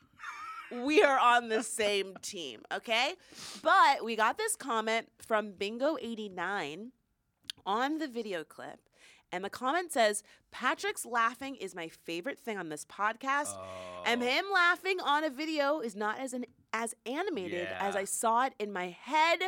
we 0.70 1.02
are 1.02 1.18
on 1.18 1.48
the 1.48 1.62
same 1.62 2.14
team, 2.22 2.62
okay? 2.72 3.14
But 3.62 4.04
we 4.04 4.16
got 4.16 4.36
this 4.38 4.56
comment 4.56 5.08
from 5.20 5.52
Bingo89 5.52 6.90
on 7.66 7.98
the 7.98 8.08
video 8.08 8.44
clip. 8.44 8.80
And 9.30 9.44
the 9.44 9.50
comment 9.50 9.92
says, 9.92 10.22
Patrick's 10.50 11.04
laughing 11.04 11.56
is 11.56 11.74
my 11.74 11.88
favorite 11.88 12.38
thing 12.38 12.56
on 12.56 12.70
this 12.70 12.86
podcast. 12.86 13.54
And 14.06 14.22
Oh. 14.22 14.26
him 14.26 14.46
laughing 14.52 15.00
on 15.00 15.22
a 15.22 15.28
video 15.30 15.80
is 15.80 15.94
not 15.94 16.18
as 16.18 16.32
an 16.32 16.46
as 16.72 16.94
animated 17.06 17.66
as 17.78 17.96
I 17.96 18.04
saw 18.04 18.44
it 18.44 18.54
in 18.58 18.72
my 18.72 18.88
head. 18.88 19.40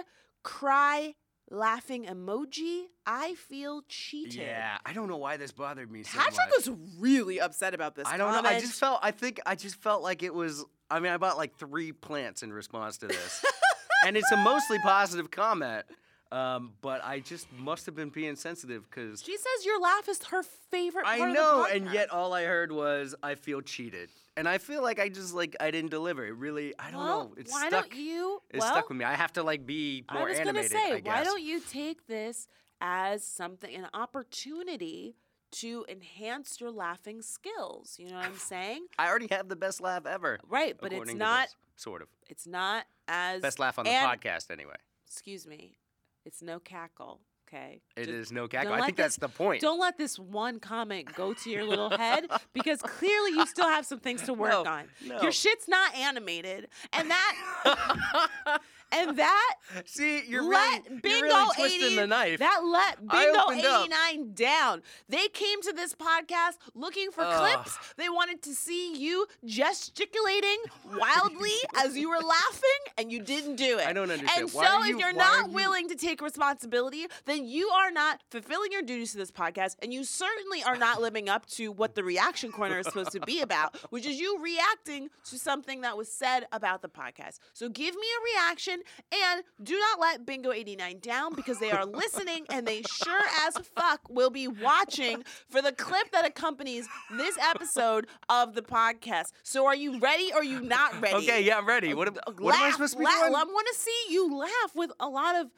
Cry 0.43 1.15
laughing 1.51 2.05
emoji. 2.07 2.85
I 3.07 3.35
feel 3.35 3.83
cheated. 3.89 4.35
Yeah, 4.41 4.79
I 4.87 4.93
don't 4.93 5.09
know 5.09 5.17
why 5.19 5.37
this 5.37 5.53
bothered 5.53 5.91
me 5.91 6.03
so 6.03 6.19
Patrick 6.19 6.49
much. 6.57 6.67
was 6.67 6.71
really 6.99 7.41
upset 7.41 7.75
about 7.75 7.95
this. 7.95 8.07
I 8.07 8.17
don't 8.17 8.33
know. 8.33 8.49
I 8.49 8.59
just 8.61 8.79
felt. 8.79 9.01
I 9.03 9.11
think 9.11 9.41
I 9.47 9.55
just 9.55 9.77
felt 9.77 10.03
like 10.03 10.23
it 10.23 10.35
was. 10.35 10.65
I 10.91 11.01
mean, 11.01 11.13
I 11.13 11.17
bought 11.17 11.37
like 11.37 11.57
three 11.57 11.93
plants 11.93 12.43
in 12.43 12.53
response 12.53 12.99
to 12.99 13.07
this, 13.07 13.45
and 14.07 14.17
it's 14.17 14.31
a 14.33 14.37
mostly 14.37 14.79
positive 14.81 15.31
comment. 15.31 15.85
Um, 16.33 16.75
but 16.81 17.05
I 17.05 17.19
just 17.19 17.53
must 17.53 17.87
have 17.87 17.97
been 17.97 18.11
being 18.11 18.37
sensitive 18.37 18.89
because 18.89 19.21
She 19.21 19.37
says 19.37 19.67
your 19.67 19.81
laugh 19.81 20.09
is 20.09 20.23
her 20.27 20.45
favorite 20.71 21.05
part 21.05 21.21
I 21.21 21.33
know, 21.33 21.67
and 21.67 21.93
yet 21.93 22.13
all 22.13 22.33
I 22.33 22.45
heard 22.45 22.71
was 22.71 23.17
I 23.21 23.35
feel 23.35 23.61
cheated, 23.61 24.11
and 24.37 24.49
I 24.49 24.59
feel 24.59 24.81
like 24.81 25.01
I 25.01 25.09
just 25.09 25.35
like 25.35 25.57
I 25.59 25.73
didn't 25.73 25.91
deliver. 25.91 26.25
It 26.25 26.37
really, 26.37 26.73
I 26.79 26.91
don't 26.93 27.01
well, 27.01 27.25
know. 27.25 27.35
It's 27.37 27.53
why 27.53 27.69
stuck. 27.69 27.91
don't 27.91 28.01
you? 28.01 28.41
It's 28.51 28.61
well, 28.61 28.73
stuck 28.73 28.89
with 28.89 28.99
me. 28.99 29.05
I 29.05 29.15
have 29.15 29.33
to 29.35 29.43
like 29.43 29.67
be 29.67 30.05
more 30.13 30.29
animated. 30.29 30.47
I 30.47 30.51
was 30.53 30.73
animated. 30.73 30.73
gonna 30.73 30.97
say, 30.97 31.03
why 31.03 31.25
don't 31.25 31.43
you 31.43 31.61
take 31.61 32.07
this 32.07 32.47
as 32.81 33.25
something, 33.25 33.75
an 33.75 33.89
opportunity 33.93 35.17
to 35.53 35.85
enhance 35.89 36.61
your 36.61 36.71
laughing 36.71 37.23
skills? 37.23 37.97
You 37.99 38.09
know 38.11 38.17
what 38.17 38.27
I'm 38.27 38.37
saying? 38.39 38.87
I 38.99 39.09
already 39.09 39.29
have 39.31 39.49
the 39.49 39.57
best 39.57 39.81
laugh 39.81 40.07
ever. 40.07 40.39
Right, 40.49 40.77
but 40.81 40.93
it's 40.93 41.15
not. 41.15 41.49
this, 41.49 41.57
sort 41.77 42.03
of 42.03 42.09
It's 42.29 42.47
not 42.47 42.85
as 43.09 43.41
best 43.43 43.59
laugh 43.59 43.79
on 43.79 43.85
the 43.85 43.91
and- 43.91 44.21
podcast 44.21 44.51
anyway. 44.51 44.77
Excuse 45.07 45.47
me. 45.47 45.77
It's 46.25 46.43
no 46.43 46.59
cackle. 46.61 47.21
Okay. 47.53 47.81
It 47.97 48.05
Just 48.05 48.11
is 48.11 48.33
no 48.33 48.47
don't 48.47 48.69
I 48.69 48.85
think 48.85 48.97
that's 48.97 49.17
the 49.17 49.29
point. 49.29 49.61
Don't 49.61 49.81
let 49.81 49.99
this 49.99 50.19
one 50.21 50.61
comment 50.61 51.13
go 51.17 51.35
to 51.35 51.51
your 51.51 51.65
little 51.65 51.91
head 51.91 52.27
because 52.53 52.81
clearly 52.81 53.33
you 53.33 53.45
still 53.47 53.67
have 53.69 53.85
some 53.85 53.99
things 53.99 54.23
to 54.23 54.33
work 54.35 54.53
No, 54.53 54.65
on. 54.65 54.85
no. 55.05 55.21
Your 55.21 55.33
shit's 55.33 55.67
not 55.67 55.95
animated, 55.97 56.69
and 56.93 57.11
that 57.11 57.35
and 58.93 59.17
that 59.19 59.55
See, 59.85 60.23
you're 60.27 60.45
let 60.45 60.85
really, 60.89 61.01
Bingo 61.01 61.27
you're 61.27 61.37
really 61.37 61.55
twisting 61.57 61.83
80 61.87 61.97
the 61.97 62.07
knife. 62.07 62.39
That 62.39 62.61
let 62.65 63.07
Bingo 63.09 63.51
89 63.51 64.33
down. 64.35 64.83
They 65.09 65.27
came 65.29 65.61
to 65.63 65.73
this 65.73 65.95
podcast 65.95 66.57
looking 66.75 67.11
for 67.11 67.23
Ugh. 67.25 67.37
clips. 67.57 67.77
They 67.97 68.09
wanted 68.09 68.43
to 68.43 68.55
see 68.55 68.97
you 68.97 69.27
gesticulating 69.45 70.59
wildly 70.99 71.51
as 71.85 71.97
you 71.97 72.11
were 72.11 72.19
laughing, 72.21 72.81
and 72.99 73.11
you 73.13 73.21
didn't 73.23 73.57
do 73.57 73.79
it. 73.79 73.87
I 73.87 73.93
don't 73.93 74.11
understand. 74.11 74.43
And 74.45 74.53
Why 74.53 74.67
so, 74.67 74.73
are 74.73 74.83
if 74.85 74.89
you- 74.91 74.99
you're 75.01 75.13
not 75.13 75.49
you- 75.49 75.53
willing 75.55 75.89
to 75.89 75.95
take 75.97 76.21
responsibility, 76.21 77.07
then 77.27 77.40
you 77.47 77.69
are 77.69 77.91
not 77.91 78.21
fulfilling 78.31 78.73
your 78.73 78.83
duties 78.83 79.13
to 79.13 79.19
this 79.19 79.31
podcast, 79.31 79.77
and 79.83 79.93
you 79.93 80.05
certainly 80.05 80.63
are 80.63 80.77
not 80.77 81.01
living 81.01 81.29
up 81.29 81.47
to 81.47 81.73
what 81.73 81.95
the 81.95 82.03
reaction 82.05 82.53
corner 82.53 82.79
is 82.79 82.87
supposed 82.87 83.13
to 83.13 83.21
be 83.21 83.41
about, 83.41 83.77
which 83.91 84.07
is 84.07 84.19
you 84.21 84.39
reacting 84.43 85.09
to 85.25 85.39
something 85.39 85.81
that 85.83 85.97
was 85.97 86.09
said 86.13 86.47
about 86.53 86.83
the 86.83 86.89
podcast. 86.89 87.39
So 87.53 87.69
give 87.69 87.95
me 87.95 88.03
a 88.03 88.41
reaction, 88.41 88.83
and 89.13 89.43
do 89.63 89.79
not 89.79 90.01
let 90.01 90.27
Bingo 90.27 90.53
89 90.53 90.99
down 91.01 91.35
because 91.35 91.59
they 91.59 91.71
are 91.71 91.85
listening 91.87 92.47
and 92.51 92.67
they 92.67 92.83
sure 92.83 93.23
as 93.47 93.57
fuck 93.59 94.01
will 94.09 94.31
be 94.31 94.49
watching 94.49 95.25
for 95.49 95.63
the 95.63 95.73
clip 95.73 96.11
that 96.13 96.27
accompanies 96.27 96.87
this 97.17 97.37
episode 97.39 98.07
of 98.29 98.55
the 98.55 98.63
podcast. 98.63 99.33
So 99.43 99.67
are 99.67 99.75
you 99.77 99.99
ready 99.99 100.33
or 100.33 100.41
are 100.41 100.45
you 100.45 100.61
not 100.61 101.01
ready? 101.01 101.17
Okay, 101.17 101.43
yeah, 101.43 101.59
I'm 101.59 101.67
ready. 101.67 101.95
What, 101.95 102.09
am- 102.09 102.35
what 102.39 102.55
am 102.55 102.63
I 102.63 102.71
supposed 102.71 102.93
to 102.95 102.99
be 102.99 103.05
laugh. 103.05 103.21
doing? 103.21 103.35
I 103.35 103.45
want 103.45 103.67
to 103.73 103.79
see 103.79 104.05
you 104.11 104.37
laugh 104.37 104.75
with 104.75 104.93
a 105.01 105.09
lot 105.09 105.37
of, 105.37 105.49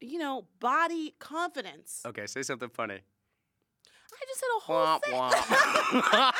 you 0.00 0.18
know, 0.18 0.46
body 0.60 1.14
confidence. 1.18 2.02
Okay, 2.06 2.26
say 2.26 2.42
something 2.42 2.68
funny. 2.68 3.00
I 4.14 4.24
just 4.28 4.40
said 4.40 4.48
a 4.56 4.60
whole 4.60 4.76
Wah, 4.76 4.98
thing. 4.98 5.14
wah. 5.14 6.30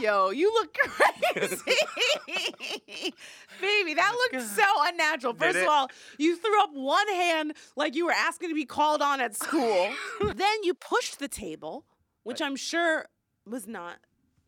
Yo, 0.00 0.30
you 0.30 0.52
look 0.52 0.74
crazy. 0.74 1.56
Baby, 3.60 3.94
that 3.94 4.12
looked 4.32 4.44
so 4.46 4.64
unnatural. 4.80 5.34
First 5.34 5.58
of 5.58 5.68
all, 5.68 5.88
you 6.18 6.36
threw 6.36 6.62
up 6.62 6.70
one 6.72 7.06
hand 7.08 7.54
like 7.76 7.94
you 7.94 8.06
were 8.06 8.12
asking 8.12 8.48
to 8.48 8.54
be 8.54 8.64
called 8.64 9.02
on 9.02 9.20
at 9.20 9.36
school. 9.36 9.90
then 10.34 10.62
you 10.62 10.74
pushed 10.74 11.18
the 11.18 11.28
table, 11.28 11.84
which 12.22 12.40
I'm 12.40 12.56
sure 12.56 13.06
was 13.46 13.66
not 13.66 13.98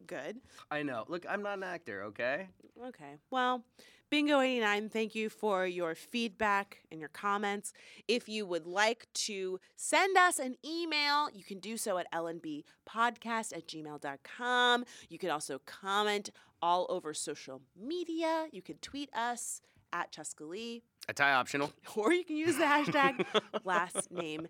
good. 0.07 0.39
I 0.71 0.83
know. 0.83 1.05
Look, 1.09 1.27
I'm 1.29 1.43
not 1.43 1.59
an 1.59 1.65
actor, 1.65 2.05
okay? 2.05 2.49
Okay. 2.89 3.17
Well, 3.31 3.65
Bingo89, 4.13 4.91
thank 4.91 5.15
you 5.15 5.31
for 5.31 5.67
your 5.67 5.95
feedback 5.95 6.83
and 6.91 7.01
your 7.01 7.09
comments. 7.09 7.73
If 8.07 8.29
you 8.29 8.45
would 8.45 8.67
like 8.67 9.07
to 9.15 9.59
send 9.75 10.19
us 10.19 10.39
an 10.39 10.57
email, 10.63 11.31
you 11.33 11.43
can 11.43 11.61
do 11.61 11.79
so 11.79 11.97
at 11.97 12.13
lnbpodcast 12.13 13.57
at 13.57 13.67
gmail.com. 13.67 14.85
You 15.09 15.19
can 15.19 15.31
also 15.31 15.61
comment 15.65 16.29
all 16.61 16.87
over 16.91 17.15
social 17.15 17.63
media. 17.75 18.49
You 18.53 18.61
can 18.61 18.77
tweet 18.83 19.09
us 19.15 19.63
at 19.95 20.13
Chescaleigh, 20.13 20.83
A 21.09 21.15
tie 21.15 21.33
optional. 21.33 21.73
or 21.97 22.13
you 22.13 22.25
can 22.25 22.37
use 22.37 22.59
the 22.59 22.65
hashtag 22.65 23.25
last 23.65 24.11
name 24.13 24.47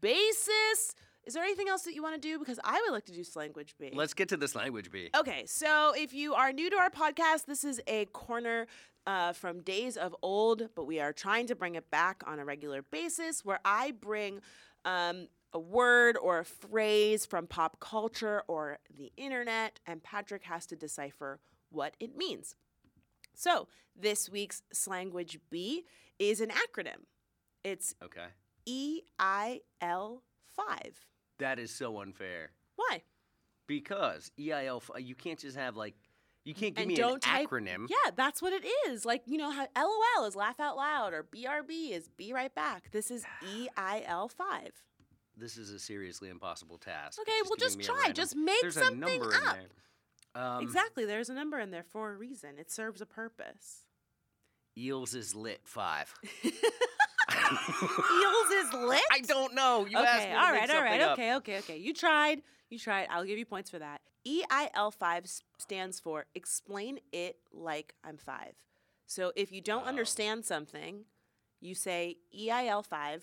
basis. 0.00 0.96
Is 1.26 1.32
there 1.32 1.42
anything 1.42 1.68
else 1.68 1.82
that 1.82 1.94
you 1.94 2.02
want 2.02 2.16
to 2.16 2.20
do? 2.20 2.38
Because 2.38 2.60
I 2.64 2.82
would 2.82 2.92
like 2.92 3.06
to 3.06 3.12
do 3.12 3.24
language 3.34 3.74
B. 3.78 3.90
Let's 3.94 4.12
get 4.12 4.28
to 4.30 4.36
this 4.36 4.54
language 4.54 4.90
B. 4.90 5.08
Okay, 5.16 5.44
so 5.46 5.94
if 5.96 6.12
you 6.12 6.34
are 6.34 6.52
new 6.52 6.68
to 6.68 6.76
our 6.76 6.90
podcast, 6.90 7.46
this 7.46 7.64
is 7.64 7.80
a 7.86 8.04
corner 8.06 8.66
uh, 9.06 9.32
from 9.32 9.60
days 9.60 9.96
of 9.96 10.14
old, 10.22 10.68
but 10.74 10.84
we 10.86 11.00
are 11.00 11.12
trying 11.12 11.46
to 11.48 11.54
bring 11.54 11.74
it 11.74 11.90
back 11.90 12.22
on 12.26 12.38
a 12.38 12.44
regular 12.44 12.82
basis 12.82 13.44
where 13.44 13.60
I 13.64 13.92
bring 13.92 14.40
um, 14.84 15.28
a 15.52 15.58
word 15.58 16.16
or 16.16 16.40
a 16.40 16.44
phrase 16.44 17.26
from 17.26 17.46
pop 17.46 17.80
culture 17.80 18.42
or 18.48 18.78
the 18.96 19.12
internet, 19.16 19.78
and 19.86 20.02
Patrick 20.02 20.44
has 20.44 20.66
to 20.66 20.76
decipher 20.76 21.40
what 21.70 21.94
it 22.00 22.16
means. 22.16 22.56
So, 23.34 23.68
this 23.96 24.28
week's 24.30 24.62
Slanguage 24.74 25.38
B 25.50 25.84
is 26.18 26.40
an 26.40 26.50
acronym. 26.50 27.04
It's 27.62 27.94
Okay. 28.02 28.26
EIL 28.66 30.22
5. 30.56 31.06
That 31.38 31.58
is 31.58 31.70
so 31.74 32.00
unfair 32.00 32.50
Why? 32.76 33.02
because 33.66 34.30
EIL. 34.38 34.82
You 34.98 35.14
can't 35.14 35.38
just 35.38 35.56
have 35.56 35.76
like. 35.76 35.94
You 36.44 36.54
can't 36.54 36.74
give 36.74 36.82
and 36.82 36.88
me 36.88 36.96
don't 36.96 37.14
an 37.14 37.20
type, 37.20 37.48
acronym. 37.48 37.88
Yeah, 37.88 38.10
that's 38.14 38.42
what 38.42 38.52
it 38.52 38.66
is. 38.86 39.06
Like, 39.06 39.22
you 39.26 39.38
know 39.38 39.50
how 39.50 39.66
LOL 39.76 40.26
is 40.26 40.36
laugh 40.36 40.60
out 40.60 40.76
loud 40.76 41.14
or 41.14 41.24
BRB 41.24 41.92
is 41.92 42.08
be 42.08 42.32
right 42.32 42.54
back. 42.54 42.90
This 42.92 43.10
is 43.10 43.24
EIL 43.78 44.28
5. 44.28 44.70
This 45.36 45.56
is 45.56 45.70
a 45.70 45.78
seriously 45.78 46.28
impossible 46.28 46.78
task. 46.78 47.18
Okay, 47.20 47.32
well, 47.44 47.56
just 47.58 47.80
try. 47.80 48.12
Just 48.12 48.36
make 48.36 48.60
There's 48.60 48.74
something 48.74 49.22
a 49.22 49.24
up. 49.26 49.56
in 49.56 49.62
there. 50.34 50.42
Um, 50.42 50.62
exactly. 50.62 51.04
There's 51.04 51.30
a 51.30 51.34
number 51.34 51.58
in 51.58 51.70
there 51.70 51.82
for 51.82 52.12
a 52.12 52.16
reason. 52.16 52.58
It 52.58 52.70
serves 52.70 53.00
a 53.00 53.06
purpose. 53.06 53.86
Eels 54.76 55.14
is 55.14 55.34
lit 55.34 55.60
five. 55.64 56.12
Eels 56.44 56.52
is 58.52 58.72
lit? 58.74 59.02
I 59.12 59.20
don't 59.26 59.54
know. 59.54 59.86
You 59.88 59.98
asked 59.98 60.24
me 60.24 60.30
okay, 60.30 60.34
all 60.34 60.52
right, 60.52 60.70
all 60.70 60.82
right, 60.82 61.00
okay, 61.12 61.34
okay, 61.36 61.58
okay. 61.58 61.76
You 61.78 61.94
tried. 61.94 62.42
You 62.70 62.78
tried. 62.78 63.08
I'll 63.10 63.24
give 63.24 63.38
you 63.38 63.44
points 63.46 63.70
for 63.70 63.78
that. 63.78 64.00
EIL5 64.26 65.42
stands 65.58 66.00
for 66.00 66.26
explain 66.34 66.98
it 67.12 67.36
like 67.52 67.94
I'm 68.04 68.16
5. 68.16 68.54
So 69.06 69.32
if 69.36 69.52
you 69.52 69.60
don't 69.60 69.84
Oh. 69.84 69.88
understand 69.88 70.44
something, 70.44 71.04
you 71.60 71.74
say 71.74 72.16
EIL 72.34 72.82
5 72.82 73.22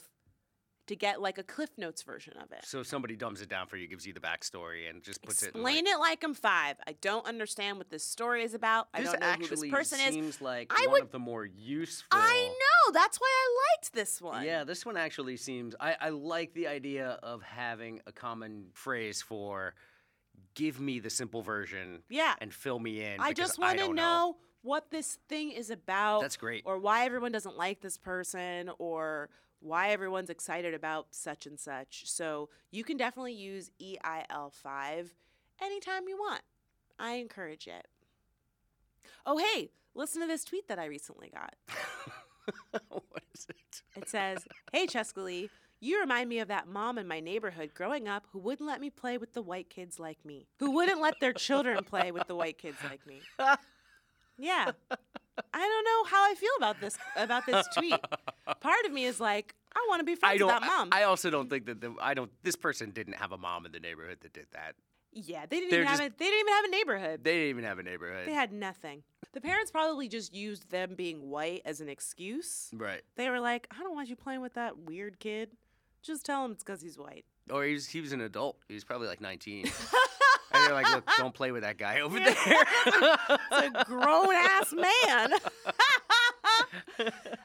to 0.88 0.96
get 0.96 1.22
like 1.22 1.38
a 1.38 1.44
Cliff 1.44 1.70
Notes 1.78 2.02
version 2.04 2.34
of 2.38 2.52
it. 2.52 2.66
So 2.66 2.84
somebody 2.84 3.16
dumbs 3.16 3.42
it 3.42 3.50
down 3.50 3.68
for 3.68 3.78
you, 3.78 3.88
gives 3.88 4.06
you 4.06 4.14
the 4.14 4.20
backstory, 4.20 4.90
and 4.90 5.02
just 5.04 5.22
puts 5.24 5.42
Explain 5.44 5.78
it. 5.78 5.80
in, 5.82 5.88
it 5.88 6.00
like 6.00 6.24
I'm 6.24 6.34
5. 6.34 6.78
I 6.86 6.94
don't 7.02 7.26
understand 7.26 7.78
what 7.78 7.90
this 7.90 8.06
story 8.06 8.44
is 8.44 8.54
about. 8.54 8.88
I 8.94 9.02
don't 9.04 9.20
know 9.20 9.26
actually 9.26 9.70
who 9.70 9.76
this 9.78 9.90
person 9.96 10.00
is. 10.08 10.14
seems 10.14 10.42
like 10.42 10.72
I 10.72 10.84
one 10.88 10.92
would- 10.94 11.02
of 11.04 11.12
the 11.12 11.20
more 11.20 11.46
useful. 11.46 12.08
I 12.12 12.56
know. 12.88 12.92
That's 12.94 13.18
why 13.20 13.28
I 13.30 13.58
liked 13.76 13.94
this 13.94 14.22
one. 14.22 14.46
Yeah, 14.46 14.64
this 14.64 14.86
one 14.86 14.98
actually 14.98 15.38
seems. 15.38 15.76
I, 15.80 15.96
I 16.00 16.10
like 16.10 16.54
the 16.54 16.68
idea 16.68 17.20
of 17.24 17.42
having 17.44 18.02
a 18.08 18.12
common 18.12 18.68
phrase 18.74 19.22
for 19.22 19.74
give 20.54 20.80
me 20.80 21.00
the 21.00 21.10
simple 21.10 21.42
version 21.42 22.04
Yeah. 22.10 22.36
and 22.40 22.54
fill 22.54 22.80
me 22.80 23.04
in. 23.04 23.20
I 23.20 23.30
because 23.30 23.50
just 23.50 23.60
want 23.60 23.78
to 23.78 23.86
don't 23.86 23.96
know 23.96 24.38
what 24.64 24.92
this 24.92 25.18
thing 25.30 25.52
is 25.52 25.70
about. 25.70 26.22
That's 26.22 26.38
great. 26.38 26.64
Or 26.66 26.78
why 26.78 27.06
everyone 27.06 27.32
doesn't 27.32 27.58
like 27.58 27.82
this 27.82 27.98
person, 27.98 28.70
or 28.80 29.30
why 29.60 29.90
everyone's 29.90 30.30
excited 30.30 30.74
about 30.74 31.08
such 31.12 31.46
and 31.46 31.60
such. 31.60 32.10
So 32.10 32.50
you 32.72 32.84
can 32.84 32.98
definitely 32.98 33.34
use 33.34 33.72
EIL5 33.82 35.10
anytime 35.62 36.08
you 36.08 36.18
want. 36.18 36.42
I 37.00 37.14
encourage 37.14 37.68
it. 37.68 37.88
Oh, 39.26 39.38
hey, 39.38 39.72
listen 39.96 40.22
to 40.22 40.28
this 40.28 40.44
tweet 40.44 40.68
that 40.68 40.80
I 40.80 40.86
recently 40.86 41.32
got. 41.34 41.56
what 42.90 43.24
is 43.34 43.48
it? 43.50 43.82
It 43.96 44.10
says, 44.10 44.46
Hey, 44.72 44.88
Chescaleigh, 44.88 45.50
you 45.80 46.00
remind 46.00 46.30
me 46.30 46.40
of 46.40 46.48
that 46.50 46.68
mom 46.68 46.98
in 46.98 47.08
my 47.08 47.20
neighborhood 47.20 47.72
growing 47.74 48.08
up 48.08 48.28
who 48.32 48.40
wouldn't 48.40 48.68
let 48.68 48.80
me 48.80 48.90
play 48.90 49.18
with 49.18 49.34
the 49.34 49.42
white 49.42 49.70
kids 49.70 50.00
like 50.00 50.24
me, 50.24 50.48
who 50.60 50.72
wouldn't 50.72 51.02
let 51.02 51.20
their 51.20 51.34
children 51.34 51.84
play 51.84 52.12
with 52.12 52.28
the 52.28 52.36
white 52.36 52.58
kids 52.58 52.78
like 52.84 53.06
me. 53.08 53.22
Yeah. 54.38 54.72
I 55.54 55.60
don't 55.60 55.86
know 55.86 56.04
how 56.10 56.30
I 56.30 56.36
feel 56.36 56.52
about 56.58 56.82
this 56.82 56.98
about 57.16 57.46
this 57.46 57.66
tweet. 57.78 58.00
Part 58.60 58.86
of 58.86 58.92
me 58.92 59.06
is 59.06 59.20
like, 59.20 59.56
I 59.76 59.86
want 59.90 60.00
to 60.00 60.04
be 60.04 60.14
I 60.14 60.16
friends 60.16 60.40
don't. 60.40 60.48
with 60.54 60.62
that 60.62 60.68
mom. 60.68 60.90
I 60.92 61.04
also 61.04 61.30
don't 61.30 61.50
think 61.50 61.66
that 61.68 61.80
the, 61.80 61.96
I 62.02 62.14
don't. 62.14 62.32
This 62.44 62.56
person 62.56 62.92
didn't 62.92 63.14
have 63.14 63.32
a 63.32 63.38
mom 63.38 63.66
in 63.66 63.72
the 63.72 63.80
neighborhood 63.80 64.18
that 64.22 64.34
did 64.34 64.48
that. 64.54 64.76
Yeah, 65.14 65.46
they 65.50 65.58
didn't 65.58 65.72
They're 65.72 65.80
even 65.82 65.88
have 65.90 66.00
just- 66.00 66.12
a, 66.12 66.18
they 66.18 66.26
didn't 66.26 66.40
even 66.40 66.54
have 66.54 66.66
a 66.66 66.70
neighborhood. 66.70 67.24
They 67.24 67.34
didn't 67.34 67.50
even 67.50 67.64
have 67.66 67.80
a 67.80 67.84
neighborhood. 67.84 68.28
They 68.28 68.34
had 68.34 68.52
nothing. 68.54 69.04
The 69.34 69.42
parents 69.42 69.72
probably 69.72 70.08
just 70.10 70.34
used 70.34 70.70
them 70.72 70.96
being 70.96 71.30
white 71.30 71.62
as 71.66 71.80
an 71.82 71.88
excuse. 71.90 72.70
right. 72.74 73.02
They 73.16 73.30
were 73.30 73.40
like, 73.40 73.68
I 73.72 73.82
don't 73.84 73.96
want 73.96 74.10
you 74.10 74.16
playing 74.16 74.42
with 74.42 74.56
that 74.56 74.78
weird 74.78 75.20
kid. 75.20 75.52
Just 76.02 76.26
tell 76.26 76.44
him 76.44 76.52
it's 76.52 76.64
because 76.64 76.82
he's 76.82 76.98
white. 76.98 77.26
Or 77.50 77.64
he 77.64 77.74
was, 77.74 77.88
he 77.88 78.02
was 78.02 78.12
an 78.12 78.22
adult. 78.22 78.58
He 78.68 78.74
was 78.74 78.84
probably 78.84 79.08
like 79.08 79.22
19. 79.22 79.66
and 80.54 80.66
they're 80.66 80.74
like, 80.74 80.92
look, 80.92 81.08
don't 81.18 81.34
play 81.34 81.52
with 81.52 81.64
that 81.64 81.78
guy 81.78 82.02
over 82.02 82.20
there. 82.20 82.36
It's 83.54 83.76
a 83.76 83.86
grown 83.86 84.34
ass 84.34 84.74
man. 84.74 85.32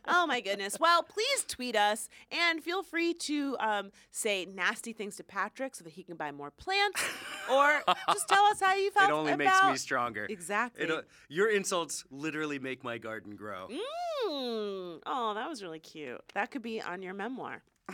oh 0.06 0.26
my 0.26 0.40
goodness. 0.40 0.78
Well, 0.78 1.02
please 1.02 1.44
tweet 1.46 1.76
us 1.76 2.08
and 2.30 2.62
feel 2.62 2.82
free 2.82 3.14
to 3.14 3.56
um, 3.60 3.90
say 4.10 4.44
nasty 4.46 4.92
things 4.92 5.16
to 5.16 5.24
Patrick 5.24 5.74
so 5.74 5.84
that 5.84 5.92
he 5.94 6.02
can 6.02 6.16
buy 6.16 6.32
more 6.32 6.50
plants, 6.50 7.02
or 7.50 7.82
just 8.12 8.28
tell 8.28 8.44
us 8.44 8.60
how 8.60 8.74
you 8.74 8.90
felt 8.92 9.08
it 9.08 9.12
It 9.12 9.16
only 9.16 9.32
about 9.32 9.64
makes 9.64 9.72
me 9.72 9.76
stronger. 9.78 10.26
exactly. 10.28 10.84
It, 10.84 10.90
uh, 10.90 11.02
your 11.28 11.48
insults 11.50 12.04
literally 12.10 12.58
make 12.58 12.84
my 12.84 12.98
garden 12.98 13.36
grow. 13.36 13.68
Mm. 13.68 15.00
Oh, 15.06 15.32
that 15.34 15.48
was 15.48 15.62
really 15.62 15.78
cute. 15.80 16.20
That 16.34 16.50
could 16.50 16.62
be 16.62 16.80
on 16.82 17.02
your 17.02 17.14
memoir. 17.14 17.62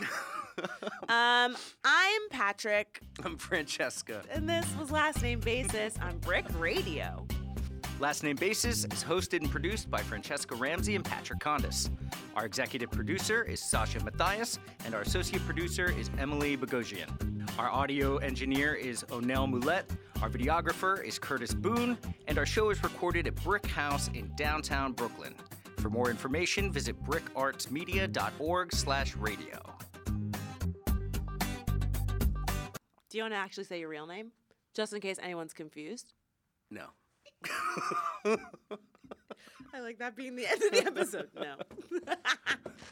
um, 1.09 1.55
I'm 1.83 2.21
Patrick, 2.31 3.01
I'm 3.23 3.37
Franchesca. 3.37 4.21
and 4.31 4.49
this 4.49 4.65
was 4.79 4.91
Last 4.91 5.21
Name 5.21 5.39
Basis 5.39 5.95
on 6.01 6.17
BRIC 6.19 6.45
Radio. 6.59 7.27
Last 7.99 8.23
Name 8.23 8.35
Basis 8.35 8.85
is 8.85 9.03
hosted 9.03 9.41
and 9.41 9.49
produced 9.49 9.89
by 9.89 10.01
Franchesca 10.01 10.59
Ramsey 10.59 10.95
and 10.95 11.05
Patrick 11.05 11.39
Kondas. 11.39 11.89
Our 12.35 12.45
executive 12.45 12.91
producer 12.91 13.43
is 13.43 13.61
Sasha 13.61 14.03
Matthias, 14.03 14.59
and 14.85 14.93
our 14.93 15.01
associate 15.01 15.43
producer 15.45 15.93
is 15.97 16.11
Emily 16.17 16.57
Bogosian. 16.57 17.47
Our 17.57 17.69
audio 17.69 18.17
engineer 18.17 18.73
is 18.73 19.03
Onel 19.05 19.49
Moulet. 19.49 19.85
Our 20.21 20.29
videographer 20.29 21.01
is 21.03 21.17
Curtis 21.17 21.53
Boone, 21.53 21.97
and 22.27 22.37
our 22.37 22.45
show 22.45 22.71
is 22.71 22.83
recorded 22.83 23.27
at 23.27 23.35
BRIC 23.35 23.65
House 23.67 24.09
in 24.13 24.29
downtown 24.35 24.91
Brooklyn. 24.91 25.33
For 25.77 25.89
more 25.89 26.09
information, 26.09 26.71
visit 26.71 27.01
bricartsmedia.org/radio. 27.03 29.59
Do 33.09 33.17
you 33.17 33.23
want 33.23 33.33
to 33.33 33.37
actually 33.37 33.65
say 33.65 33.79
your 33.79 33.89
real 33.89 34.07
name? 34.07 34.31
Just 34.73 34.91
in 34.91 34.99
case 34.99 35.19
anyone's 35.21 35.53
confused. 35.53 36.13
No. 36.71 36.87
I 39.73 39.79
like 39.79 39.99
that 39.99 40.15
being 40.15 40.35
the 40.35 40.47
end 40.47 40.61
of 40.63 40.71
the 40.71 40.85
episode. 40.85 41.29
No. 41.35 41.55